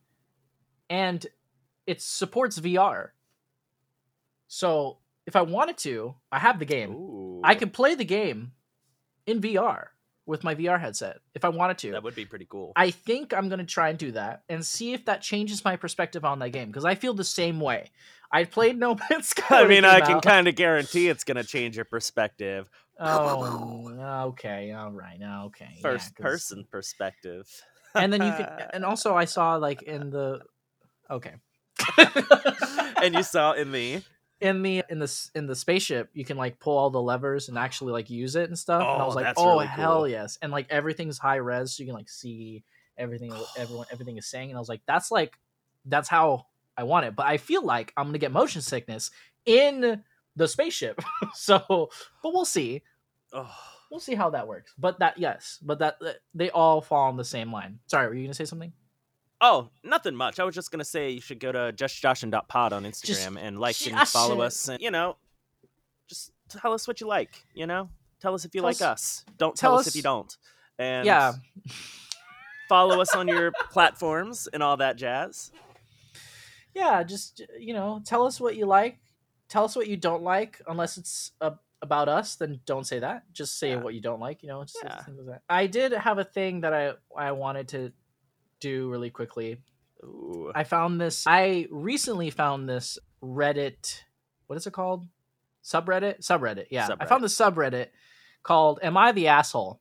and 0.90 1.24
it 1.86 2.02
supports 2.02 2.60
vr 2.60 3.10
so 4.48 4.98
if 5.28 5.36
i 5.36 5.42
wanted 5.44 5.78
to 5.78 6.16
i 6.32 6.40
have 6.40 6.58
the 6.58 6.66
game 6.66 6.94
Ooh, 6.96 7.42
i 7.44 7.54
could 7.54 7.74
play 7.74 7.94
the 7.96 8.06
game 8.06 8.54
in 9.28 9.40
vr 9.40 9.88
with 10.26 10.44
my 10.44 10.56
vr 10.56 10.80
headset 10.80 11.18
if 11.34 11.46
i 11.46 11.50
wanted 11.50 11.78
to 11.78 11.92
that 11.92 12.04
would 12.04 12.16
be 12.16 12.26
pretty 12.26 12.48
cool. 12.50 12.74
I 12.76 12.92
think 12.92 13.34
I'm 13.34 13.50
gonna 13.50 13.66
try 13.66 13.90
and 13.90 13.98
do 13.98 14.12
that 14.12 14.44
and 14.50 14.66
see 14.66 14.94
if 14.94 15.06
that 15.06 15.22
changes 15.22 15.64
my 15.64 15.76
perspective 15.76 16.26
on 16.26 16.40
that 16.40 16.50
game 16.50 16.68
because 16.68 16.86
I 16.86 16.96
feel 16.96 17.14
the 17.14 17.24
same 17.24 17.60
way. 17.60 17.92
I 18.32 18.44
played 18.44 18.78
No 18.78 18.96
Man's 19.10 19.30
Sky. 19.30 19.62
I 19.62 19.68
mean, 19.68 19.86
I 19.86 20.02
can 20.02 20.20
kind 20.20 20.48
of 20.48 20.56
guarantee 20.56 21.08
it's 21.08 21.24
going 21.24 21.38
to 21.38 21.44
change 21.44 21.76
your 21.76 21.86
perspective. 21.86 22.70
Oh, 23.00 24.28
okay, 24.30 24.72
all 24.72 24.92
right, 24.92 25.20
okay. 25.46 25.80
yeah, 25.82 26.00
person 26.18 26.66
perspective. 26.70 27.48
and 27.94 28.12
then 28.12 28.22
you 28.22 28.32
can, 28.32 28.48
and 28.74 28.86
also 28.86 29.16
I 29.16 29.26
saw 29.26 29.56
like 29.56 29.84
in 29.84 30.10
the, 30.10 30.40
okay, 31.12 31.36
and 33.02 33.16
you 33.16 33.24
saw 33.24 33.54
in 33.54 33.72
the 33.72 34.02
in 34.41 34.62
the 34.62 34.84
in 34.89 35.00
the 35.00 35.30
in 35.34 35.48
the 35.48 35.56
spaceship 35.56 36.10
you 36.13 36.26
can 36.26 36.36
like 36.38 36.60
pull 36.60 36.78
all 36.78 36.89
the 36.89 37.02
levers 37.02 37.48
and 37.50 37.58
actually 37.58 37.93
like 37.93 38.10
use 38.10 38.36
it 38.36 38.50
and 38.50 38.60
stuff. 38.60 38.84
oh, 38.86 38.93
and 38.93 39.02
I 39.02 39.04
Oh, 39.04 39.08
was 39.08 39.15
like, 39.15 39.34
oh 39.38 39.54
really 39.54 39.67
hell 39.67 39.95
cool. 40.00 40.08
yes! 40.10 40.38
And 40.41 40.52
like 40.52 40.67
everything's 40.69 41.17
high 41.17 41.38
res, 41.38 41.74
so 41.76 41.82
you 41.84 41.88
can 41.88 41.95
like 41.95 42.10
see 42.10 42.63
everything 42.98 43.34
everyone 43.58 43.86
everything 43.91 44.17
is 44.17 44.28
saying. 44.28 44.50
And 44.50 44.58
I 44.58 44.60
was 44.60 44.69
like, 44.69 44.82
that's 44.86 45.10
like 45.12 45.38
that's 45.86 46.10
how 46.10 46.48
I 46.78 46.84
want 46.84 47.06
it. 47.06 47.15
But 47.15 47.28
I 47.28 47.38
feel 47.38 47.63
like 47.63 47.93
I'm 47.95 48.08
gonna 48.08 48.17
get 48.17 48.32
motion 48.32 48.62
sickness 48.62 49.10
in 49.45 50.04
the 50.36 50.48
spaceship. 50.48 51.02
so, 51.34 51.89
but 52.21 52.34
we'll 52.34 52.43
see. 52.45 52.82
oh, 53.34 53.50
We'll 53.91 54.00
see 54.00 54.15
how 54.15 54.32
that 54.32 54.48
works. 54.48 54.74
But 54.78 55.00
that 55.00 55.17
yes, 55.19 55.60
but 55.62 55.80
that 55.80 55.98
that- 56.02 56.17
they 56.34 56.50
all 56.50 56.82
fall 56.82 57.08
on 57.08 57.15
the 57.17 57.24
same 57.24 57.54
line. 57.54 57.80
Sorry, 57.86 58.08
were 58.08 58.15
you 58.15 58.26
gonna 58.26 58.34
say 58.34 58.43
something? 58.45 58.74
Oh, 59.41 59.69
nothing 59.84 60.15
much. 60.15 60.39
I 60.39 60.43
was 60.43 60.56
just 60.56 60.71
gonna 60.71 60.86
say 60.86 61.10
you 61.12 61.21
should 61.21 61.39
go 61.39 61.52
to 61.52 61.74
justjoshin.pod 61.74 62.74
on 62.74 62.84
Instagram 62.86 63.38
and 63.39 63.60
like 63.60 63.76
and 63.88 64.08
follow 64.08 64.41
us. 64.41 64.67
And, 64.69 64.82
you 64.82 64.91
know, 64.91 65.17
just 66.08 66.32
tell 66.50 66.74
us 66.74 66.88
what 66.88 67.02
you 67.02 67.08
like. 67.08 67.32
You 67.54 67.67
know, 67.67 67.89
tell 68.21 68.34
us 68.34 68.45
if 68.45 68.54
you 68.56 68.62
Tell 68.62 68.69
like 68.69 68.76
us- 68.78 68.82
us. 68.82 69.26
Don't 69.38 69.56
tell 69.56 69.71
tell, 69.71 69.80
us 69.80 69.88
if 69.88 69.95
you 69.95 70.02
don't. 70.02 70.36
And 70.80 71.06
yeah, 71.06 71.34
follow 72.67 73.02
us 73.02 73.15
on 73.15 73.28
your 73.28 73.52
platforms 73.71 74.48
and 74.52 74.62
all 74.63 74.78
that 74.78 74.95
jazz. 74.98 75.52
yeah. 76.74 77.04
Just 77.04 77.41
you 77.60 77.74
know, 77.74 78.02
tell 78.06 78.26
us 78.26 78.39
what 78.39 78.56
you 78.56 78.65
like. 78.65 79.00
Tell 79.48 79.63
us 79.63 79.76
what 79.76 79.88
you 79.88 79.95
don't 79.95 80.24
like, 80.24 80.60
unless 80.67 80.98
it's 80.98 81.32
uh, 81.39 81.52
about 81.82 82.10
us. 82.10 82.36
Then 82.36 82.60
don't 82.65 82.86
say 82.86 83.00
that. 83.00 83.32
Just 83.32 83.60
say 83.60 83.69
Yeah. 83.71 83.76
what 83.78 83.93
you 83.93 84.02
don't 84.02 84.19
like. 84.19 84.41
You 84.41 84.50
know, 84.50 84.63
just 84.63 84.80
Yeah. 84.84 85.04
things 85.04 85.17
like 85.19 85.28
that. 85.28 85.41
I 85.50 85.67
did 85.67 85.91
have 85.93 86.17
a 86.17 86.24
thing 86.24 86.62
that 86.62 86.74
I 86.74 86.93
I 87.15 87.32
wanted 87.32 87.67
to 87.69 87.91
do 88.60 88.89
really 88.89 89.10
quickly. 89.10 89.58
Ooh. 90.04 90.52
I 90.54 90.63
found 90.63 91.00
this. 91.00 91.26
I 91.28 91.68
recently 91.72 92.30
found 92.30 92.70
this 92.70 92.98
Reddit. 93.24 94.02
What 94.48 94.58
is 94.58 94.68
it 94.68 94.74
called? 94.74 95.08
Subreddit. 95.63 96.20
Subreddit. 96.20 96.68
Yeah, 96.70 96.89
I 97.00 97.06
found 97.06 97.24
the 97.24 97.28
subreddit 97.28 97.88
called 98.44 98.80
"Am 98.84 98.98
I 98.98 99.12
the 99.12 99.28
Asshole?" 99.28 99.80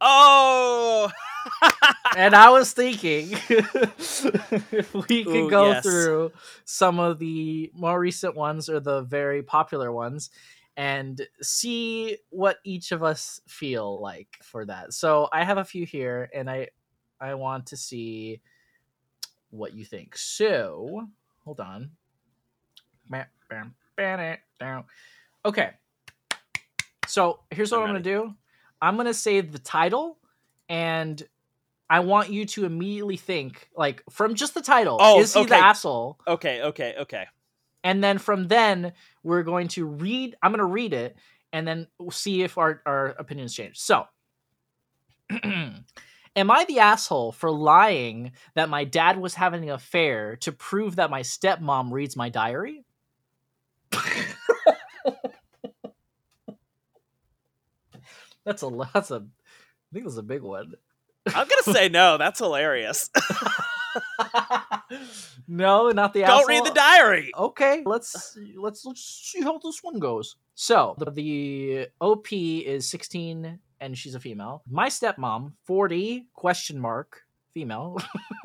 Oh. 0.00 1.10
and 2.16 2.34
I 2.34 2.50
was 2.50 2.72
thinking 2.72 3.30
if 3.48 4.94
we 4.94 5.24
could 5.24 5.36
Ooh, 5.36 5.50
go 5.50 5.70
yes. 5.72 5.82
through 5.82 6.32
some 6.64 6.98
of 6.98 7.18
the 7.18 7.70
more 7.74 7.98
recent 7.98 8.36
ones 8.36 8.68
or 8.68 8.80
the 8.80 9.02
very 9.02 9.42
popular 9.42 9.92
ones 9.92 10.30
and 10.76 11.20
see 11.40 12.18
what 12.30 12.58
each 12.64 12.92
of 12.92 13.02
us 13.02 13.40
feel 13.46 14.00
like 14.00 14.38
for 14.42 14.64
that. 14.66 14.92
So 14.92 15.28
I 15.32 15.44
have 15.44 15.58
a 15.58 15.64
few 15.64 15.86
here 15.86 16.30
and 16.34 16.50
I 16.50 16.68
I 17.20 17.34
want 17.34 17.66
to 17.66 17.76
see 17.76 18.40
what 19.50 19.74
you 19.74 19.84
think. 19.84 20.16
So, 20.16 21.06
hold 21.44 21.60
on. 21.60 21.90
Okay. 25.44 25.70
So, 27.06 27.40
here's 27.50 27.70
what 27.70 27.78
I'm 27.78 27.84
I'm 27.84 27.92
going 27.92 28.02
to 28.02 28.10
do. 28.10 28.34
I'm 28.80 28.94
going 28.96 29.06
to 29.06 29.14
say 29.14 29.40
the 29.40 29.58
title 29.58 30.18
and 30.68 31.22
I 31.88 32.00
want 32.00 32.30
you 32.30 32.46
to 32.46 32.64
immediately 32.64 33.16
think 33.16 33.68
like 33.76 34.02
from 34.10 34.34
just 34.34 34.54
the 34.54 34.62
title, 34.62 34.98
Oh, 35.00 35.20
is 35.20 35.34
he 35.34 35.44
the 35.44 35.56
asshole? 35.56 36.18
okay. 36.26 36.62
Okay. 36.62 36.94
Okay. 36.98 37.26
And 37.82 38.02
then 38.02 38.18
from 38.18 38.48
then 38.48 38.94
we're 39.22 39.42
going 39.42 39.68
to 39.68 39.86
read 39.86 40.36
I'm 40.42 40.50
going 40.50 40.58
to 40.58 40.64
read 40.64 40.94
it 40.94 41.16
and 41.52 41.68
then 41.68 41.86
we'll 41.98 42.10
see 42.10 42.42
if 42.42 42.58
our 42.58 42.82
our 42.86 43.08
opinions 43.18 43.54
change. 43.54 43.78
So, 43.78 44.06
Am 46.36 46.50
I 46.50 46.64
the 46.64 46.80
asshole 46.80 47.30
for 47.32 47.50
lying 47.50 48.32
that 48.54 48.68
my 48.68 48.84
dad 48.84 49.18
was 49.18 49.34
having 49.34 49.62
an 49.64 49.70
affair 49.70 50.36
to 50.36 50.50
prove 50.50 50.96
that 50.96 51.10
my 51.10 51.20
stepmom 51.22 51.92
reads 51.92 52.16
my 52.16 52.28
diary? 52.28 52.84
that's 58.44 58.62
a 58.62 58.70
that's 58.92 59.10
a 59.12 59.16
I 59.16 59.20
think 59.92 60.06
that's 60.06 60.16
a 60.16 60.22
big 60.22 60.42
one. 60.42 60.74
I'm 61.26 61.48
gonna 61.48 61.62
say 61.62 61.88
no. 61.88 62.18
That's 62.18 62.40
hilarious. 62.40 63.10
no, 65.48 65.90
not 65.90 66.12
the 66.12 66.22
Don't 66.22 66.30
asshole. 66.30 66.46
read 66.46 66.64
the 66.64 66.72
diary. 66.74 67.30
Okay, 67.36 67.82
let's 67.86 68.36
let's 68.56 68.84
let's 68.84 69.02
see 69.02 69.40
how 69.40 69.58
this 69.58 69.82
one 69.82 70.00
goes. 70.00 70.34
So 70.56 70.96
the, 70.98 71.10
the 71.10 71.88
OP 72.00 72.32
is 72.32 72.88
16 72.88 73.60
and 73.84 73.96
she's 73.96 74.14
a 74.14 74.20
female. 74.20 74.62
My 74.68 74.88
stepmom, 74.88 75.52
40 75.64 76.28
question 76.32 76.78
mark 76.78 77.22
female. 77.52 77.98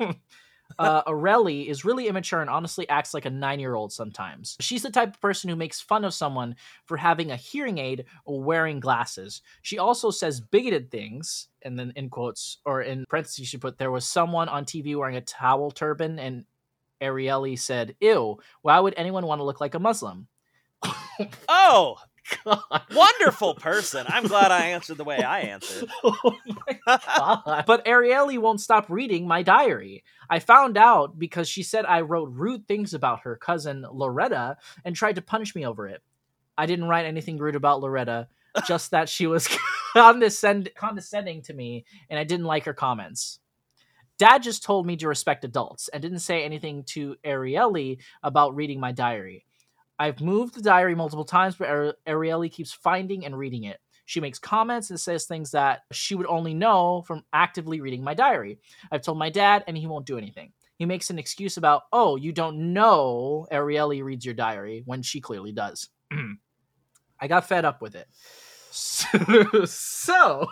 uh, 0.78 1.02
Aurelie 1.06 1.68
is 1.68 1.84
really 1.84 2.08
immature 2.08 2.40
and 2.40 2.50
honestly 2.50 2.88
acts 2.88 3.14
like 3.14 3.24
a 3.24 3.30
nine 3.30 3.58
year 3.58 3.74
old 3.74 3.92
sometimes. 3.92 4.56
She's 4.60 4.82
the 4.82 4.90
type 4.90 5.14
of 5.14 5.20
person 5.20 5.48
who 5.48 5.56
makes 5.56 5.80
fun 5.80 6.04
of 6.04 6.14
someone 6.14 6.56
for 6.84 6.96
having 6.96 7.30
a 7.30 7.36
hearing 7.36 7.78
aid 7.78 8.04
or 8.24 8.42
wearing 8.42 8.80
glasses. 8.80 9.42
She 9.62 9.78
also 9.78 10.10
says 10.10 10.40
bigoted 10.40 10.90
things, 10.90 11.48
and 11.62 11.78
then 11.78 11.92
in 11.96 12.10
quotes 12.10 12.58
or 12.64 12.82
in 12.82 13.04
parentheses, 13.08 13.48
she 13.48 13.56
put 13.56 13.78
there 13.78 13.90
was 13.90 14.06
someone 14.06 14.48
on 14.48 14.64
TV 14.64 14.94
wearing 14.96 15.16
a 15.16 15.22
towel 15.22 15.70
turban, 15.70 16.18
and 16.18 16.44
Arieli 17.00 17.58
said, 17.58 17.96
Ew, 18.00 18.38
why 18.62 18.78
would 18.78 18.94
anyone 18.96 19.26
want 19.26 19.38
to 19.40 19.44
look 19.44 19.60
like 19.60 19.74
a 19.74 19.78
Muslim? 19.78 20.28
Oh, 21.48 21.96
God. 22.44 22.82
wonderful 22.94 23.54
person. 23.54 24.06
I'm 24.08 24.26
glad 24.26 24.50
I 24.50 24.66
answered 24.68 24.96
the 24.98 25.04
way 25.04 25.22
I 25.22 25.40
answered. 25.40 25.88
Oh 26.04 26.36
my 26.46 26.78
God. 26.86 27.64
But 27.66 27.84
Arieli 27.86 28.38
won't 28.38 28.60
stop 28.60 28.86
reading 28.88 29.26
my 29.26 29.42
diary. 29.42 30.04
I 30.28 30.38
found 30.38 30.76
out 30.76 31.18
because 31.18 31.48
she 31.48 31.62
said 31.62 31.84
I 31.84 32.00
wrote 32.02 32.30
rude 32.32 32.66
things 32.66 32.94
about 32.94 33.20
her 33.20 33.36
cousin 33.36 33.84
Loretta 33.90 34.56
and 34.84 34.94
tried 34.94 35.16
to 35.16 35.22
punish 35.22 35.54
me 35.54 35.66
over 35.66 35.86
it. 35.88 36.02
I 36.56 36.66
didn't 36.66 36.88
write 36.88 37.06
anything 37.06 37.38
rude 37.38 37.56
about 37.56 37.80
Loretta, 37.80 38.28
just 38.66 38.90
that 38.90 39.08
she 39.08 39.26
was 39.26 39.48
condescend- 39.92 40.70
condescending 40.74 41.42
to 41.42 41.54
me 41.54 41.84
and 42.08 42.18
I 42.18 42.24
didn't 42.24 42.46
like 42.46 42.64
her 42.64 42.74
comments. 42.74 43.38
Dad 44.18 44.42
just 44.42 44.62
told 44.62 44.86
me 44.86 44.96
to 44.96 45.08
respect 45.08 45.44
adults 45.44 45.88
and 45.88 46.02
didn't 46.02 46.18
say 46.18 46.44
anything 46.44 46.84
to 46.84 47.16
Arieli 47.24 47.98
about 48.22 48.54
reading 48.54 48.78
my 48.78 48.92
diary. 48.92 49.46
I've 50.00 50.22
moved 50.22 50.54
the 50.54 50.62
diary 50.62 50.94
multiple 50.94 51.26
times, 51.26 51.56
but 51.56 51.68
Ari- 51.68 51.92
Arieli 52.06 52.50
keeps 52.50 52.72
finding 52.72 53.26
and 53.26 53.36
reading 53.36 53.64
it. 53.64 53.78
She 54.06 54.18
makes 54.18 54.38
comments 54.38 54.88
and 54.88 54.98
says 54.98 55.26
things 55.26 55.50
that 55.50 55.82
she 55.92 56.14
would 56.14 56.26
only 56.26 56.54
know 56.54 57.04
from 57.06 57.22
actively 57.34 57.82
reading 57.82 58.02
my 58.02 58.14
diary. 58.14 58.58
I've 58.90 59.02
told 59.02 59.18
my 59.18 59.28
dad, 59.28 59.62
and 59.66 59.76
he 59.76 59.86
won't 59.86 60.06
do 60.06 60.16
anything. 60.16 60.52
He 60.78 60.86
makes 60.86 61.10
an 61.10 61.18
excuse 61.18 61.58
about, 61.58 61.82
oh, 61.92 62.16
you 62.16 62.32
don't 62.32 62.72
know 62.72 63.46
Arieli 63.52 64.02
reads 64.02 64.24
your 64.24 64.32
diary, 64.32 64.82
when 64.86 65.02
she 65.02 65.20
clearly 65.20 65.52
does. 65.52 65.90
I 67.20 67.28
got 67.28 67.46
fed 67.46 67.66
up 67.66 67.82
with 67.82 67.94
it. 67.94 68.08
So, 69.66 70.48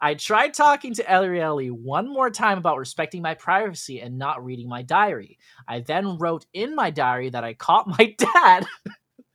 I 0.00 0.14
tried 0.14 0.54
talking 0.54 0.94
to 0.94 1.04
Arieli 1.04 1.70
one 1.70 2.08
more 2.08 2.30
time 2.30 2.58
about 2.58 2.78
respecting 2.78 3.22
my 3.22 3.34
privacy 3.34 4.00
and 4.00 4.18
not 4.18 4.44
reading 4.44 4.68
my 4.68 4.82
diary. 4.82 5.38
I 5.68 5.80
then 5.80 6.18
wrote 6.18 6.46
in 6.52 6.74
my 6.74 6.90
diary 6.90 7.30
that 7.30 7.44
I 7.44 7.54
caught 7.54 7.88
my 7.88 8.14
dad 8.34 8.66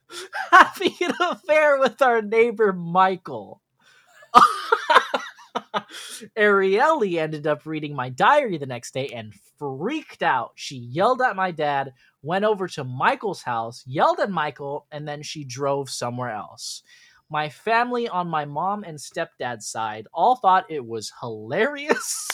having 0.51 0.93
an 1.01 1.13
affair 1.21 1.79
with 1.79 2.01
our 2.01 2.21
neighbor 2.21 2.73
Michael. 2.73 3.61
Arieli 6.37 7.17
ended 7.19 7.47
up 7.47 7.65
reading 7.65 7.95
my 7.95 8.09
diary 8.09 8.57
the 8.57 8.65
next 8.65 8.93
day 8.93 9.09
and 9.09 9.33
freaked 9.57 10.23
out. 10.23 10.51
She 10.55 10.77
yelled 10.77 11.21
at 11.21 11.35
my 11.35 11.51
dad, 11.51 11.93
went 12.21 12.45
over 12.45 12.67
to 12.69 12.83
Michael's 12.83 13.41
house, 13.43 13.83
yelled 13.85 14.19
at 14.19 14.31
Michael, 14.31 14.87
and 14.91 15.07
then 15.07 15.23
she 15.23 15.43
drove 15.43 15.89
somewhere 15.89 16.31
else. 16.31 16.83
My 17.29 17.49
family 17.49 18.07
on 18.09 18.27
my 18.27 18.45
mom 18.45 18.83
and 18.83 18.97
stepdad's 18.97 19.67
side 19.67 20.07
all 20.13 20.35
thought 20.35 20.65
it 20.69 20.85
was 20.85 21.11
hilarious 21.21 22.27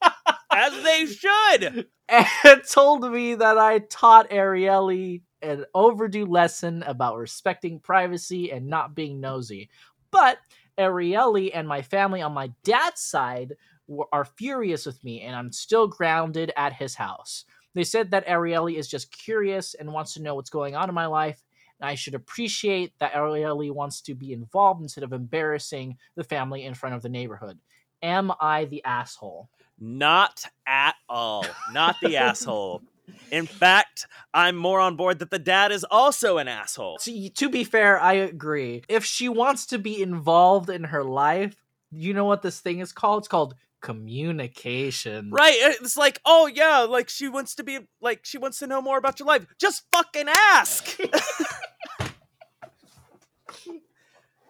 As 0.52 0.82
they 0.82 1.06
should. 1.06 1.86
and 2.08 2.62
told 2.70 3.10
me 3.10 3.34
that 3.34 3.58
I 3.58 3.80
taught 3.80 4.30
Arieli 4.30 5.22
an 5.42 5.64
overdue 5.74 6.26
lesson 6.26 6.82
about 6.84 7.16
respecting 7.16 7.80
privacy 7.80 8.50
and 8.50 8.66
not 8.66 8.94
being 8.94 9.20
nosy. 9.20 9.68
But 10.10 10.38
Arieli 10.78 11.50
and 11.54 11.68
my 11.68 11.82
family 11.82 12.22
on 12.22 12.32
my 12.32 12.50
dad's 12.64 13.02
side 13.02 13.54
were, 13.86 14.06
are 14.12 14.24
furious 14.24 14.86
with 14.86 15.02
me, 15.04 15.20
and 15.20 15.36
I'm 15.36 15.52
still 15.52 15.86
grounded 15.86 16.52
at 16.56 16.72
his 16.72 16.94
house. 16.94 17.44
They 17.74 17.84
said 17.84 18.10
that 18.10 18.26
Arieli 18.26 18.76
is 18.76 18.88
just 18.88 19.12
curious 19.12 19.74
and 19.74 19.92
wants 19.92 20.14
to 20.14 20.22
know 20.22 20.34
what's 20.34 20.50
going 20.50 20.74
on 20.74 20.88
in 20.88 20.94
my 20.94 21.06
life. 21.06 21.44
I 21.80 21.94
should 21.94 22.14
appreciate 22.14 22.92
that 22.98 23.12
Arieli 23.12 23.70
wants 23.72 24.00
to 24.02 24.14
be 24.14 24.32
involved 24.32 24.82
instead 24.82 25.04
of 25.04 25.12
embarrassing 25.12 25.96
the 26.16 26.24
family 26.24 26.64
in 26.64 26.74
front 26.74 26.94
of 26.94 27.02
the 27.02 27.08
neighborhood. 27.08 27.58
Am 28.02 28.32
I 28.40 28.64
the 28.64 28.84
asshole? 28.84 29.48
Not 29.78 30.44
at 30.66 30.96
all. 31.08 31.44
Not 31.72 31.96
the 32.02 32.16
asshole. 32.18 32.82
In 33.30 33.46
fact, 33.46 34.06
I'm 34.34 34.56
more 34.56 34.80
on 34.80 34.96
board 34.96 35.20
that 35.20 35.30
the 35.30 35.38
dad 35.38 35.72
is 35.72 35.84
also 35.90 36.38
an 36.38 36.48
asshole. 36.48 36.98
See, 36.98 37.30
to 37.30 37.48
be 37.48 37.64
fair, 37.64 37.98
I 37.98 38.14
agree. 38.14 38.82
If 38.88 39.04
she 39.04 39.28
wants 39.28 39.66
to 39.66 39.78
be 39.78 40.02
involved 40.02 40.68
in 40.68 40.84
her 40.84 41.04
life, 41.04 41.54
you 41.90 42.12
know 42.12 42.24
what 42.24 42.42
this 42.42 42.60
thing 42.60 42.80
is 42.80 42.92
called? 42.92 43.22
It's 43.22 43.28
called 43.28 43.54
communication. 43.80 45.30
Right? 45.30 45.56
It's 45.58 45.96
like, 45.96 46.20
oh 46.24 46.46
yeah, 46.46 46.80
like 46.80 47.08
she 47.08 47.28
wants 47.28 47.54
to 47.56 47.64
be 47.64 47.80
like 48.00 48.20
she 48.24 48.38
wants 48.38 48.58
to 48.58 48.66
know 48.66 48.82
more 48.82 48.98
about 48.98 49.18
your 49.18 49.26
life. 49.26 49.46
Just 49.58 49.84
fucking 49.92 50.28
ask. 50.28 50.98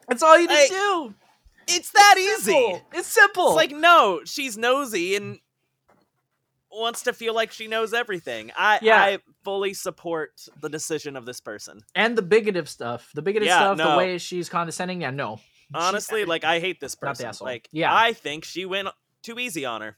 That's 0.09 0.23
all 0.23 0.39
you 0.39 0.49
need 0.49 0.55
Like, 0.55 0.69
to 0.69 0.75
do. 0.75 1.15
It's 1.69 1.91
that 1.91 2.15
easy. 2.19 2.53
Simple. 2.53 2.81
It's 2.95 3.09
simple. 3.09 3.47
It's 3.49 3.57
like 3.57 3.71
no, 3.73 4.21
she's 4.25 4.57
nosy 4.57 5.17
and 5.17 5.39
wants 6.71 7.03
to 7.03 7.13
feel 7.13 7.35
like 7.35 7.51
she 7.53 7.67
knows 7.67 7.93
everything. 7.95 8.51
I 8.57 8.79
Yeah. 8.83 9.01
I 9.03 9.19
fully 9.45 9.75
support 9.75 10.31
the 10.61 10.69
decision 10.69 11.17
of 11.17 11.25
this 11.27 11.41
person. 11.41 11.81
and 11.95 12.17
the 12.17 12.23
bigoted 12.23 12.69
stuff. 12.69 13.11
The 13.15 13.23
bigoted 13.23 13.47
Yeah, 13.49 13.75
stuff, 13.75 13.79
the 13.79 13.97
way 13.97 14.19
she's 14.19 14.49
condescending. 14.49 15.03
Yeah, 15.03 15.11
no. 15.11 15.41
Honestly, 15.75 16.25
like 16.25 16.45
I 16.45 16.61
hate 16.61 16.81
this 16.81 16.95
person. 16.95 17.09
Not 17.11 17.19
the 17.19 17.27
asshole. 17.29 17.47
Like 17.47 17.69
Yeah. 17.73 17.95
I 17.95 18.13
think 18.13 18.45
she 18.45 18.65
went 18.65 18.89
too 19.23 19.39
easy 19.39 19.65
on 19.65 19.81
her. 19.83 19.97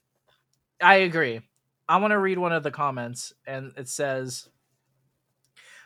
I 0.81 0.97
agree. 0.97 1.41
I 1.89 1.97
want 1.99 2.13
to 2.13 2.19
read 2.19 2.39
one 2.39 2.53
of 2.53 2.63
the 2.63 2.71
comments, 2.71 3.33
and 3.47 3.73
it 3.77 3.89
says, 3.89 4.49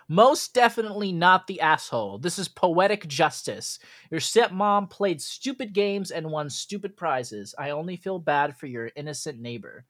Most 0.09 0.55
definitely 0.55 1.13
not 1.13 1.47
the 1.47 1.61
asshole. 1.61 2.19
This 2.19 2.39
is 2.39 2.49
poetic 2.49 3.07
justice. 3.09 3.79
Your 4.11 4.21
stepmom 4.21 4.91
played 4.91 5.21
stupid 5.21 5.73
games 5.73 6.11
and 6.11 6.31
won 6.31 6.51
stupid 6.51 6.97
prizes. 6.97 7.55
I 7.59 7.71
only 7.71 7.97
feel 7.97 8.19
bad 8.19 8.57
for 8.57 8.67
your 8.67 8.91
innocent 8.97 9.41
neighbor. 9.41 9.87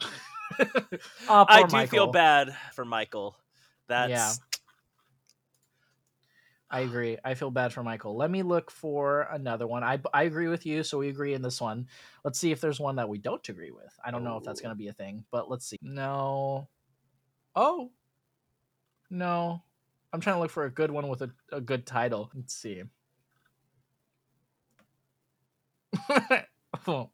Aw, 1.28 1.46
I 1.48 1.62
do 1.64 1.86
feel 1.86 2.08
bad 2.08 2.54
for 2.74 2.84
Michael. 2.84 3.36
That's 3.88 4.40
I 6.74 6.80
agree. 6.80 7.18
I 7.24 7.34
feel 7.34 7.52
bad 7.52 7.72
for 7.72 7.84
Michael. 7.84 8.16
Let 8.16 8.32
me 8.32 8.42
look 8.42 8.68
for 8.68 9.28
another 9.30 9.64
one. 9.64 9.84
I, 9.84 10.00
I 10.12 10.24
agree 10.24 10.48
with 10.48 10.66
you, 10.66 10.82
so 10.82 10.98
we 10.98 11.08
agree 11.08 11.32
in 11.32 11.40
this 11.40 11.60
one. 11.60 11.86
Let's 12.24 12.36
see 12.36 12.50
if 12.50 12.60
there's 12.60 12.80
one 12.80 12.96
that 12.96 13.08
we 13.08 13.18
don't 13.18 13.48
agree 13.48 13.70
with. 13.70 13.94
I 14.04 14.10
don't 14.10 14.24
know 14.24 14.36
if 14.38 14.42
that's 14.42 14.60
oh. 14.60 14.64
going 14.64 14.74
to 14.74 14.78
be 14.78 14.88
a 14.88 14.92
thing, 14.92 15.24
but 15.30 15.48
let's 15.48 15.66
see. 15.66 15.78
No. 15.80 16.68
Oh. 17.54 17.92
No. 19.14 19.62
I'm 20.12 20.20
trying 20.20 20.36
to 20.36 20.40
look 20.40 20.50
for 20.50 20.64
a 20.64 20.70
good 20.70 20.90
one 20.90 21.08
with 21.08 21.22
a, 21.22 21.30
a 21.52 21.60
good 21.60 21.86
title. 21.86 22.30
Let's 22.34 22.54
see. 22.54 22.82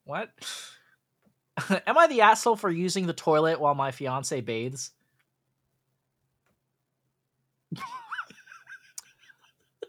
what? 0.04 0.30
Am 1.86 1.98
I 1.98 2.06
the 2.06 2.22
asshole 2.22 2.56
for 2.56 2.70
using 2.70 3.06
the 3.06 3.12
toilet 3.12 3.60
while 3.60 3.74
my 3.74 3.90
fiance 3.90 4.40
bathes? 4.40 4.92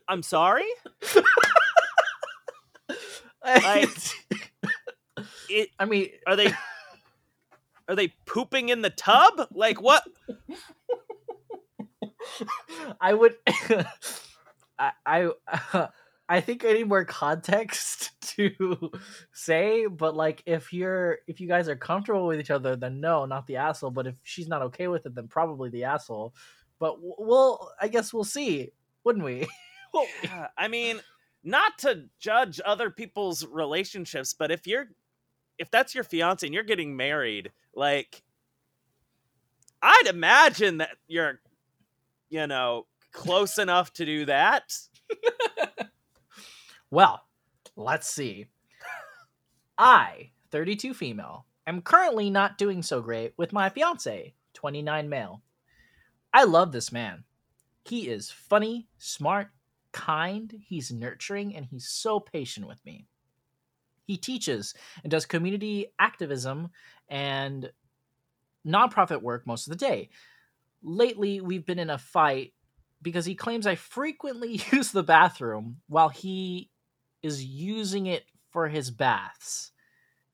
I'm 0.07 0.21
sorry. 0.21 0.65
I, 3.43 3.87
It 5.49 5.69
I 5.79 5.85
mean, 5.85 6.09
are 6.27 6.35
they 6.35 6.53
are 7.87 7.95
they 7.95 8.09
pooping 8.25 8.69
in 8.69 8.81
the 8.81 8.89
tub? 8.89 9.47
Like 9.51 9.81
what? 9.81 10.03
I 13.01 13.13
would. 13.13 13.35
I 14.79 14.91
I 15.05 15.87
I 16.29 16.39
think 16.39 16.63
I 16.63 16.73
need 16.73 16.87
more 16.87 17.03
context 17.03 18.11
to 18.37 18.91
say, 19.33 19.85
but 19.87 20.15
like 20.15 20.43
if 20.45 20.71
you're 20.71 21.19
if 21.27 21.41
you 21.41 21.47
guys 21.47 21.67
are 21.67 21.75
comfortable 21.75 22.27
with 22.27 22.39
each 22.39 22.51
other, 22.51 22.75
then 22.75 23.01
no, 23.01 23.25
not 23.25 23.47
the 23.47 23.57
asshole. 23.57 23.91
But 23.91 24.07
if 24.07 24.15
she's 24.23 24.47
not 24.47 24.61
okay 24.63 24.87
with 24.87 25.05
it, 25.05 25.13
then 25.13 25.27
probably 25.27 25.69
the 25.69 25.83
asshole. 25.83 26.33
But 26.79 26.95
we'll, 26.99 27.69
I 27.79 27.89
guess 27.89 28.11
we'll 28.13 28.23
see, 28.23 28.71
wouldn't 29.03 29.25
we? 29.25 29.47
Yeah, 30.23 30.47
I 30.57 30.67
mean, 30.67 31.01
not 31.43 31.77
to 31.79 32.05
judge 32.17 32.61
other 32.65 32.89
people's 32.89 33.45
relationships, 33.45 34.33
but 34.33 34.51
if 34.51 34.65
you're 34.65 34.87
if 35.57 35.69
that's 35.69 35.93
your 35.93 36.03
fiance 36.03 36.47
and 36.47 36.53
you're 36.53 36.63
getting 36.63 36.95
married, 36.95 37.51
like 37.75 38.23
I'd 39.81 40.07
imagine 40.07 40.77
that 40.77 40.95
you're 41.07 41.39
you 42.31 42.47
know, 42.47 42.87
close 43.11 43.59
enough 43.59 43.93
to 43.93 44.05
do 44.05 44.25
that. 44.25 44.73
Well, 46.91 47.21
let's 47.77 48.09
see. 48.09 48.47
I 49.77 50.31
32 50.51 50.93
female. 50.93 51.45
I'm 51.65 51.81
currently 51.81 52.29
not 52.29 52.57
doing 52.57 52.83
so 52.83 53.01
great 53.01 53.33
with 53.37 53.53
my 53.53 53.69
fiance, 53.69 54.33
29 54.53 55.07
male. 55.07 55.41
I 56.33 56.43
love 56.43 56.73
this 56.73 56.91
man. 56.91 57.23
He 57.85 58.09
is 58.09 58.29
funny, 58.29 58.89
smart, 58.97 59.51
kind, 59.93 60.53
he's 60.67 60.91
nurturing, 60.91 61.55
and 61.55 61.65
he's 61.65 61.87
so 61.87 62.19
patient 62.19 62.67
with 62.67 62.83
me. 62.85 63.07
He 64.05 64.17
teaches 64.17 64.73
and 65.03 65.09
does 65.09 65.25
community 65.25 65.93
activism 65.97 66.69
and 67.07 67.71
nonprofit 68.67 69.21
work 69.21 69.47
most 69.47 69.67
of 69.67 69.71
the 69.71 69.85
day. 69.85 70.09
Lately, 70.83 71.41
we've 71.41 71.65
been 71.65 71.79
in 71.79 71.89
a 71.89 71.97
fight 71.97 72.53
because 73.01 73.25
he 73.25 73.35
claims 73.35 73.67
I 73.67 73.75
frequently 73.75 74.61
use 74.71 74.91
the 74.91 75.03
bathroom 75.03 75.77
while 75.87 76.09
he 76.09 76.69
is 77.23 77.43
using 77.43 78.07
it 78.07 78.23
for 78.51 78.67
his 78.67 78.91
baths. 78.91 79.71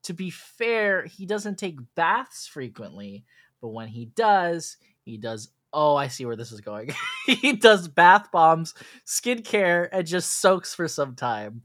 To 0.04 0.14
be 0.14 0.30
fair, 0.30 1.06
he 1.06 1.26
doesn't 1.26 1.58
take 1.58 1.80
baths 1.96 2.48
frequently, 2.48 3.26
but 3.62 3.70
when 3.70 3.88
he 3.90 4.06
does, 4.06 4.78
he 5.04 5.18
does. 5.18 5.50
Oh, 5.74 5.96
I 5.96 6.08
see 6.08 6.26
where 6.26 6.38
this 6.38 6.54
is 6.54 6.62
going. 6.62 6.92
he 7.26 7.54
does 7.54 7.90
bath 7.90 8.32
bombs, 8.32 8.74
skincare, 9.06 9.90
and 9.92 10.08
just 10.08 10.40
soaks 10.40 10.74
for 10.74 10.88
some 10.88 11.16
time. 11.16 11.64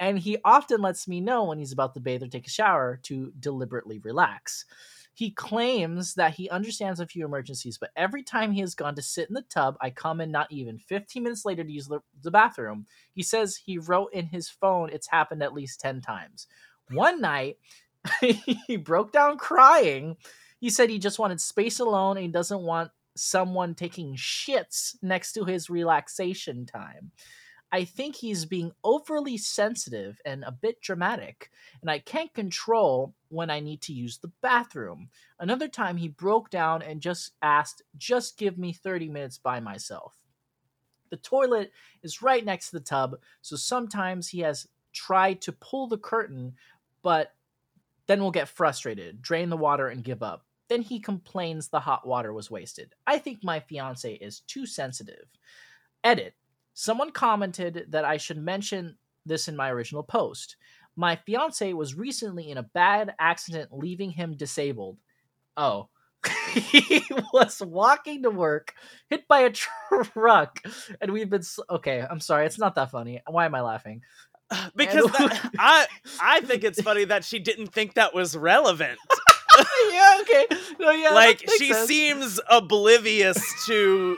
And 0.00 0.18
he 0.18 0.38
often 0.44 0.82
lets 0.82 1.06
me 1.06 1.20
know 1.20 1.44
when 1.44 1.58
he's 1.58 1.72
about 1.72 1.94
to 1.94 2.00
bathe 2.00 2.24
or 2.24 2.26
take 2.26 2.48
a 2.48 2.50
shower 2.50 2.98
to 3.04 3.32
deliberately 3.38 4.00
relax. 4.00 4.64
He 5.14 5.30
claims 5.30 6.14
that 6.14 6.34
he 6.34 6.50
understands 6.50 6.98
a 6.98 7.06
few 7.06 7.24
emergencies, 7.24 7.78
but 7.78 7.90
every 7.96 8.24
time 8.24 8.50
he 8.50 8.60
has 8.60 8.74
gone 8.74 8.96
to 8.96 9.02
sit 9.02 9.28
in 9.28 9.34
the 9.34 9.42
tub, 9.42 9.76
I 9.80 9.90
come 9.90 10.20
in 10.20 10.32
not 10.32 10.50
even 10.50 10.78
15 10.78 11.22
minutes 11.22 11.44
later 11.44 11.62
to 11.62 11.70
use 11.70 11.86
the, 11.86 12.00
the 12.22 12.32
bathroom. 12.32 12.86
He 13.12 13.22
says 13.22 13.56
he 13.56 13.78
wrote 13.78 14.12
in 14.12 14.26
his 14.26 14.48
phone 14.48 14.90
it's 14.90 15.08
happened 15.08 15.42
at 15.42 15.54
least 15.54 15.80
10 15.80 16.00
times. 16.00 16.48
One 16.90 17.20
night, 17.20 17.58
he 18.20 18.76
broke 18.76 19.12
down 19.12 19.38
crying. 19.38 20.16
He 20.58 20.68
said 20.68 20.90
he 20.90 20.98
just 20.98 21.18
wanted 21.18 21.40
space 21.40 21.78
alone 21.78 22.16
and 22.16 22.26
he 22.26 22.32
doesn't 22.32 22.62
want 22.62 22.90
someone 23.16 23.74
taking 23.74 24.16
shits 24.16 24.96
next 25.00 25.32
to 25.34 25.44
his 25.44 25.70
relaxation 25.70 26.66
time. 26.66 27.12
I 27.74 27.82
think 27.82 28.14
he's 28.14 28.44
being 28.44 28.70
overly 28.84 29.36
sensitive 29.36 30.20
and 30.24 30.44
a 30.44 30.52
bit 30.52 30.80
dramatic, 30.80 31.50
and 31.82 31.90
I 31.90 31.98
can't 31.98 32.32
control 32.32 33.16
when 33.30 33.50
I 33.50 33.58
need 33.58 33.80
to 33.82 33.92
use 33.92 34.18
the 34.18 34.30
bathroom. 34.42 35.08
Another 35.40 35.66
time 35.66 35.96
he 35.96 36.06
broke 36.06 36.50
down 36.50 36.82
and 36.82 37.00
just 37.00 37.32
asked, 37.42 37.82
just 37.96 38.38
give 38.38 38.58
me 38.58 38.72
30 38.72 39.08
minutes 39.08 39.38
by 39.38 39.58
myself. 39.58 40.14
The 41.10 41.16
toilet 41.16 41.72
is 42.04 42.22
right 42.22 42.44
next 42.44 42.70
to 42.70 42.78
the 42.78 42.84
tub, 42.84 43.16
so 43.42 43.56
sometimes 43.56 44.28
he 44.28 44.38
has 44.42 44.68
tried 44.92 45.40
to 45.40 45.50
pull 45.50 45.88
the 45.88 45.98
curtain, 45.98 46.54
but 47.02 47.34
then 48.06 48.22
will 48.22 48.30
get 48.30 48.46
frustrated, 48.46 49.20
drain 49.20 49.50
the 49.50 49.56
water, 49.56 49.88
and 49.88 50.04
give 50.04 50.22
up. 50.22 50.46
Then 50.68 50.82
he 50.82 51.00
complains 51.00 51.66
the 51.66 51.80
hot 51.80 52.06
water 52.06 52.32
was 52.32 52.52
wasted. 52.52 52.94
I 53.04 53.18
think 53.18 53.42
my 53.42 53.58
fiance 53.58 54.14
is 54.14 54.42
too 54.46 54.64
sensitive. 54.64 55.26
Edit. 56.04 56.34
Someone 56.74 57.10
commented 57.10 57.86
that 57.90 58.04
I 58.04 58.16
should 58.16 58.38
mention 58.38 58.96
this 59.24 59.48
in 59.48 59.56
my 59.56 59.70
original 59.70 60.02
post. 60.02 60.56
My 60.96 61.16
fiance 61.16 61.72
was 61.72 61.94
recently 61.94 62.50
in 62.50 62.58
a 62.58 62.62
bad 62.62 63.14
accident, 63.18 63.70
leaving 63.72 64.10
him 64.10 64.36
disabled. 64.36 64.98
Oh. 65.56 65.88
he 66.54 67.04
was 67.32 67.60
walking 67.60 68.22
to 68.22 68.30
work, 68.30 68.74
hit 69.10 69.28
by 69.28 69.40
a 69.40 69.50
truck, 69.50 70.58
and 71.00 71.12
we've 71.12 71.28
been. 71.28 71.42
Okay, 71.68 72.00
I'm 72.08 72.20
sorry. 72.20 72.46
It's 72.46 72.58
not 72.58 72.76
that 72.76 72.90
funny. 72.90 73.20
Why 73.26 73.44
am 73.44 73.54
I 73.54 73.60
laughing? 73.60 74.00
because 74.76 75.04
that, 75.12 75.50
I 75.58 75.86
I 76.20 76.40
think 76.40 76.64
it's 76.64 76.80
funny 76.80 77.04
that 77.04 77.24
she 77.24 77.38
didn't 77.38 77.68
think 77.68 77.94
that 77.94 78.14
was 78.14 78.36
relevant. 78.36 78.98
yeah, 79.90 80.18
okay. 80.22 80.46
No, 80.78 80.90
yeah. 80.90 81.10
Like 81.10 81.44
she 81.58 81.72
sense. 81.72 81.88
seems 81.88 82.40
oblivious 82.50 83.42
to 83.66 84.16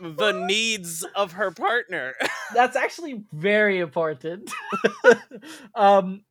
the 0.00 0.32
needs 0.32 1.04
of 1.14 1.32
her 1.32 1.50
partner. 1.50 2.14
That's 2.54 2.76
actually 2.76 3.24
very 3.32 3.80
important. 3.80 4.52
um 5.74 6.22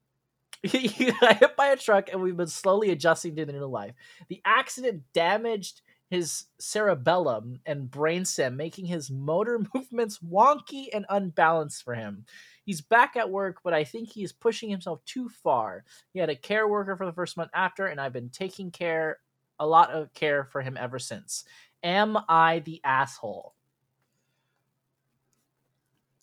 he, 0.63 1.11
got 1.11 1.39
hit 1.39 1.57
by 1.57 1.67
a 1.67 1.75
truck 1.75 2.09
and 2.09 2.21
we've 2.21 2.37
been 2.37 2.47
slowly 2.47 2.89
adjusting 2.89 3.35
to 3.35 3.45
the 3.45 3.51
new 3.51 3.65
life. 3.65 3.93
The 4.29 4.41
accident 4.45 5.03
damaged 5.13 5.81
his 6.09 6.45
cerebellum 6.57 7.59
and 7.65 7.91
brainstem, 7.91 8.55
making 8.55 8.85
his 8.85 9.11
motor 9.11 9.59
movements 9.73 10.19
wonky 10.19 10.85
and 10.93 11.05
unbalanced 11.09 11.83
for 11.83 11.95
him. 11.95 12.25
He's 12.65 12.79
back 12.79 13.17
at 13.17 13.29
work, 13.29 13.57
but 13.63 13.73
I 13.73 13.83
think 13.83 14.09
he 14.09 14.23
is 14.23 14.31
pushing 14.31 14.69
himself 14.69 15.03
too 15.05 15.27
far. 15.27 15.83
He 16.13 16.19
had 16.19 16.29
a 16.29 16.35
care 16.35 16.67
worker 16.67 16.95
for 16.95 17.05
the 17.05 17.11
first 17.11 17.35
month 17.35 17.51
after, 17.53 17.87
and 17.87 17.99
I've 17.99 18.13
been 18.13 18.29
taking 18.29 18.71
care, 18.71 19.17
a 19.59 19.67
lot 19.67 19.91
of 19.91 20.13
care 20.13 20.45
for 20.45 20.61
him 20.61 20.77
ever 20.79 20.99
since. 20.99 21.43
Am 21.83 22.17
I 22.29 22.59
the 22.59 22.79
asshole? 22.83 23.53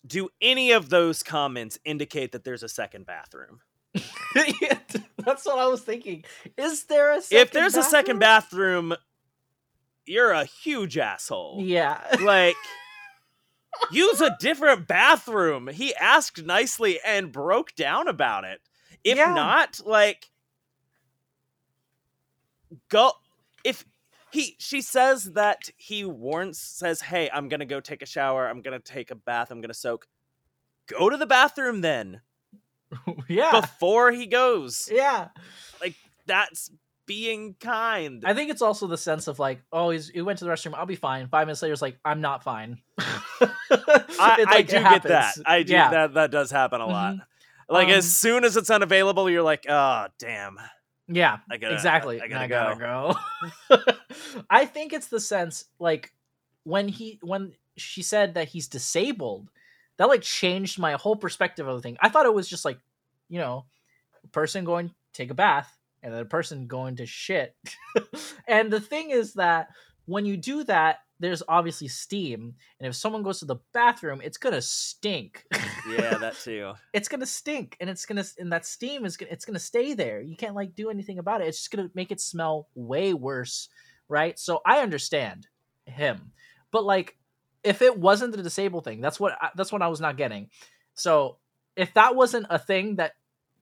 Do 0.05 0.29
any 0.41 0.71
of 0.71 0.89
those 0.89 1.21
comments 1.21 1.77
indicate 1.85 2.31
that 2.31 2.43
there's 2.43 2.63
a 2.63 2.69
second 2.69 3.05
bathroom? 3.05 3.59
That's 4.33 5.45
what 5.45 5.59
I 5.59 5.67
was 5.67 5.81
thinking. 5.81 6.23
Is 6.57 6.85
there 6.85 7.11
a 7.13 7.17
if 7.17 7.51
there's 7.51 7.73
bathroom? 7.73 7.85
a 7.85 7.89
second 7.89 8.19
bathroom, 8.19 8.95
you're 10.05 10.31
a 10.31 10.45
huge 10.45 10.97
asshole. 10.97 11.59
Yeah. 11.61 12.01
Like 12.21 12.55
use 13.91 14.21
a 14.21 14.35
different 14.39 14.87
bathroom. 14.87 15.67
He 15.67 15.93
asked 15.95 16.43
nicely 16.43 16.99
and 17.05 17.31
broke 17.31 17.75
down 17.75 18.07
about 18.07 18.43
it. 18.43 18.61
If 19.03 19.17
yeah. 19.17 19.33
not, 19.33 19.81
like 19.85 20.29
go 22.89 23.11
if 23.63 23.85
he 24.31 24.55
she 24.59 24.81
says 24.81 25.25
that 25.33 25.69
he 25.77 26.05
warns 26.05 26.59
says, 26.59 27.01
"Hey, 27.01 27.29
I'm 27.33 27.49
going 27.49 27.59
to 27.59 27.65
go 27.65 27.79
take 27.79 28.01
a 28.01 28.05
shower. 28.05 28.47
I'm 28.47 28.61
going 28.61 28.79
to 28.79 28.93
take 28.93 29.11
a 29.11 29.15
bath. 29.15 29.51
I'm 29.51 29.61
going 29.61 29.69
to 29.69 29.73
soak." 29.73 30.07
Go 30.87 31.09
to 31.09 31.17
the 31.17 31.25
bathroom 31.25 31.81
then. 31.81 32.21
yeah. 33.27 33.61
Before 33.61 34.11
he 34.11 34.27
goes. 34.27 34.89
Yeah. 34.91 35.29
Like 35.79 35.95
that's 36.25 36.71
being 37.05 37.55
kind. 37.59 38.23
I 38.25 38.33
think 38.33 38.51
it's 38.51 38.61
also 38.61 38.87
the 38.87 38.97
sense 38.97 39.27
of 39.27 39.39
like, 39.39 39.61
oh, 39.71 39.89
he's 39.89 40.09
he 40.09 40.21
went 40.21 40.39
to 40.39 40.45
the 40.45 40.51
restroom. 40.51 40.73
I'll 40.75 40.85
be 40.85 40.95
fine. 40.95 41.27
Five 41.27 41.47
minutes 41.47 41.61
later, 41.61 41.73
it's 41.73 41.81
like 41.81 41.97
I'm 42.05 42.21
not 42.21 42.43
fine. 42.43 42.79
I, 42.99 43.49
like, 44.19 44.47
I, 44.47 44.61
do 44.61 44.79
get 44.79 45.03
that. 45.03 45.35
I 45.45 45.63
do 45.63 45.73
yeah. 45.73 45.89
that. 45.89 46.13
That 46.13 46.31
does 46.31 46.51
happen 46.51 46.81
a 46.81 46.87
lot. 46.87 47.15
Mm-hmm. 47.15 47.73
Like 47.73 47.87
um, 47.87 47.93
as 47.93 48.17
soon 48.17 48.43
as 48.43 48.57
it's 48.57 48.69
unavailable, 48.69 49.29
you're 49.29 49.43
like, 49.43 49.65
oh, 49.69 50.07
damn. 50.19 50.57
Yeah, 51.11 51.39
I 51.49 51.57
gotta, 51.57 51.73
exactly. 51.73 52.21
I, 52.21 52.25
I 52.25 52.27
gotta, 52.27 52.43
I 52.43 52.47
go. 52.47 52.75
gotta 52.79 53.15
go. 53.69 53.93
I 54.49 54.65
think 54.65 54.93
it's 54.93 55.07
the 55.07 55.19
sense 55.19 55.65
like 55.79 56.13
when 56.63 56.87
he 56.87 57.19
when 57.21 57.53
she 57.77 58.01
said 58.01 58.35
that 58.35 58.47
he's 58.47 58.67
disabled, 58.67 59.49
that 59.97 60.07
like 60.07 60.21
changed 60.21 60.79
my 60.79 60.93
whole 60.93 61.15
perspective 61.15 61.67
of 61.67 61.75
the 61.75 61.81
thing. 61.81 61.97
I 62.01 62.09
thought 62.09 62.25
it 62.25 62.33
was 62.33 62.47
just 62.47 62.65
like, 62.65 62.79
you 63.29 63.39
know, 63.39 63.65
a 64.23 64.27
person 64.27 64.65
going 64.65 64.91
take 65.13 65.31
a 65.31 65.35
bath 65.35 65.77
and 66.03 66.13
then 66.13 66.21
a 66.21 66.25
person 66.25 66.67
going 66.67 66.95
to 66.97 67.05
shit. 67.05 67.55
and 68.47 68.71
the 68.71 68.79
thing 68.79 69.11
is 69.11 69.33
that 69.33 69.69
when 70.05 70.25
you 70.25 70.37
do 70.37 70.63
that, 70.65 70.99
there's 71.21 71.43
obviously 71.47 71.87
steam, 71.87 72.55
and 72.79 72.87
if 72.87 72.95
someone 72.95 73.23
goes 73.23 73.39
to 73.39 73.45
the 73.45 73.57
bathroom, 73.73 74.21
it's 74.23 74.37
gonna 74.37 74.61
stink. 74.61 75.45
yeah, 75.89 76.17
that 76.17 76.35
too. 76.43 76.73
it's 76.93 77.07
gonna 77.07 77.25
stink, 77.25 77.77
and 77.79 77.89
it's 77.89 78.05
gonna 78.05 78.25
and 78.39 78.51
that 78.51 78.65
steam 78.65 79.05
is 79.05 79.17
gonna, 79.17 79.31
it's 79.31 79.45
gonna 79.45 79.59
stay 79.59 79.93
there. 79.93 80.21
You 80.21 80.35
can't 80.35 80.55
like 80.55 80.75
do 80.75 80.89
anything 80.89 81.19
about 81.19 81.41
it. 81.41 81.47
It's 81.47 81.59
just 81.59 81.71
gonna 81.71 81.91
make 81.93 82.11
it 82.11 82.19
smell 82.19 82.67
way 82.75 83.13
worse, 83.13 83.69
right? 84.09 84.37
So 84.37 84.61
I 84.65 84.79
understand 84.79 85.47
him, 85.85 86.31
but 86.71 86.83
like 86.83 87.17
if 87.63 87.81
it 87.81 87.97
wasn't 87.97 88.35
the 88.35 88.41
disabled 88.41 88.83
thing, 88.83 89.01
that's 89.01 89.19
what 89.19 89.33
I, 89.39 89.49
that's 89.55 89.71
what 89.71 89.81
I 89.81 89.87
was 89.87 90.01
not 90.01 90.17
getting. 90.17 90.49
So 90.95 91.37
if 91.75 91.93
that 91.93 92.15
wasn't 92.15 92.47
a 92.49 92.59
thing 92.59 92.95
that 92.95 93.13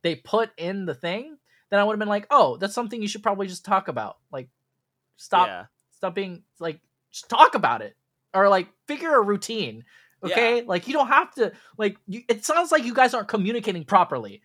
they 0.02 0.16
put 0.16 0.52
in 0.58 0.86
the 0.86 0.96
thing, 0.96 1.38
then 1.70 1.80
I 1.80 1.84
would 1.84 1.94
have 1.94 2.00
been 2.00 2.08
like, 2.08 2.28
oh, 2.32 2.58
that's 2.58 2.74
something 2.74 3.02
you 3.02 3.08
should 3.08 3.24
probably 3.24 3.48
just 3.48 3.66
talk 3.66 3.88
about. 3.88 4.18
Like, 4.32 4.50
stop, 5.18 5.48
yeah. 5.48 5.66
stop 5.92 6.16
being 6.16 6.44
like, 6.60 6.80
just 7.12 7.30
talk 7.30 7.56
about 7.56 7.82
it 7.82 7.96
or 8.34 8.50
like 8.50 8.68
figure 8.88 9.16
a 9.16 9.22
routine. 9.22 9.84
Okay, 10.24 10.58
yeah. 10.58 10.64
like 10.66 10.88
you 10.88 10.94
don't 10.94 11.08
have 11.08 11.34
to 11.36 11.54
like. 11.78 11.98
You, 12.08 12.24
it 12.28 12.44
sounds 12.44 12.72
like 12.72 12.84
you 12.84 12.94
guys 12.94 13.14
aren't 13.14 13.30
communicating 13.30 13.86
properly. 13.86 14.42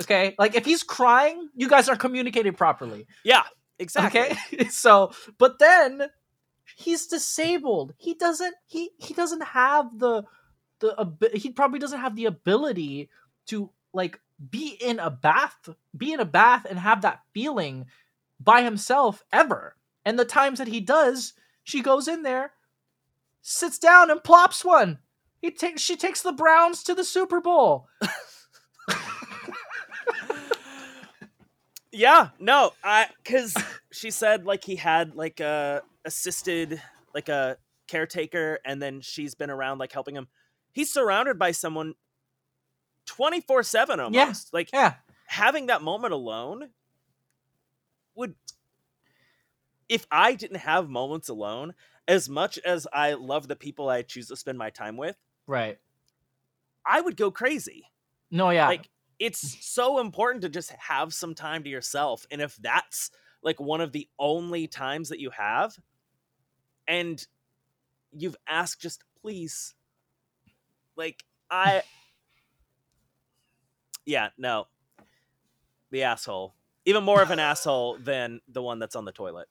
Okay, 0.00 0.34
like 0.38 0.56
if 0.56 0.64
he's 0.64 0.82
crying, 0.82 1.48
you 1.54 1.68
guys 1.68 1.88
aren't 1.88 2.00
communicating 2.00 2.54
properly. 2.54 3.06
Yeah, 3.22 3.42
exactly. 3.78 4.20
Okay, 4.20 4.64
so 4.70 5.12
but 5.38 5.60
then 5.60 6.08
he's 6.76 7.06
disabled. 7.06 7.94
He 7.96 8.14
doesn't. 8.14 8.54
He 8.66 8.90
he 8.98 9.14
doesn't 9.14 9.44
have 9.44 9.98
the 9.98 10.24
the. 10.80 11.30
He 11.34 11.50
probably 11.50 11.78
doesn't 11.78 12.00
have 12.00 12.16
the 12.16 12.24
ability 12.24 13.08
to 13.46 13.70
like 13.92 14.18
be 14.50 14.76
in 14.80 14.98
a 14.98 15.10
bath, 15.10 15.68
be 15.96 16.12
in 16.12 16.20
a 16.20 16.24
bath 16.24 16.66
and 16.68 16.78
have 16.78 17.02
that 17.02 17.20
feeling 17.32 17.86
by 18.40 18.62
himself 18.62 19.22
ever. 19.32 19.76
And 20.04 20.18
the 20.18 20.24
times 20.24 20.58
that 20.58 20.68
he 20.68 20.80
does, 20.80 21.34
she 21.64 21.80
goes 21.82 22.06
in 22.06 22.22
there, 22.22 22.52
sits 23.42 23.78
down 23.78 24.10
and 24.10 24.22
plops 24.22 24.64
one. 24.64 24.98
He 25.40 25.50
takes 25.50 25.82
she 25.82 25.96
takes 25.96 26.22
the 26.22 26.32
Browns 26.32 26.82
to 26.84 26.94
the 26.94 27.04
Super 27.04 27.40
Bowl. 27.40 27.88
Yeah, 31.96 32.30
no, 32.40 32.72
I 32.82 33.06
because 33.22 33.56
she 33.92 34.10
said 34.10 34.44
like 34.44 34.64
he 34.64 34.74
had 34.74 35.14
like 35.14 35.38
a 35.38 35.82
assisted 36.04 36.82
like 37.14 37.28
a 37.28 37.56
caretaker, 37.86 38.58
and 38.64 38.82
then 38.82 39.00
she's 39.00 39.36
been 39.36 39.48
around 39.50 39.78
like 39.78 39.92
helping 39.92 40.16
him. 40.16 40.26
He's 40.72 40.92
surrounded 40.92 41.38
by 41.38 41.52
someone 41.52 41.94
twenty 43.06 43.40
four 43.40 43.62
seven 43.62 44.00
almost. 44.00 44.16
Yeah. 44.52 44.56
Like 44.58 44.70
Yeah. 44.72 44.94
having 45.26 45.66
that 45.66 45.82
moment 45.82 46.12
alone 46.12 46.70
would 48.16 48.34
if 49.88 50.06
I 50.10 50.34
didn't 50.34 50.58
have 50.58 50.88
moments 50.88 51.28
alone, 51.28 51.74
as 52.06 52.28
much 52.28 52.58
as 52.58 52.86
I 52.92 53.14
love 53.14 53.48
the 53.48 53.56
people 53.56 53.88
I 53.88 54.02
choose 54.02 54.28
to 54.28 54.36
spend 54.36 54.58
my 54.58 54.70
time 54.70 54.96
with, 54.96 55.16
Right. 55.46 55.78
I 56.86 57.00
would 57.00 57.16
go 57.16 57.30
crazy. 57.30 57.84
No, 58.30 58.50
yeah. 58.50 58.66
Like 58.66 58.88
it's 59.18 59.64
so 59.64 60.00
important 60.00 60.42
to 60.42 60.48
just 60.48 60.70
have 60.72 61.14
some 61.14 61.34
time 61.34 61.62
to 61.64 61.70
yourself. 61.70 62.26
And 62.30 62.40
if 62.40 62.56
that's 62.56 63.10
like 63.42 63.60
one 63.60 63.80
of 63.80 63.92
the 63.92 64.08
only 64.18 64.66
times 64.66 65.08
that 65.10 65.20
you 65.20 65.30
have, 65.30 65.76
and 66.86 67.26
you've 68.12 68.36
asked 68.46 68.80
just 68.80 69.02
please, 69.20 69.74
like 70.96 71.24
I 71.50 71.82
Yeah, 74.04 74.30
no. 74.36 74.66
The 75.90 76.02
asshole. 76.02 76.54
Even 76.84 77.04
more 77.04 77.22
of 77.22 77.30
an 77.30 77.38
asshole 77.50 77.98
than 77.98 78.40
the 78.48 78.62
one 78.62 78.78
that's 78.78 78.96
on 78.96 79.04
the 79.04 79.12
toilet. 79.12 79.48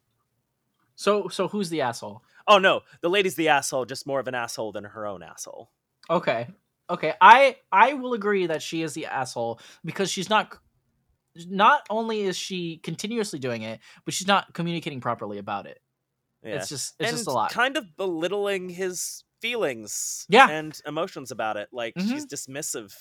So 0.96 1.28
so 1.28 1.48
who's 1.48 1.70
the 1.70 1.82
asshole? 1.82 2.24
Oh 2.48 2.58
no, 2.58 2.82
the 3.02 3.10
lady's 3.10 3.36
the 3.36 3.50
asshole, 3.50 3.86
just 3.86 4.08
more 4.08 4.20
of 4.20 4.28
an 4.28 4.36
asshole 4.36 4.72
than 4.72 4.84
her 4.84 5.06
own 5.06 5.24
asshole. 5.24 5.70
Okay. 6.10 6.48
Okay. 6.90 7.14
I 7.22 7.58
I 7.72 7.94
will 7.94 8.14
agree 8.14 8.48
that 8.48 8.62
she 8.62 8.82
is 8.82 8.94
the 8.94 9.06
asshole 9.06 9.60
because 9.86 10.12
she's 10.12 10.30
not 10.30 10.58
not 11.48 11.82
only 11.90 12.22
is 12.22 12.38
she 12.38 12.78
continuously 12.78 13.40
doing 13.40 13.64
it, 13.64 13.80
but 14.06 14.14
she's 14.14 14.28
not 14.28 14.54
communicating 14.54 15.02
properly 15.02 15.38
about 15.38 15.66
it. 15.66 15.80
Yeah. 16.44 16.56
It's 16.56 16.70
just 16.70 16.96
it's 17.00 17.10
and 17.10 17.18
just 17.18 17.28
a 17.28 17.32
lot. 17.32 17.52
kind 17.52 17.78
of 17.78 17.96
belittling 17.96 18.70
his 18.70 19.24
feelings 19.42 20.26
Yeah. 20.30 20.50
and 20.50 20.80
emotions 20.86 21.32
about 21.32 21.58
it. 21.58 21.70
Like 21.72 21.94
she's 21.98 22.26
dismissive. 22.26 22.94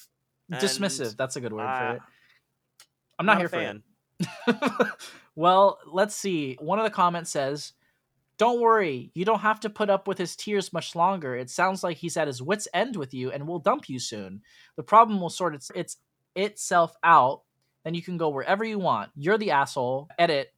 Dismissive. 0.51 1.16
That's 1.16 1.36
a 1.36 1.40
good 1.40 1.53
word 1.53 1.64
uh, 1.66 1.78
for 1.78 1.97
it. 1.97 2.03
I'm 3.18 3.26
not, 3.26 3.36
a 3.36 3.40
here 3.40 3.49
for 3.49 3.61
it. 3.61 4.86
well, 5.36 5.78
let's 5.86 6.14
see. 6.14 6.57
One 6.61 6.78
of 6.78 6.84
the 6.84 6.90
comments 6.90 7.30
says, 7.30 7.72
"Don't 8.43 8.61
worry, 8.61 9.12
you 9.14 9.24
don't 9.24 9.38
have 9.38 9.61
to 9.61 9.70
put 9.70 9.88
up 9.88 10.09
with 10.09 10.18
his 10.18 10.34
tears 10.34 10.72
much 10.72 10.97
longer. 10.97 11.36
It 11.36 11.49
sounds 11.49 11.84
like 11.84 11.97
he's 11.97 12.16
at 12.16 12.26
his 12.26 12.43
wits' 12.43 12.66
end 12.74 12.97
with 12.97 13.14
you 13.14 13.30
and 13.30 13.47
will 13.47 13.61
dump 13.61 13.88
you 13.88 14.01
soon. 14.01 14.43
The 14.74 14.82
problem 14.82 15.20
will 15.20 15.30
sort 15.30 15.55
its, 15.55 15.70
its 15.76 15.99
itself 16.34 16.97
out. 17.05 17.43
Then 17.84 17.95
you 17.95 18.03
can 18.03 18.16
go 18.16 18.30
wherever 18.30 18.64
you 18.64 18.80
want. 18.80 19.12
You're 19.14 19.38
the 19.38 19.53
asshole. 19.53 20.09
Edit. 20.18 20.53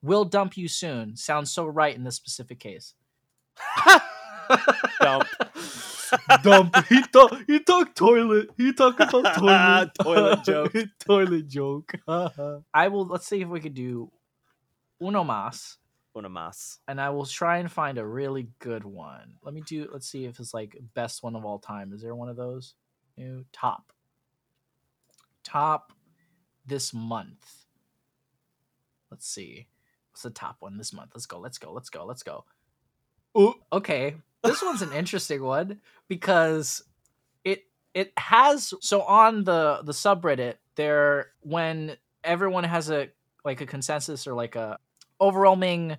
Will 0.00 0.24
dump 0.24 0.56
you 0.56 0.68
soon. 0.68 1.16
Sounds 1.16 1.50
so 1.50 1.66
right 1.66 1.96
in 1.96 2.04
this 2.04 2.14
specific 2.14 2.60
case. 2.60 2.94
Dump. 5.00 5.26
dump. 6.44 6.86
He 6.88 7.02
talk. 7.02 7.36
He 7.48 7.58
talk 7.58 7.96
toilet. 7.96 8.50
He 8.56 8.72
talk 8.74 9.00
about 9.00 9.34
toilet. 9.34 9.90
Toilet 10.00 10.44
joke. 10.46 10.74
toilet 11.04 11.48
joke. 11.48 11.94
I 12.06 12.86
will. 12.86 13.06
Let's 13.06 13.26
see 13.26 13.40
if 13.40 13.48
we 13.48 13.58
could 13.58 13.74
do 13.74 14.12
uno 15.02 15.24
mas, 15.24 15.78
Una 16.16 16.28
mas. 16.28 16.78
and 16.86 17.00
I 17.00 17.10
will 17.10 17.26
try 17.26 17.58
and 17.58 17.70
find 17.70 17.98
a 17.98 18.06
really 18.06 18.48
good 18.60 18.84
one. 18.84 19.34
Let 19.42 19.54
me 19.54 19.62
do. 19.62 19.88
Let's 19.92 20.06
see 20.08 20.26
if 20.26 20.38
it's 20.38 20.54
like 20.54 20.76
best 20.94 21.22
one 21.22 21.34
of 21.34 21.44
all 21.44 21.58
time. 21.58 21.92
Is 21.92 22.02
there 22.02 22.14
one 22.14 22.28
of 22.28 22.36
those? 22.36 22.74
New 23.16 23.44
top. 23.52 23.92
Top 25.42 25.92
this 26.66 26.94
month. 26.94 27.66
Let's 29.10 29.26
see. 29.28 29.66
What's 30.12 30.22
the 30.22 30.30
top 30.30 30.56
one 30.60 30.78
this 30.78 30.92
month? 30.92 31.10
Let's 31.14 31.26
go. 31.26 31.38
Let's 31.38 31.58
go. 31.58 31.72
Let's 31.72 31.90
go. 31.90 32.04
Let's 32.04 32.22
go. 32.22 32.44
Ooh, 33.36 33.54
okay. 33.72 34.14
This 34.44 34.62
one's 34.62 34.82
an 34.82 34.92
interesting 34.92 35.42
one 35.42 35.80
because 36.06 36.84
it 37.44 37.64
it 37.94 38.12
has 38.16 38.74
so 38.80 39.02
on 39.02 39.44
the 39.44 39.80
the 39.82 39.92
subreddit 39.92 40.54
there 40.76 41.32
when 41.40 41.96
everyone 42.22 42.64
has 42.64 42.90
a 42.90 43.08
like 43.44 43.60
a 43.60 43.66
consensus 43.66 44.26
or 44.26 44.34
like 44.34 44.56
a 44.56 44.78
overwhelming 45.24 45.96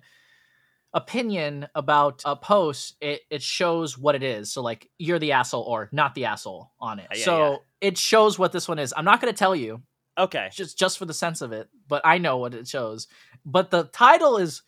opinion 0.94 1.68
about 1.74 2.22
a 2.24 2.34
post 2.34 2.96
it 3.02 3.20
it 3.30 3.42
shows 3.42 3.98
what 3.98 4.14
it 4.14 4.22
is. 4.22 4.50
So 4.52 4.62
like 4.62 4.88
you're 4.98 5.18
the 5.18 5.32
asshole 5.32 5.62
or 5.62 5.88
not 5.92 6.14
the 6.14 6.24
asshole 6.24 6.70
on 6.80 6.98
it. 7.00 7.06
Uh, 7.12 7.16
yeah, 7.16 7.24
so 7.24 7.50
yeah. 7.50 7.88
it 7.88 7.98
shows 7.98 8.38
what 8.38 8.52
this 8.52 8.66
one 8.66 8.78
is. 8.78 8.94
I'm 8.96 9.04
not 9.04 9.20
going 9.20 9.32
to 9.32 9.38
tell 9.38 9.54
you 9.54 9.82
Okay. 10.18 10.48
just 10.52 10.78
just 10.78 10.96
for 10.96 11.04
the 11.04 11.12
sense 11.12 11.42
of 11.42 11.52
it 11.52 11.68
but 11.88 12.00
i 12.04 12.16
know 12.18 12.38
what 12.38 12.54
it 12.54 12.66
shows. 12.66 13.08
But 13.44 13.70
the 13.70 13.84
title 13.84 14.38
is 14.38 14.62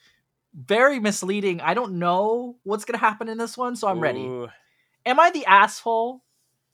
very 0.54 1.00
misleading. 1.00 1.60
I 1.60 1.74
don't 1.74 1.98
know 1.98 2.56
what's 2.62 2.84
going 2.84 2.98
to 2.98 3.04
happen 3.04 3.28
in 3.28 3.38
this 3.38 3.56
one 3.56 3.74
so 3.76 3.88
i'm 3.88 4.00
ready. 4.00 4.26
Am 5.06 5.18
i 5.20 5.30
the 5.30 5.46
asshole 5.46 6.22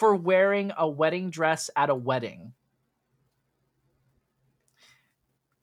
for 0.01 0.17
wearing 0.17 0.73
a 0.77 0.89
wedding 0.89 1.31
dress 1.31 1.71
at 1.77 1.91
a 1.91 1.95
wedding 1.95 2.55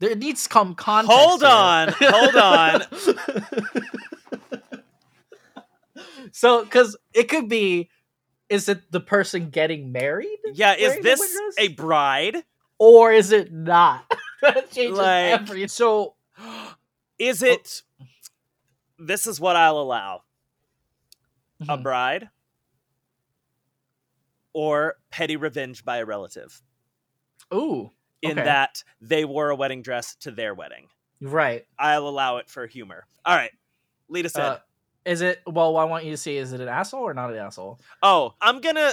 there 0.02 0.16
needs 0.16 0.48
some 0.52 0.76
context 0.76 1.18
Hold 1.18 1.44
on, 1.44 1.94
hold 2.00 2.36
on. 2.36 2.82
so 6.32 6.64
because 6.64 6.98
it 7.14 7.30
could 7.30 7.48
be 7.48 7.90
is 8.50 8.68
it 8.68 8.92
the 8.92 9.00
person 9.00 9.50
getting 9.50 9.92
married 9.92 10.38
Yeah, 10.54 10.76
is 10.76 11.00
this 11.02 11.22
a 11.58 11.70
bride? 11.70 12.44
or 12.80 13.12
is 13.14 13.32
it 13.32 13.52
not 13.54 14.12
that 14.42 14.72
changes 14.72 14.98
Like- 14.98 15.40
every 15.42 15.68
so 15.68 16.16
Is 17.20 17.44
it 17.44 17.84
this 18.98 19.28
is 19.28 19.40
what 19.40 19.56
I'll 19.56 19.78
allow. 19.80 20.24
A 21.70 21.78
Mhm. 21.78 21.84
bride 21.84 22.30
or 24.54 24.96
petty 25.12 25.36
revenge 25.38 25.86
by 25.86 25.98
a 25.98 26.06
relative. 26.06 26.62
ooh 27.54 27.92
In 28.22 28.32
Okay. 28.34 28.44
that 28.44 28.84
they 29.02 29.26
wore 29.26 29.50
a 29.50 29.56
wedding 29.56 29.82
dress 29.82 30.16
to 30.22 30.32
their 30.32 30.54
wedding. 30.54 30.88
right 31.22 31.66
I'll 31.80 32.08
allow 32.08 32.38
it 32.38 32.50
for 32.50 32.68
humor. 32.68 33.06
All 33.26 33.36
right. 33.36 33.52
Lead 34.10 34.26
us 34.26 34.36
in. 34.36 34.42
Uh, 34.42 34.58
is 35.04 35.22
it 35.22 35.42
well 35.48 35.78
i 35.78 35.84
want 35.84 36.06
you 36.06 36.12
to 36.12 36.18
see 36.18 36.38
is 36.38 36.54
it 36.54 36.62
an 36.62 36.68
asshole 36.68 37.02
or 37.02 37.14
not 37.16 37.32
an 37.32 37.36
asshole 37.38 37.80
Oh, 38.04 38.36
I'm 38.40 38.62
gonna 38.62 38.92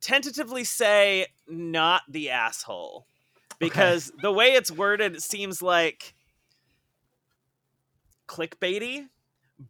tentatively 0.00 0.64
say 0.64 1.26
not 1.46 2.00
the 2.08 2.30
asshole 2.30 3.06
because 3.58 4.10
the 4.22 4.32
way 4.32 4.54
it's 4.54 4.70
worded 4.72 5.14
it 5.14 5.22
seems 5.22 5.60
like 5.60 6.14
clickbaity, 8.26 9.06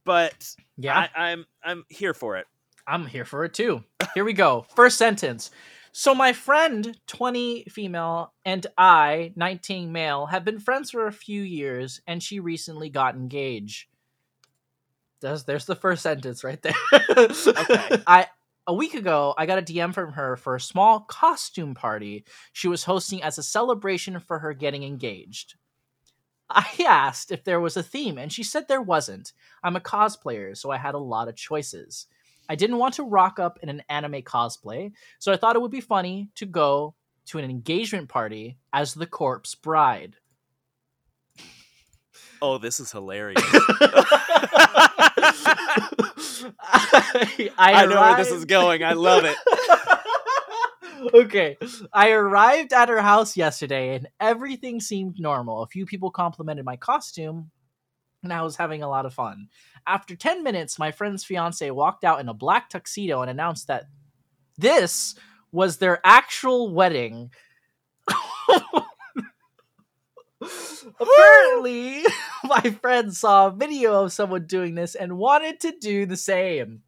but 0.04 0.54
yeah 0.76 1.08
I, 1.16 1.30
I'm 1.30 1.44
I'm 1.64 1.84
here 1.88 2.14
for 2.14 2.36
it. 2.36 2.46
I'm 2.86 3.06
here 3.06 3.24
for 3.24 3.44
it 3.44 3.54
too. 3.54 3.82
Here 4.14 4.24
we 4.24 4.32
go. 4.32 4.66
First 4.74 4.98
sentence. 4.98 5.50
So 5.92 6.14
my 6.14 6.32
friend, 6.32 6.98
20 7.06 7.64
female, 7.64 8.32
and 8.46 8.66
I, 8.78 9.32
19 9.36 9.92
male, 9.92 10.26
have 10.26 10.44
been 10.44 10.58
friends 10.58 10.90
for 10.90 11.06
a 11.06 11.12
few 11.12 11.42
years, 11.42 12.00
and 12.06 12.22
she 12.22 12.40
recently 12.40 12.88
got 12.88 13.14
engaged. 13.14 13.88
There's, 15.20 15.44
there's 15.44 15.66
the 15.66 15.76
first 15.76 16.02
sentence 16.02 16.42
right 16.42 16.60
there. 16.62 16.72
Okay. 17.10 18.02
I 18.06 18.26
a 18.66 18.74
week 18.74 18.94
ago, 18.94 19.34
I 19.36 19.46
got 19.46 19.58
a 19.58 19.62
DM 19.62 19.92
from 19.92 20.12
her 20.12 20.36
for 20.36 20.54
a 20.54 20.60
small 20.60 21.00
costume 21.00 21.74
party 21.74 22.24
she 22.52 22.68
was 22.68 22.84
hosting 22.84 23.22
as 23.22 23.36
a 23.36 23.42
celebration 23.42 24.20
for 24.20 24.38
her 24.38 24.54
getting 24.54 24.84
engaged. 24.84 25.56
I 26.48 26.66
asked 26.88 27.32
if 27.32 27.44
there 27.44 27.60
was 27.60 27.76
a 27.76 27.82
theme, 27.82 28.18
and 28.18 28.32
she 28.32 28.42
said 28.42 28.68
there 28.68 28.82
wasn't. 28.82 29.32
I'm 29.62 29.76
a 29.76 29.80
cosplayer, 29.80 30.56
so 30.56 30.70
I 30.70 30.76
had 30.76 30.94
a 30.94 30.98
lot 30.98 31.28
of 31.28 31.36
choices. 31.36 32.06
I 32.52 32.54
didn't 32.54 32.76
want 32.76 32.96
to 32.96 33.04
rock 33.04 33.38
up 33.38 33.58
in 33.62 33.70
an 33.70 33.82
anime 33.88 34.20
cosplay, 34.20 34.92
so 35.18 35.32
I 35.32 35.38
thought 35.38 35.56
it 35.56 35.62
would 35.62 35.70
be 35.70 35.80
funny 35.80 36.28
to 36.34 36.44
go 36.44 36.94
to 37.28 37.38
an 37.38 37.48
engagement 37.48 38.10
party 38.10 38.58
as 38.74 38.92
the 38.92 39.06
corpse 39.06 39.54
bride. 39.54 40.16
Oh, 42.42 42.58
this 42.58 42.78
is 42.78 42.92
hilarious. 42.92 43.42
I, 46.60 47.56
I 47.56 47.86
know 47.86 47.98
where 47.98 48.16
this 48.18 48.30
is 48.30 48.44
going. 48.44 48.84
I 48.84 48.92
love 48.92 49.24
it. 49.24 49.36
okay. 51.14 51.56
I 51.90 52.10
arrived 52.10 52.74
at 52.74 52.90
her 52.90 53.00
house 53.00 53.34
yesterday 53.34 53.94
and 53.94 54.08
everything 54.20 54.78
seemed 54.78 55.18
normal. 55.18 55.62
A 55.62 55.68
few 55.68 55.86
people 55.86 56.10
complimented 56.10 56.66
my 56.66 56.76
costume 56.76 57.50
and 58.22 58.32
I 58.32 58.42
was 58.42 58.56
having 58.56 58.82
a 58.82 58.88
lot 58.88 59.06
of 59.06 59.14
fun. 59.14 59.48
After 59.86 60.14
10 60.14 60.42
minutes, 60.42 60.78
my 60.78 60.90
friend's 60.90 61.24
fiance 61.24 61.70
walked 61.70 62.04
out 62.04 62.20
in 62.20 62.28
a 62.28 62.34
black 62.34 62.68
tuxedo 62.70 63.22
and 63.22 63.30
announced 63.30 63.66
that 63.66 63.86
this 64.56 65.14
was 65.50 65.78
their 65.78 66.00
actual 66.04 66.72
wedding. 66.72 67.30
Apparently, 71.00 72.02
my 72.44 72.60
friend 72.80 73.14
saw 73.14 73.46
a 73.46 73.52
video 73.52 74.04
of 74.04 74.12
someone 74.12 74.46
doing 74.46 74.74
this 74.74 74.94
and 74.94 75.18
wanted 75.18 75.60
to 75.60 75.72
do 75.80 76.06
the 76.06 76.16
same. 76.16 76.82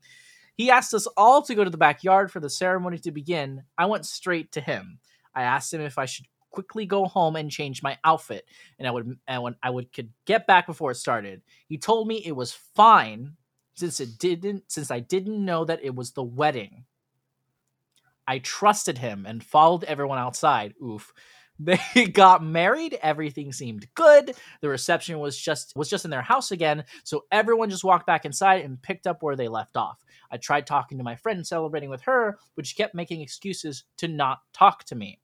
He 0.57 0.71
asked 0.71 0.95
us 0.95 1.07
all 1.17 1.43
to 1.43 1.55
go 1.55 1.65
to 1.65 1.71
the 1.71 1.77
backyard 1.77 2.31
for 2.31 2.41
the 2.41 2.51
ceremony 2.51 2.99
to 2.99 3.11
begin. 3.11 3.65
I 3.77 3.87
went 3.87 4.07
straight 4.07 4.53
to 4.53 4.61
him. 4.61 5.01
I 5.35 5.43
asked 5.43 5.75
him 5.75 5.81
if 5.81 5.99
I 5.99 6.07
should 6.07 6.27
quickly 6.55 6.87
go 6.87 7.05
home 7.07 7.35
and 7.35 7.51
change 7.51 7.83
my 7.83 7.99
outfit, 8.05 8.47
and 8.79 8.87
I 8.87 8.93
would 8.93 9.19
and 9.27 9.43
when 9.43 9.57
I 9.61 9.71
would 9.71 9.93
could 9.93 10.11
get 10.25 10.47
back 10.47 10.67
before 10.67 10.93
it 10.93 10.97
started. 10.97 11.43
He 11.67 11.79
told 11.79 12.07
me 12.07 12.23
it 12.25 12.37
was 12.37 12.53
fine 12.53 13.37
since 13.75 13.99
it 13.99 14.19
didn't 14.19 14.63
since 14.69 14.93
I 14.93 15.01
didn't 15.01 15.45
know 15.45 15.65
that 15.65 15.83
it 15.83 15.97
was 15.97 16.13
the 16.13 16.23
wedding. 16.23 16.85
I 18.27 18.39
trusted 18.39 18.99
him 18.99 19.27
and 19.27 19.45
followed 19.45 19.85
everyone 19.85 20.19
outside. 20.19 20.75
Oof. 20.83 21.13
They 21.57 22.07
got 22.07 22.43
married, 22.43 22.99
everything 23.01 23.53
seemed 23.53 23.87
good. 23.95 24.35
The 24.61 24.69
reception 24.69 25.21
was 25.21 25.39
just 25.39 25.73
was 25.77 25.89
just 25.89 26.05
in 26.05 26.11
their 26.11 26.21
house 26.21 26.51
again, 26.51 26.83
so 27.05 27.27
everyone 27.31 27.71
just 27.71 27.85
walked 27.85 28.09
back 28.09 28.25
inside 28.25 28.65
and 28.65 28.83
picked 28.83 29.07
up 29.07 29.23
where 29.23 29.37
they 29.37 29.47
left 29.47 29.77
off. 29.77 29.99
I 30.33 30.37
tried 30.37 30.67
talking 30.67 30.99
to 30.99 31.05
my 31.05 31.15
friend 31.15 31.47
celebrating 31.47 31.91
with 31.91 32.03
her, 32.03 32.39
but 32.57 32.67
she 32.67 32.75
kept 32.75 32.97
making 32.97 33.21
excuses 33.21 33.85
to 33.99 34.09
not 34.09 34.39
talk 34.53 34.83
to 34.87 34.97
me. 34.97 35.21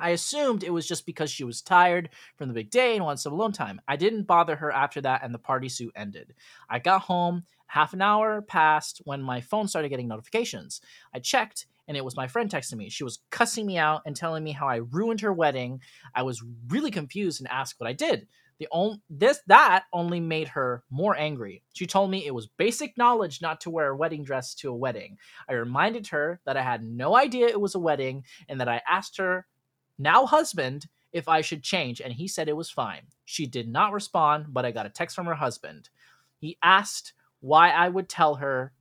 I 0.00 0.10
assumed 0.10 0.64
it 0.64 0.72
was 0.72 0.86
just 0.86 1.06
because 1.06 1.30
she 1.30 1.44
was 1.44 1.62
tired 1.62 2.10
from 2.36 2.48
the 2.48 2.54
big 2.54 2.70
day 2.70 2.96
and 2.96 3.04
wanted 3.04 3.20
some 3.20 3.32
alone 3.32 3.52
time. 3.52 3.80
I 3.86 3.96
didn't 3.96 4.24
bother 4.24 4.56
her 4.56 4.72
after 4.72 5.00
that, 5.02 5.22
and 5.22 5.34
the 5.34 5.38
party 5.38 5.68
suit 5.68 5.92
ended. 5.94 6.34
I 6.68 6.78
got 6.78 7.02
home, 7.02 7.44
half 7.66 7.92
an 7.92 8.02
hour 8.02 8.42
passed 8.42 9.00
when 9.04 9.22
my 9.22 9.40
phone 9.40 9.68
started 9.68 9.90
getting 9.90 10.08
notifications. 10.08 10.80
I 11.14 11.20
checked, 11.20 11.66
and 11.86 11.96
it 11.96 12.04
was 12.04 12.16
my 12.16 12.26
friend 12.26 12.50
texting 12.50 12.76
me. 12.76 12.88
She 12.88 13.04
was 13.04 13.20
cussing 13.30 13.66
me 13.66 13.78
out 13.78 14.02
and 14.06 14.16
telling 14.16 14.42
me 14.42 14.52
how 14.52 14.68
I 14.68 14.76
ruined 14.76 15.20
her 15.20 15.32
wedding. 15.32 15.80
I 16.14 16.22
was 16.22 16.42
really 16.68 16.90
confused 16.90 17.40
and 17.40 17.48
asked 17.48 17.78
what 17.78 17.88
I 17.88 17.92
did. 17.92 18.26
The 18.60 18.68
only 18.72 19.00
this 19.08 19.40
that 19.46 19.84
only 19.90 20.20
made 20.20 20.48
her 20.48 20.84
more 20.90 21.16
angry. 21.16 21.62
She 21.72 21.86
told 21.86 22.10
me 22.10 22.26
it 22.26 22.34
was 22.34 22.46
basic 22.46 22.98
knowledge 22.98 23.40
not 23.40 23.62
to 23.62 23.70
wear 23.70 23.88
a 23.88 23.96
wedding 23.96 24.22
dress 24.22 24.54
to 24.56 24.68
a 24.68 24.76
wedding. 24.76 25.16
I 25.48 25.54
reminded 25.54 26.08
her 26.08 26.40
that 26.44 26.58
I 26.58 26.62
had 26.62 26.84
no 26.84 27.16
idea 27.16 27.46
it 27.46 27.60
was 27.60 27.74
a 27.74 27.80
wedding 27.80 28.24
and 28.50 28.60
that 28.60 28.68
I 28.68 28.82
asked 28.86 29.16
her, 29.16 29.46
now 30.00 30.24
husband, 30.24 30.86
if 31.12 31.28
I 31.28 31.42
should 31.42 31.62
change, 31.62 32.00
and 32.00 32.12
he 32.12 32.26
said 32.26 32.48
it 32.48 32.56
was 32.56 32.70
fine. 32.70 33.02
She 33.24 33.46
did 33.46 33.68
not 33.68 33.92
respond, 33.92 34.46
but 34.48 34.64
I 34.64 34.70
got 34.70 34.86
a 34.86 34.90
text 34.90 35.14
from 35.14 35.26
her 35.26 35.34
husband. 35.34 35.90
He 36.38 36.56
asked 36.62 37.12
why 37.40 37.70
I 37.70 37.88
would 37.88 38.08
tell 38.08 38.36
her. 38.36 38.72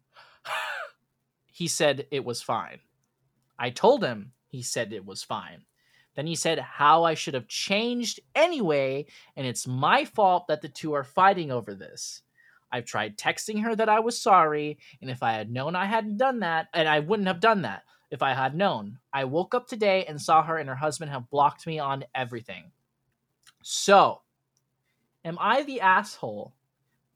he 1.51 1.67
said 1.67 2.07
it 2.09 2.23
was 2.23 2.41
fine. 2.41 2.79
I 3.57 3.69
told 3.69 4.03
him 4.03 4.31
he 4.47 4.61
said 4.61 4.93
it 4.93 5.05
was 5.05 5.21
fine. 5.21 5.65
Then 6.15 6.25
he 6.25 6.35
said 6.35 6.59
how 6.59 7.03
I 7.03 7.13
should 7.13 7.33
have 7.33 7.47
changed 7.47 8.19
anyway, 8.33 9.05
and 9.35 9.45
it's 9.45 9.67
my 9.67 10.05
fault 10.05 10.47
that 10.47 10.61
the 10.61 10.69
two 10.69 10.93
are 10.93 11.03
fighting 11.03 11.51
over 11.51 11.75
this. 11.75 12.21
I've 12.71 12.85
tried 12.85 13.17
texting 13.17 13.63
her 13.63 13.75
that 13.75 13.89
I 13.89 13.99
was 13.99 14.21
sorry, 14.21 14.79
and 15.01 15.09
if 15.09 15.21
I 15.21 15.33
had 15.33 15.51
known 15.51 15.75
I 15.75 15.85
hadn't 15.85 16.17
done 16.17 16.39
that, 16.39 16.67
and 16.73 16.87
I 16.87 16.99
wouldn't 16.99 17.27
have 17.27 17.39
done 17.39 17.63
that 17.63 17.83
if 18.11 18.21
I 18.21 18.33
had 18.33 18.55
known. 18.55 18.97
I 19.13 19.25
woke 19.25 19.53
up 19.53 19.67
today 19.67 20.05
and 20.05 20.21
saw 20.21 20.43
her 20.43 20.57
and 20.57 20.67
her 20.69 20.75
husband 20.75 21.11
have 21.11 21.29
blocked 21.29 21.67
me 21.67 21.79
on 21.79 22.03
everything. 22.15 22.71
So, 23.61 24.21
am 25.25 25.37
I 25.39 25.63
the 25.63 25.81
asshole 25.81 26.53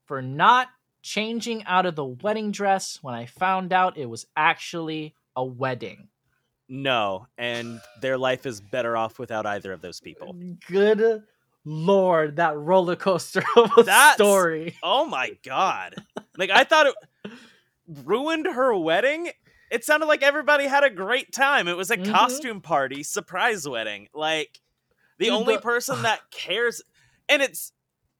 for 0.06 0.20
not 0.22 0.68
changing 1.02 1.64
out 1.64 1.86
of 1.86 1.96
the 1.96 2.04
wedding 2.04 2.50
dress 2.50 2.98
when 3.02 3.14
I 3.14 3.26
found 3.26 3.72
out 3.72 3.96
it 3.98 4.06
was 4.08 4.26
actually 4.36 5.14
a 5.36 5.44
wedding? 5.44 6.08
No, 6.68 7.26
and 7.36 7.80
their 8.00 8.16
life 8.16 8.46
is 8.46 8.60
better 8.60 8.96
off 8.96 9.18
without 9.18 9.46
either 9.46 9.72
of 9.72 9.80
those 9.82 10.00
people. 10.00 10.34
Good 10.68 11.22
lord, 11.64 12.36
that 12.36 12.56
roller 12.56 12.96
coaster 12.96 13.42
of 13.56 13.70
a 13.78 13.82
That's- 13.82 14.14
story. 14.14 14.76
Oh 14.82 15.04
my 15.06 15.36
god. 15.44 15.94
Like 16.36 16.50
I 16.50 16.64
thought 16.64 16.86
it 16.86 16.94
ruined 18.04 18.46
her 18.46 18.76
wedding. 18.76 19.30
It 19.74 19.84
sounded 19.84 20.06
like 20.06 20.22
everybody 20.22 20.66
had 20.66 20.84
a 20.84 20.90
great 20.90 21.32
time. 21.32 21.66
It 21.66 21.76
was 21.76 21.90
a 21.90 21.96
Mhm. 21.96 22.10
costume 22.12 22.60
party, 22.60 23.02
surprise 23.02 23.68
wedding. 23.68 24.08
Like 24.14 24.60
the 25.18 25.26
Dude, 25.26 25.34
only 25.34 25.58
person 25.58 26.02
that 26.02 26.20
cares 26.30 26.80
and 27.28 27.42
it's 27.42 27.72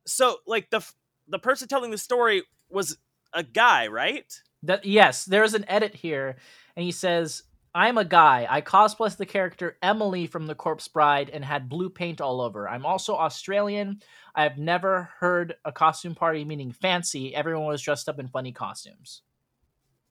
so 0.07 0.39
like 0.47 0.71
the 0.71 0.85
the 1.29 1.39
person 1.39 1.69
telling 1.69 1.91
the 1.91 1.99
story 1.99 2.43
was 2.69 2.99
a 3.33 3.43
guy, 3.43 3.87
right? 3.87 4.31
That 4.65 4.85
yes, 4.85 5.25
there's 5.25 5.55
an 5.55 5.65
edit 5.69 5.95
here, 5.95 6.37
and 6.75 6.85
he 6.85 6.91
says, 6.93 7.43
"I'm 7.75 7.99
a 7.99 8.05
guy. 8.05 8.47
I 8.51 8.61
cosplayed 8.61 9.17
the 9.17 9.27
character 9.27 9.79
Emily 9.83 10.27
from 10.27 10.47
The 10.47 10.55
Corpse 10.55 10.89
Bride 10.89 11.31
and 11.31 11.45
had 11.45 11.69
blue 11.69 11.89
paint 11.91 12.21
all 12.21 12.41
over. 12.41 12.69
I'm 12.69 12.85
also 12.87 13.15
Australian. 13.17 14.01
I 14.35 14.43
have 14.43 14.59
never 14.59 15.11
heard 15.21 15.55
a 15.65 15.71
costume 15.73 16.15
party 16.15 16.45
meaning 16.45 16.73
fancy. 16.73 17.35
Everyone 17.35 17.67
was 17.67 17.83
dressed 17.83 18.09
up 18.09 18.19
in 18.19 18.29
funny 18.29 18.53
costumes. 18.53 19.23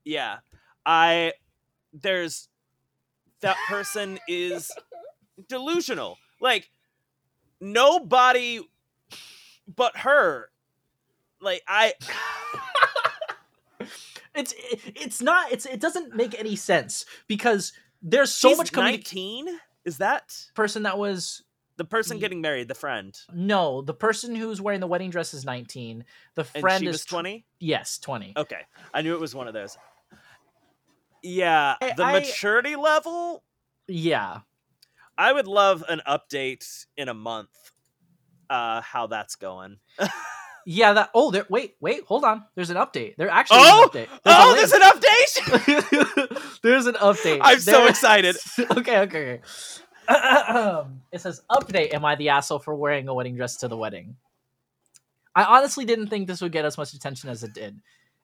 Yeah. 0.06 0.40
I 0.86 1.34
there's 1.94 2.48
that 3.42 3.58
person 3.68 4.20
is 4.28 4.72
delusional. 5.48 6.18
Like 6.40 6.70
nobody 7.62 8.60
but 9.68 9.98
her. 9.98 10.50
Like 11.42 11.62
I 11.68 11.94
It's 14.36 14.54
it's 14.58 15.22
not 15.22 15.52
it's 15.52 15.66
it 15.68 15.80
doesn't 15.80 16.16
make 16.16 16.38
any 16.40 16.56
sense 16.56 17.06
because 17.28 17.72
there's 18.02 18.32
so 18.32 18.50
she's 18.50 18.58
much 18.58 18.72
communication. 18.72 19.46
19? 19.46 19.60
Is 19.86 19.98
that 20.00 20.36
Person 20.56 20.84
that 20.84 20.98
was 20.98 21.44
the 21.78 21.86
person 21.86 22.18
getting 22.20 22.42
married, 22.42 22.68
the 22.68 22.74
friend? 22.76 23.16
no, 23.34 23.82
the 23.82 23.94
person 23.94 24.34
who's 24.36 24.60
wearing 24.62 24.80
the 24.80 24.88
wedding 24.88 25.10
dress 25.12 25.34
is 25.34 25.46
19. 25.46 26.04
The 26.36 26.44
friend 26.44 26.82
she 26.82 26.88
is 26.88 26.94
was 26.94 27.06
tw- 27.06 27.10
20? 27.10 27.46
yes, 27.60 28.00
20. 28.00 28.34
Okay. 28.38 28.62
I 28.94 29.02
knew 29.02 29.14
it 29.14 29.20
was 29.20 29.36
one 29.36 29.48
of 29.48 29.54
those. 29.54 29.78
Yeah, 31.24 31.76
I- 31.82 31.94
the 31.94 32.04
I- 32.04 32.14
maturity 32.20 32.76
level, 32.76 33.44
Yeah. 33.88 34.42
I 35.18 35.32
would 35.32 35.48
love 35.48 35.84
an 35.88 36.02
update 36.08 36.86
in 36.98 37.08
a 37.10 37.14
month 37.14 37.50
uh 38.50 38.82
how 38.82 39.08
that's 39.08 39.36
going. 39.36 39.78
Yeah, 40.66 40.94
that. 40.94 41.10
Oh, 41.14 41.30
there. 41.30 41.46
Wait, 41.50 41.76
wait, 41.82 42.06
hold 42.06 42.24
on. 42.24 42.46
There's 42.56 42.70
an 42.70 42.78
update. 42.78 43.18
There 43.18 43.30
actually 43.30 43.58
Oh! 43.64 43.90
is 43.94 43.96
an 43.96 44.06
update. 44.06 44.20
oh, 44.26 44.56
there's 44.56 44.72
an 44.72 44.80
update. 44.82 46.60
there's 46.62 46.86
an 46.86 46.94
update. 46.96 47.40
I'm 47.42 47.60
so 47.60 47.86
excited. 47.86 48.38
okay, 48.72 49.00
okay, 49.00 49.42
okay. 49.42 49.42
it 51.12 51.20
says 51.20 51.42
update. 51.52 51.94
Am 51.94 52.06
I 52.06 52.16
the 52.16 52.30
asshole 52.30 52.60
for 52.60 52.74
wearing 52.76 53.10
a 53.10 53.14
wedding 53.14 53.36
dress 53.36 53.58
to 53.58 53.68
the 53.68 53.76
wedding? 53.76 54.16
I 55.36 55.44
honestly 55.44 55.84
didn't 55.84 56.08
think 56.08 56.28
this 56.28 56.40
would 56.42 56.54
get 56.54 56.64
as 56.64 56.78
much 56.78 56.94
attention 56.94 57.30
as 57.30 57.44
it 57.44 57.54
did, 57.54 57.74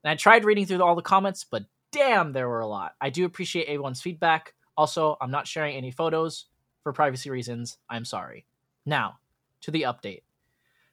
and 0.04 0.12
I 0.12 0.16
tried 0.16 0.46
reading 0.46 0.66
through 0.66 0.82
all 0.82 0.96
the 0.96 1.02
comments, 1.02 1.44
but 1.44 1.64
damn, 1.92 2.34
there 2.34 2.50
were 2.50 2.60
a 2.60 2.68
lot. 2.68 2.94
I 3.02 3.10
do 3.10 3.26
appreciate 3.26 3.66
everyone's 3.66 4.02
feedback. 4.02 4.54
Also, 4.78 5.18
I'm 5.20 5.32
not 5.32 5.48
sharing 5.48 5.76
any 5.76 5.92
photos 5.92 6.46
for 6.84 6.94
privacy 6.94 7.30
reasons. 7.30 7.78
I'm 7.90 8.06
sorry. 8.06 8.46
Now, 8.86 9.20
to 9.62 9.72
the 9.72 9.84
update. 9.84 10.22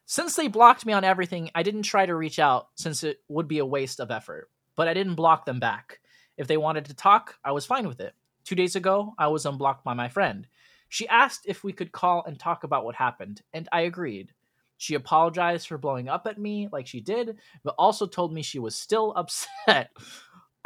Since 0.07 0.37
they 0.37 0.49
blocked 0.49 0.87
me 0.87 0.93
on 0.93 1.05
everything, 1.05 1.51
I 1.55 1.63
didn't 1.63 1.83
try 1.83 2.07
to 2.07 2.15
reach 2.15 2.39
out 2.39 2.69
since 2.77 3.03
it 3.03 3.21
would 3.29 3.49
be 3.49 3.59
a 3.59 3.67
waste 3.67 4.01
of 4.01 4.11
effort. 4.11 4.51
But 4.77 4.89
I 4.89 4.95
didn't 4.95 5.15
block 5.15 5.45
them 5.45 5.59
back. 5.59 6.01
If 6.37 6.47
they 6.47 6.57
wanted 6.57 6.85
to 6.87 6.95
talk, 6.95 7.37
I 7.45 7.53
was 7.53 7.67
fine 7.67 7.89
with 7.89 8.01
it. 8.01 8.15
Two 8.45 8.55
days 8.55 8.77
ago, 8.77 9.15
I 9.19 9.29
was 9.29 9.47
unblocked 9.47 9.85
by 9.85 9.95
my 9.95 10.09
friend. 10.09 10.47
She 10.89 11.09
asked 11.09 11.47
if 11.47 11.65
we 11.65 11.73
could 11.73 11.91
call 11.91 12.23
and 12.25 12.39
talk 12.39 12.63
about 12.63 12.85
what 12.85 12.95
happened, 12.95 13.43
and 13.53 13.69
I 13.73 13.83
agreed. 13.83 14.33
She 14.79 14.95
apologized 14.95 15.67
for 15.67 15.79
blowing 15.79 16.09
up 16.09 16.27
at 16.27 16.39
me 16.39 16.69
like 16.71 16.87
she 16.87 17.01
did, 17.01 17.39
but 17.65 17.75
also 17.79 18.07
told 18.07 18.33
me 18.33 18.43
she 18.43 18.59
was 18.59 18.77
still 18.77 19.13
upset. 19.17 19.91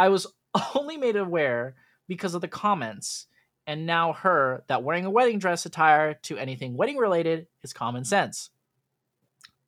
I 0.01 0.09
was 0.09 0.26
only 0.74 0.96
made 0.96 1.16
aware 1.16 1.74
because 2.09 2.34
of 2.34 2.40
the 2.40 2.48
comments, 2.48 3.26
and 3.66 3.84
now 3.84 4.14
her 4.14 4.64
that 4.66 4.82
wearing 4.82 5.05
a 5.05 5.11
wedding 5.11 5.38
dress 5.38 5.66
attire 5.66 6.14
to 6.22 6.38
anything 6.38 6.74
wedding 6.74 6.96
related 6.96 7.46
is 7.62 7.74
common 7.74 8.05
sense. 8.05 8.48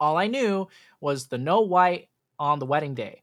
All 0.01 0.17
I 0.17 0.29
knew 0.29 0.69
was 1.01 1.27
the 1.27 1.37
no 1.37 1.61
white 1.61 2.09
on 2.39 2.59
the 2.59 2.67
wedding 2.67 2.95
day. 2.95 3.23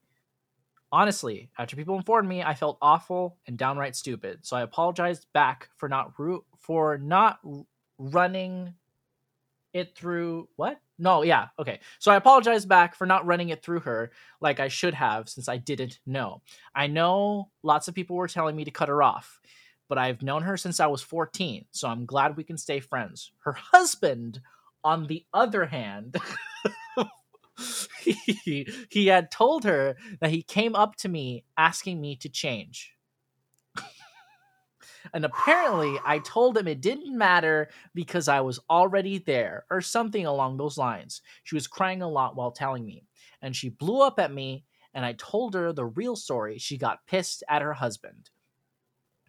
Honestly, 0.92 1.50
after 1.58 1.76
people 1.76 1.98
informed 1.98 2.30
me, 2.30 2.44
I 2.44 2.54
felt 2.54 2.78
awful 2.80 3.38
and 3.48 3.58
downright 3.58 3.96
stupid. 3.96 4.46
So 4.46 4.56
I 4.56 4.62
apologized 4.62 5.26
back 5.34 5.70
for 5.78 5.90
not 5.90 6.14
ru- 6.18 6.46
for 6.60 7.00
not 7.00 7.40
running 7.98 8.76
it 9.74 9.96
through 9.96 10.48
what? 10.56 10.80
No, 10.98 11.24
yeah, 11.24 11.48
okay. 11.58 11.80
So 12.00 12.12
I 12.12 12.16
apologize 12.16 12.66
back 12.66 12.96
for 12.96 13.06
not 13.06 13.26
running 13.26 13.50
it 13.50 13.64
through 13.64 13.82
her 13.82 14.12
like 14.42 14.60
I 14.60 14.68
should 14.68 14.94
have 14.94 15.30
since 15.30 15.48
I 15.48 15.58
didn't 15.58 16.00
know. 16.06 16.42
I 16.76 16.88
know 16.88 17.50
lots 17.64 17.88
of 17.88 17.96
people 17.96 18.16
were 18.16 18.28
telling 18.28 18.56
me 18.56 18.66
to 18.66 18.72
cut 18.72 18.90
her 18.90 19.02
off, 19.02 19.40
but 19.88 19.98
I've 19.98 20.22
known 20.22 20.42
her 20.44 20.58
since 20.58 20.80
I 20.80 20.88
was 20.88 21.02
14, 21.02 21.66
so 21.72 21.88
I'm 21.88 22.06
glad 22.06 22.36
we 22.36 22.44
can 22.44 22.58
stay 22.58 22.80
friends. 22.80 23.32
Her 23.44 23.54
husband, 23.54 24.42
on 24.84 25.08
the 25.08 25.26
other 25.34 25.66
hand, 25.66 26.18
he, 28.02 28.68
he 28.90 29.08
had 29.08 29.32
told 29.32 29.64
her 29.64 29.96
that 30.20 30.32
he 30.32 30.44
came 30.44 30.76
up 30.76 30.96
to 30.98 31.10
me 31.10 31.46
asking 31.58 32.02
me 32.02 32.16
to 32.18 32.30
change. 32.30 32.94
And 35.14 35.26
apparently, 35.26 35.98
I 36.06 36.20
told 36.20 36.58
him 36.58 36.68
it 36.68 36.82
didn't 36.82 37.18
matter 37.18 37.70
because 37.94 38.28
I 38.28 38.42
was 38.42 38.60
already 38.70 39.20
there, 39.20 39.66
or 39.70 39.82
something 39.82 40.26
along 40.26 40.58
those 40.58 40.78
lines. 40.78 41.22
She 41.44 41.56
was 41.56 41.68
crying 41.68 42.02
a 42.02 42.10
lot 42.10 42.36
while 42.36 42.52
telling 42.52 42.86
me, 42.86 43.06
and 43.42 43.56
she 43.56 43.70
blew 43.70 44.02
up 44.02 44.20
at 44.20 44.34
me, 44.34 44.66
and 44.94 45.06
I 45.06 45.14
told 45.14 45.54
her 45.54 45.72
the 45.72 45.86
real 45.86 46.16
story. 46.16 46.58
She 46.58 46.78
got 46.78 47.06
pissed 47.08 47.44
at 47.50 47.62
her 47.62 47.74
husband. 47.74 48.30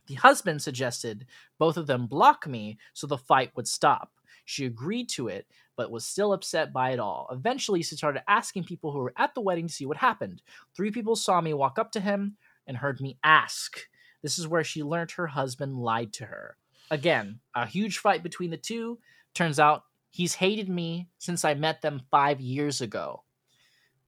The 0.07 0.15
husband 0.15 0.61
suggested 0.61 1.27
both 1.59 1.77
of 1.77 1.87
them 1.87 2.07
block 2.07 2.47
me 2.47 2.79
so 2.95 3.07
the 3.07 3.19
fight 3.19 3.53
would 3.55 3.69
stop. 3.69 4.11
She 4.45 4.65
agreed 4.65 5.09
to 5.11 5.29
it, 5.29 5.47
but 5.77 5.93
was 5.93 6.05
still 6.05 6.33
upset 6.33 6.73
by 6.73 6.91
it 6.91 6.99
all. 6.99 7.29
Eventually, 7.31 7.83
she 7.83 7.95
started 7.95 8.29
asking 8.29 8.65
people 8.65 8.91
who 8.91 8.99
were 8.99 9.15
at 9.17 9.35
the 9.35 9.41
wedding 9.41 9.69
to 9.69 9.73
see 9.73 9.87
what 9.87 9.97
happened. 9.97 10.43
Three 10.75 10.91
people 10.91 11.15
saw 11.15 11.41
me 11.41 11.55
walk 11.55 11.79
up 11.79 11.93
to 11.93 12.01
him 12.01 12.37
and 12.67 12.77
heard 12.77 13.01
me 13.01 13.19
ask. 13.23 13.87
This 14.23 14.39
is 14.39 14.49
where 14.49 14.65
she 14.65 14.83
learned 14.83 15.13
her 15.13 15.29
husband 15.29 15.77
lied 15.77 16.13
to 16.15 16.27
her. 16.27 16.57
Again, 16.91 17.41
a 17.55 17.67
huge 17.67 17.99
fight 17.99 18.23
between 18.23 18.51
the 18.51 18.57
two. 18.57 18.99
Turns 19.35 19.59
out 19.59 19.85
he's 20.11 20.35
hated 20.35 20.69
me 20.69 21.09
since 21.19 21.45
I 21.45 21.55
met 21.55 21.83
them 21.83 22.03
five 22.11 22.41
years 22.41 22.81
ago. 22.81 23.23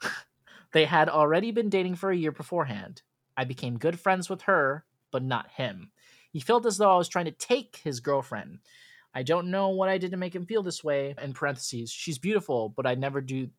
they 0.72 0.84
had 0.84 1.08
already 1.08 1.52
been 1.52 1.68
dating 1.68 1.96
for 1.96 2.10
a 2.10 2.16
year 2.16 2.32
beforehand. 2.32 3.02
I 3.36 3.44
became 3.44 3.78
good 3.78 3.98
friends 3.98 4.28
with 4.28 4.42
her, 4.42 4.84
but 5.10 5.22
not 5.22 5.50
him. 5.50 5.92
He 6.32 6.40
felt 6.40 6.66
as 6.66 6.78
though 6.78 6.92
I 6.92 6.96
was 6.96 7.08
trying 7.08 7.26
to 7.26 7.30
take 7.30 7.80
his 7.84 8.00
girlfriend. 8.00 8.58
I 9.14 9.22
don't 9.22 9.50
know 9.50 9.68
what 9.68 9.88
I 9.88 9.98
did 9.98 10.10
to 10.12 10.16
make 10.16 10.34
him 10.34 10.46
feel 10.46 10.62
this 10.62 10.82
way. 10.82 11.14
In 11.22 11.34
parentheses, 11.34 11.90
she's 11.90 12.18
beautiful, 12.18 12.70
but 12.70 12.86
I 12.86 12.94
never 12.94 13.20
do 13.20 13.50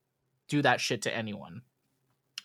do 0.49 0.61
that 0.63 0.81
shit 0.81 1.03
to 1.03 1.15
anyone. 1.15 1.61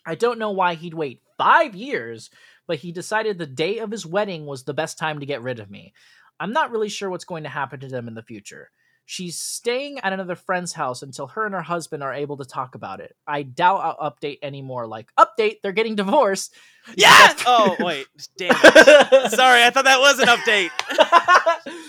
I 0.05 0.15
don't 0.15 0.39
know 0.39 0.51
why 0.51 0.75
he'd 0.75 0.93
wait 0.93 1.21
five 1.37 1.75
years, 1.75 2.29
but 2.69 2.77
he 2.77 2.91
decided 2.91 3.39
the 3.39 3.47
day 3.47 3.79
of 3.79 3.89
his 3.89 4.05
wedding 4.05 4.45
was 4.45 4.63
the 4.63 4.75
best 4.75 4.99
time 4.99 5.19
to 5.19 5.25
get 5.25 5.41
rid 5.41 5.59
of 5.59 5.71
me. 5.71 5.91
I'm 6.39 6.53
not 6.53 6.69
really 6.69 6.87
sure 6.87 7.09
what's 7.09 7.25
going 7.25 7.41
to 7.41 7.49
happen 7.49 7.79
to 7.79 7.87
them 7.87 8.07
in 8.07 8.13
the 8.13 8.21
future. 8.21 8.69
She's 9.07 9.39
staying 9.39 9.97
at 10.01 10.13
another 10.13 10.35
friend's 10.35 10.71
house 10.71 11.01
until 11.01 11.25
her 11.25 11.47
and 11.47 11.55
her 11.55 11.63
husband 11.63 12.03
are 12.03 12.13
able 12.13 12.37
to 12.37 12.45
talk 12.45 12.75
about 12.75 12.99
it. 12.99 13.15
I 13.25 13.41
doubt 13.41 13.97
I'll 13.99 14.11
update 14.11 14.37
anymore. 14.43 14.85
Like, 14.85 15.09
update, 15.17 15.61
they're 15.63 15.71
getting 15.71 15.95
divorced. 15.95 16.53
Yeah! 16.95 17.33
oh, 17.47 17.75
wait. 17.79 18.05
Damn 18.37 18.51
it. 18.53 19.31
Sorry, 19.31 19.63
I 19.63 19.71
thought 19.71 19.85
that 19.85 19.99
was 19.99 20.19
an 20.19 20.27
update. 20.27 20.69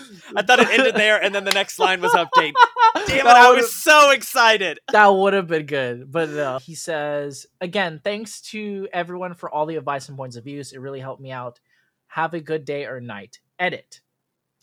I 0.35 0.41
thought 0.41 0.59
it 0.59 0.69
ended 0.69 0.95
there 0.95 1.21
and 1.21 1.33
then 1.33 1.43
the 1.43 1.51
next 1.51 1.79
line 1.79 2.01
was 2.01 2.11
update. 2.13 2.53
Damn 3.07 3.25
it, 3.25 3.25
I 3.25 3.51
was 3.53 3.73
so 3.73 4.11
excited. 4.11 4.79
that 4.91 5.07
would 5.07 5.33
have 5.33 5.47
been 5.47 5.65
good, 5.65 6.11
but 6.11 6.29
no. 6.29 6.59
He 6.59 6.75
says, 6.75 7.45
again, 7.59 8.01
thanks 8.03 8.41
to 8.51 8.87
everyone 8.93 9.33
for 9.33 9.49
all 9.49 9.65
the 9.65 9.75
advice 9.77 10.07
and 10.09 10.17
points 10.17 10.35
of 10.35 10.43
views. 10.43 10.73
It 10.73 10.79
really 10.79 10.99
helped 10.99 11.21
me 11.21 11.31
out. 11.31 11.59
Have 12.07 12.33
a 12.33 12.39
good 12.41 12.65
day 12.65 12.85
or 12.85 12.99
night. 12.99 13.39
Edit. 13.59 14.01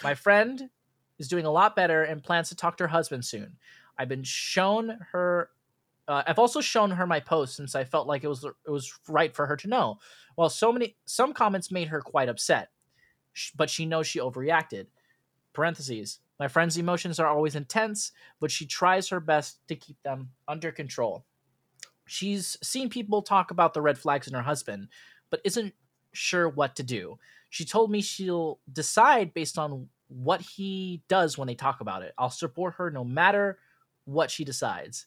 My 0.03 0.15
friend 0.15 0.71
is 1.19 1.29
doing 1.29 1.47
a 1.47 1.51
lot 1.51 1.75
better 1.75 2.03
and 2.05 2.23
plans 2.23 2.51
to 2.51 2.57
talk 2.57 2.77
to 2.77 2.85
her 2.85 2.89
husband 2.89 3.25
soon. 3.25 3.57
I've 3.99 4.09
been 4.09 4.23
shown 4.23 4.99
her. 5.13 5.51
Uh, 6.07 6.23
I've 6.27 6.39
also 6.39 6.61
shown 6.61 6.91
her 6.93 7.07
my 7.07 7.21
post 7.21 7.57
since 7.57 7.75
I 7.75 7.85
felt 7.85 8.07
like 8.07 8.25
it 8.25 8.29
was 8.29 8.45
it 8.45 8.71
was 8.71 8.93
right 9.09 9.35
for 9.35 9.47
her 9.47 9.57
to 9.57 9.69
know. 9.69 9.99
While 10.37 10.49
so 10.51 10.73
many 10.73 10.97
some 11.05 11.33
comments 11.33 11.73
made 11.73 11.89
her 11.89 12.01
quite 12.01 12.29
upset, 12.29 12.69
sh- 13.33 13.51
but 13.57 13.69
she 13.69 13.87
knows 13.87 14.07
she 14.07 14.21
overreacted. 14.21 14.87
Parentheses. 15.59 16.21
My 16.39 16.47
friend's 16.47 16.77
emotions 16.77 17.19
are 17.19 17.27
always 17.27 17.57
intense, 17.57 18.13
but 18.39 18.53
she 18.53 18.65
tries 18.65 19.09
her 19.09 19.19
best 19.19 19.59
to 19.67 19.75
keep 19.75 20.01
them 20.05 20.31
under 20.47 20.71
control. 20.71 21.25
She's 22.07 22.57
seen 22.63 22.89
people 22.89 23.23
talk 23.23 23.51
about 23.51 23.75
the 23.75 23.83
red 23.83 23.99
flags 23.99 24.29
in 24.29 24.35
her 24.35 24.43
husband, 24.43 24.87
but 25.31 25.41
isn't 25.45 25.75
sure 26.13 26.49
what 26.49 26.77
to 26.77 26.85
do. 26.85 27.19
She 27.51 27.65
told 27.65 27.91
me 27.91 28.03
she'll 28.03 28.61
decide 28.73 29.35
based 29.35 29.59
on 29.59 29.89
what 30.07 30.43
he 30.43 31.03
does 31.09 31.37
when 31.37 31.49
they 31.49 31.57
talk 31.57 31.81
about 31.81 32.03
it. 32.03 32.15
I'll 32.17 32.31
support 32.31 32.75
her 32.75 32.93
no 32.93 33.03
matter 33.03 33.59
what 34.05 34.31
she 34.31 34.45
decides. 34.45 35.07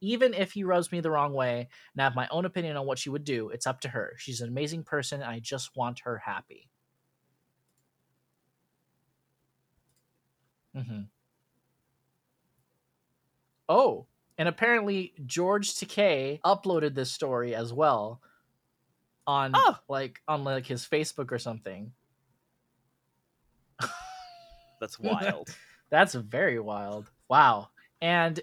Even 0.00 0.34
if 0.34 0.50
he 0.50 0.64
rubs 0.64 0.90
me 0.90 0.98
the 0.98 1.12
wrong 1.12 1.34
way 1.34 1.68
and 1.94 2.00
I 2.00 2.02
have 2.02 2.16
my 2.16 2.26
own 2.32 2.46
opinion 2.46 2.76
on 2.76 2.84
what 2.84 2.98
she 2.98 3.10
would 3.10 3.22
do, 3.22 3.50
it's 3.50 3.68
up 3.68 3.80
to 3.82 3.90
her. 3.90 4.14
She's 4.18 4.40
an 4.40 4.48
amazing 4.48 4.82
person 4.82 5.22
and 5.22 5.30
I 5.30 5.38
just 5.38 5.76
want 5.76 6.00
her 6.00 6.18
happy. 6.18 6.68
Hmm 10.74 11.02
Oh, 13.68 14.06
and 14.38 14.48
apparently 14.48 15.12
George 15.26 15.74
Takei 15.74 16.40
uploaded 16.42 16.94
this 16.94 17.10
story 17.10 17.54
as 17.54 17.72
well 17.72 18.20
on 19.26 19.52
Oh. 19.54 19.76
like 19.88 20.20
on 20.26 20.44
like 20.44 20.66
his 20.66 20.86
Facebook 20.86 21.30
or 21.32 21.38
something. 21.38 21.92
That's 24.80 24.98
wild. 24.98 25.54
That's 25.90 26.14
very 26.14 26.60
wild. 26.60 27.10
Wow. 27.28 27.68
And 28.00 28.40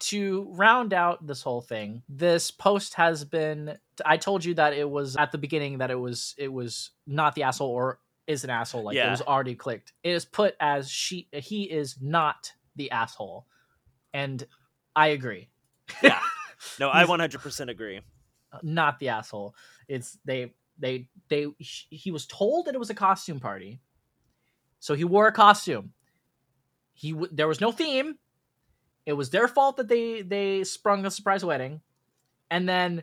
to 0.00 0.46
round 0.50 0.92
out 0.92 1.26
this 1.26 1.42
whole 1.42 1.60
thing, 1.60 2.02
this 2.08 2.50
post 2.50 2.94
has 2.94 3.24
been 3.24 3.78
I 4.04 4.16
told 4.16 4.44
you 4.44 4.54
that 4.54 4.74
it 4.74 4.88
was 4.88 5.16
at 5.16 5.32
the 5.32 5.38
beginning 5.38 5.78
that 5.78 5.90
it 5.90 5.98
was 5.98 6.34
it 6.38 6.52
was 6.52 6.90
not 7.06 7.34
the 7.34 7.44
asshole 7.44 7.70
or 7.70 7.98
is 8.26 8.44
an 8.44 8.50
asshole 8.50 8.84
like 8.84 8.96
it 9.08 9.10
was 9.10 9.22
already 9.22 9.54
clicked. 9.54 9.92
It 10.02 10.10
is 10.10 10.24
put 10.24 10.54
as 10.60 10.90
she 10.90 11.28
he 11.32 11.64
is 11.64 11.96
not 12.00 12.52
the 12.76 12.90
asshole. 12.90 13.46
And 14.14 14.44
I 14.94 15.08
agree. 15.08 15.48
yeah. 16.02 16.18
No, 16.78 16.90
I 16.92 17.02
100% 17.04 17.68
agree. 17.70 18.00
not 18.62 19.00
the 19.00 19.08
asshole. 19.08 19.56
It's 19.88 20.16
they 20.24 20.52
they 20.78 21.08
they 21.28 21.48
he 21.58 22.12
was 22.12 22.24
told 22.26 22.66
that 22.66 22.74
it 22.76 22.78
was 22.78 22.88
a 22.88 22.94
costume 22.94 23.40
party, 23.40 23.80
so 24.78 24.94
he 24.94 25.02
wore 25.04 25.26
a 25.26 25.32
costume. 25.32 25.92
He 26.92 27.10
w- 27.12 27.30
there 27.32 27.48
was 27.48 27.60
no 27.60 27.72
theme. 27.72 28.14
It 29.06 29.14
was 29.14 29.30
their 29.30 29.48
fault 29.48 29.76
that 29.78 29.88
they 29.88 30.22
they 30.22 30.62
sprung 30.62 31.04
a 31.04 31.10
surprise 31.10 31.44
wedding, 31.44 31.80
and 32.48 32.68
then 32.68 33.02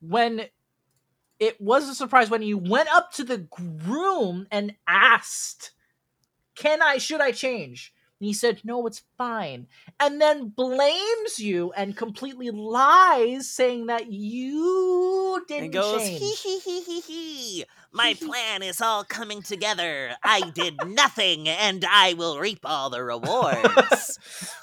when 0.00 0.46
it 1.40 1.60
was 1.60 1.88
a 1.88 1.94
surprise 1.94 2.30
when 2.30 2.42
you 2.42 2.58
went 2.58 2.88
up 2.94 3.12
to 3.12 3.24
the 3.24 3.38
groom 3.38 4.46
and 4.50 4.74
asked, 4.86 5.72
"Can 6.54 6.82
I? 6.82 6.98
Should 6.98 7.20
I 7.20 7.32
change?" 7.32 7.92
And 8.20 8.26
he 8.26 8.32
said, 8.32 8.60
"No, 8.64 8.86
it's 8.86 9.02
fine." 9.16 9.66
and 10.00 10.20
then 10.20 10.48
blames 10.48 11.38
you 11.40 11.72
and 11.72 11.96
completely 11.96 12.50
lies, 12.50 13.50
saying 13.50 13.86
that 13.86 14.12
you 14.12 15.44
didn't 15.48 15.64
And 15.64 15.72
goes, 15.72 16.00
change. 16.02 16.20
hee 16.20 16.34
hee 16.34 16.58
hee 16.60 16.80
hee 16.82 17.00
hee. 17.00 17.64
My 17.90 18.14
plan 18.14 18.62
is 18.62 18.80
all 18.80 19.02
coming 19.02 19.42
together. 19.42 20.14
I 20.22 20.50
did 20.50 20.76
nothing, 20.86 21.48
and 21.48 21.84
I 21.88 22.14
will 22.14 22.38
reap 22.38 22.60
all 22.64 22.90
the 22.90 23.02
rewards. 23.02 24.18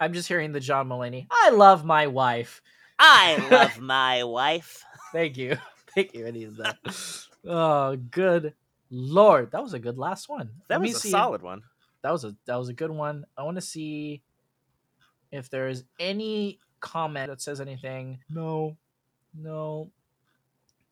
I'm 0.00 0.12
just 0.12 0.28
hearing 0.28 0.52
the 0.52 0.60
John 0.60 0.88
Mulaney. 0.88 1.26
I 1.30 1.50
love 1.50 1.84
my 1.84 2.06
wife. 2.08 2.60
I 2.98 3.48
love 3.50 3.78
my 3.80 4.24
wife. 4.24 4.84
Thank 5.12 5.36
you, 5.36 5.56
thank 5.94 6.14
you. 6.14 6.26
I 6.26 6.30
needed 6.30 6.56
that. 6.58 6.78
oh, 7.46 7.96
good 7.96 8.54
lord, 8.90 9.50
that 9.52 9.62
was 9.62 9.74
a 9.74 9.78
good 9.78 9.98
last 9.98 10.28
one. 10.28 10.50
That 10.68 10.80
Let 10.80 10.88
was 10.88 10.96
a 10.96 11.00
see- 11.00 11.10
solid 11.10 11.42
one. 11.42 11.62
That 12.02 12.10
was 12.10 12.24
a 12.24 12.34
that 12.46 12.56
was 12.56 12.68
a 12.68 12.74
good 12.74 12.90
one. 12.90 13.24
I 13.36 13.42
want 13.44 13.56
to 13.56 13.60
see 13.60 14.22
if 15.30 15.48
there 15.50 15.68
is 15.68 15.84
any 16.00 16.58
comment 16.80 17.28
that 17.28 17.40
says 17.40 17.60
anything. 17.60 18.18
No, 18.28 18.76
no, 19.38 19.90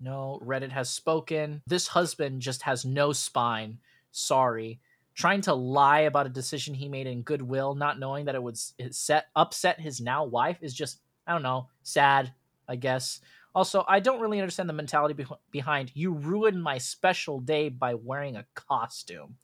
no. 0.01 0.41
Reddit 0.45 0.71
has 0.71 0.89
spoken. 0.89 1.63
This 1.67 1.89
husband 1.89 2.41
just 2.43 2.63
has 2.63 2.85
no 2.85 3.13
spine. 3.13 3.79
Sorry. 4.13 4.81
Trying 5.15 5.41
to 5.43 5.55
lie 5.55 6.01
about 6.03 6.27
a 6.27 6.31
decision 6.31 6.75
he 6.75 6.89
made 6.89 7.09
in 7.09 7.23
goodwill, 7.23 7.75
not 7.75 7.99
knowing 7.99 8.27
that 8.27 8.37
it 8.37 8.43
would 8.43 8.57
set 8.57 9.27
upset 9.35 9.81
his 9.81 10.01
now 10.01 10.25
wife, 10.25 10.59
is 10.63 10.73
just 10.73 11.01
I 11.27 11.33
don't 11.33 11.43
know, 11.43 11.69
sad. 11.83 12.33
I 12.69 12.77
guess. 12.77 13.21
Also, 13.55 13.85
I 13.89 14.01
don't 14.01 14.21
really 14.21 14.41
understand 14.41 14.69
the 14.69 14.73
mentality 14.75 15.15
beh- 15.15 15.37
behind 15.51 15.91
you 15.95 16.13
ruined 16.13 16.63
my 16.63 16.79
special 16.79 17.41
day 17.41 17.69
by 17.69 17.95
wearing 17.95 18.37
a 18.37 18.47
costume. 18.55 19.37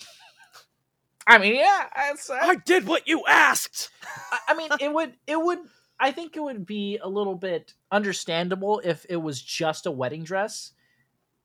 I 1.26 1.38
mean, 1.38 1.54
yeah, 1.54 1.86
it's, 2.10 2.28
uh, 2.28 2.38
I 2.40 2.56
did 2.56 2.86
what 2.86 3.06
you 3.08 3.24
asked. 3.28 3.90
I, 4.32 4.38
I 4.48 4.54
mean, 4.54 4.70
it 4.80 4.92
would, 4.92 5.14
it 5.26 5.40
would, 5.40 5.58
I 5.98 6.10
think 6.12 6.36
it 6.36 6.40
would 6.40 6.66
be 6.66 6.98
a 6.98 7.08
little 7.08 7.36
bit 7.36 7.72
understandable 7.90 8.80
if 8.84 9.06
it 9.08 9.16
was 9.16 9.40
just 9.40 9.86
a 9.86 9.90
wedding 9.90 10.24
dress, 10.24 10.72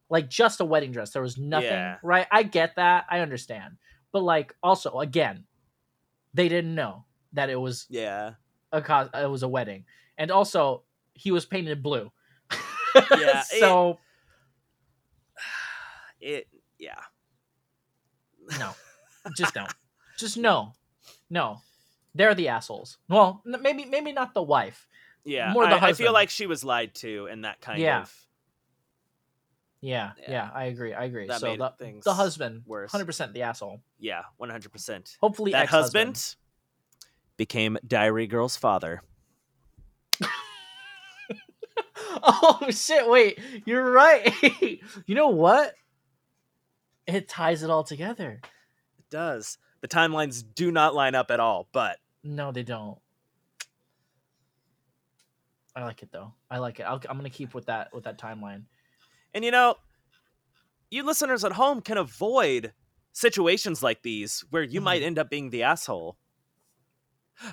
like 0.09 0.29
just 0.29 0.59
a 0.59 0.65
wedding 0.65 0.91
dress. 0.91 1.11
There 1.11 1.21
was 1.21 1.37
nothing, 1.37 1.69
Yeah. 1.69 1.97
right? 2.03 2.27
I 2.31 2.43
get 2.43 2.75
that, 2.75 3.05
I 3.09 3.19
understand, 3.19 3.77
but 4.11 4.23
like, 4.23 4.53
also, 4.63 4.99
again, 4.99 5.45
they 6.33 6.49
didn't 6.49 6.75
know 6.75 7.05
that 7.33 7.49
it 7.51 7.55
was 7.61 7.85
Yeah. 7.89 8.33
a 8.71 8.81
cos- 8.81 9.09
it 9.13 9.29
was 9.29 9.43
a 9.43 9.47
wedding, 9.47 9.85
and 10.17 10.31
also 10.31 10.83
he 11.19 11.31
was 11.31 11.45
painted 11.45 11.83
blue. 11.83 12.11
Yeah, 13.17 13.41
so 13.59 13.99
It. 16.21 16.47
Yeah. 16.77 16.99
no, 18.57 18.71
just 19.37 19.53
don't, 19.53 19.71
just 20.17 20.37
no, 20.37 20.73
no. 21.29 21.59
They're 22.15 22.33
the 22.33 22.47
assholes. 22.47 22.97
Well, 23.07 23.41
maybe 23.45 23.85
maybe 23.85 24.11
not 24.13 24.33
the 24.33 24.41
wife. 24.41 24.87
Yeah. 25.23 25.53
More 25.53 25.67
the 25.67 25.75
I, 25.75 25.89
I 25.89 25.93
feel 25.93 26.11
like 26.13 26.29
she 26.29 26.47
was 26.47 26.63
lied 26.63 26.95
to, 26.95 27.27
and 27.27 27.45
that 27.45 27.61
kind 27.61 27.79
Yeah. 27.79 28.01
of. 28.01 28.15
Yeah, 29.81 30.11
Yeah. 30.21 30.31
yeah, 30.31 30.49
I 30.53 30.65
agree. 30.65 30.93
I 30.93 31.05
agree. 31.05 31.27
That 31.27 31.39
so 31.39 31.55
the, 31.55 31.73
things 31.77 32.03
the 32.03 32.13
husband, 32.13 32.63
worse. 32.65 32.91
hundred 32.91 33.05
percent 33.05 33.33
the 33.33 33.43
asshole. 33.43 33.81
Yeah, 33.99 34.23
100%. 34.41 35.17
Hopefully, 35.21 35.51
that 35.53 35.63
ex-husband. 35.63 36.09
husband 36.17 36.35
became 37.37 37.77
Diary 37.87 38.27
Girl's 38.27 38.57
father. 38.57 39.01
oh 42.23 42.67
shit! 42.69 43.07
Wait, 43.09 43.39
you're 43.65 43.91
right. 43.91 44.33
you 45.05 45.15
know 45.15 45.29
what? 45.29 45.73
it 47.07 47.27
ties 47.27 47.63
it 47.63 47.71
all 47.71 47.83
together. 47.83 48.39
It 48.99 49.05
does. 49.09 49.57
The 49.81 49.87
timelines 49.87 50.43
do 50.53 50.71
not 50.71 50.93
line 50.93 51.15
up 51.15 51.31
at 51.31 51.39
all, 51.39 51.67
but 51.71 51.97
No, 52.23 52.51
they 52.51 52.61
don't. 52.61 52.99
I 55.75 55.83
like 55.83 56.03
it 56.03 56.11
though. 56.11 56.33
I 56.51 56.57
like 56.59 56.79
it. 56.79 56.83
I'll, 56.83 57.01
I'm 57.09 57.17
gonna 57.17 57.29
keep 57.29 57.53
with 57.53 57.65
that 57.67 57.93
with 57.93 58.03
that 58.03 58.17
timeline. 58.19 58.63
And 59.33 59.45
you 59.45 59.51
know, 59.51 59.75
you 60.91 61.03
listeners 61.03 61.43
at 61.43 61.53
home 61.53 61.81
can 61.81 61.97
avoid 61.97 62.73
situations 63.13 63.81
like 63.81 64.01
these 64.01 64.43
where 64.49 64.63
you 64.63 64.79
Mhm. 64.79 64.83
might 64.83 65.01
end 65.03 65.17
up 65.19 65.29
being 65.29 65.49
the 65.49 65.63
asshole 65.63 66.17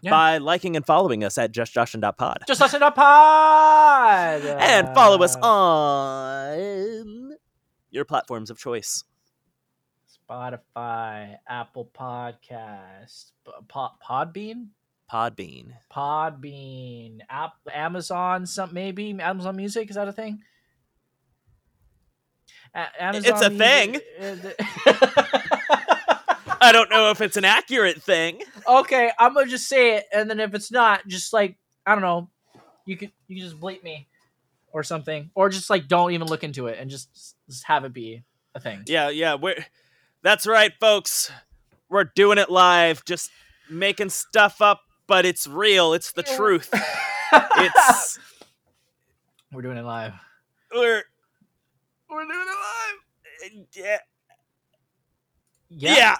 Yeah. 0.02 0.10
by 0.10 0.38
liking 0.38 0.74
and 0.76 0.84
following 0.84 1.22
us 1.24 1.38
at 1.38 1.52
justjoshin.pod. 1.52 2.38
Just 2.46 2.60
listen 2.60 2.80
to 2.80 2.90
pod 2.90 4.42
and 4.44 4.94
follow 4.94 5.22
us 5.22 5.36
Uh, 5.36 5.40
on 5.46 7.36
your 7.90 8.04
platforms 8.04 8.50
of 8.50 8.58
choice. 8.58 9.04
Spotify, 10.28 11.36
Apple 11.48 11.88
Podcast, 11.96 13.30
P- 13.44 13.52
Po- 13.68 13.92
Podbean, 14.04 14.68
Podbean. 15.12 15.66
Podbean, 15.94 17.20
App, 17.30 17.52
Amazon, 17.72 18.44
some 18.46 18.74
maybe 18.74 19.16
Amazon 19.20 19.54
Music 19.54 19.88
is 19.88 19.94
that 19.94 20.08
a 20.08 20.12
thing? 20.12 20.42
A- 22.74 23.02
Amazon 23.04 23.44
a 23.44 23.50
Music- 23.50 24.02
I 26.66 26.72
don't 26.72 26.90
know 26.90 27.10
if 27.10 27.20
it's 27.20 27.36
an 27.36 27.44
accurate 27.44 28.02
thing. 28.02 28.42
okay, 28.66 29.12
I'm 29.18 29.34
gonna 29.34 29.46
just 29.46 29.68
say 29.68 29.98
it, 29.98 30.06
and 30.12 30.28
then 30.28 30.40
if 30.40 30.52
it's 30.52 30.72
not, 30.72 31.06
just 31.06 31.32
like 31.32 31.56
I 31.86 31.94
don't 31.94 32.02
know, 32.02 32.28
you 32.84 32.96
could 32.96 33.12
you 33.28 33.36
could 33.36 33.44
just 33.44 33.60
bleep 33.60 33.84
me 33.84 34.08
or 34.72 34.82
something, 34.82 35.30
or 35.36 35.48
just 35.48 35.70
like 35.70 35.86
don't 35.86 36.10
even 36.10 36.26
look 36.26 36.42
into 36.42 36.66
it 36.66 36.78
and 36.80 36.90
just 36.90 37.36
just 37.48 37.64
have 37.64 37.84
it 37.84 37.92
be 37.92 38.24
a 38.56 38.60
thing. 38.60 38.82
Yeah, 38.86 39.10
yeah, 39.10 39.34
we're 39.36 39.64
That's 40.22 40.44
right, 40.44 40.72
folks. 40.80 41.30
We're 41.88 42.10
doing 42.16 42.38
it 42.38 42.50
live, 42.50 43.04
just 43.04 43.30
making 43.70 44.10
stuff 44.10 44.60
up, 44.60 44.80
but 45.06 45.24
it's 45.24 45.46
real. 45.46 45.92
It's 45.94 46.12
the 46.12 46.22
truth. 46.24 46.72
It's 47.58 48.18
we're 49.52 49.62
doing 49.62 49.76
it 49.76 49.82
live. 49.82 50.12
we're 50.72 51.02
we're 52.08 52.24
doing 52.24 52.30
it 52.30 52.46
live. 52.46 52.98
Uh, 53.44 53.64
yeah. 53.72 53.98
Yeah. 55.68 55.96
yeah. 55.96 56.16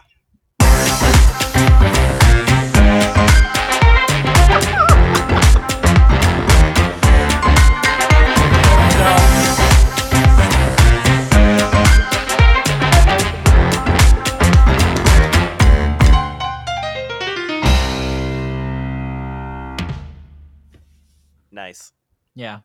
Nice. 21.67 21.93
Yeah. 22.35 22.61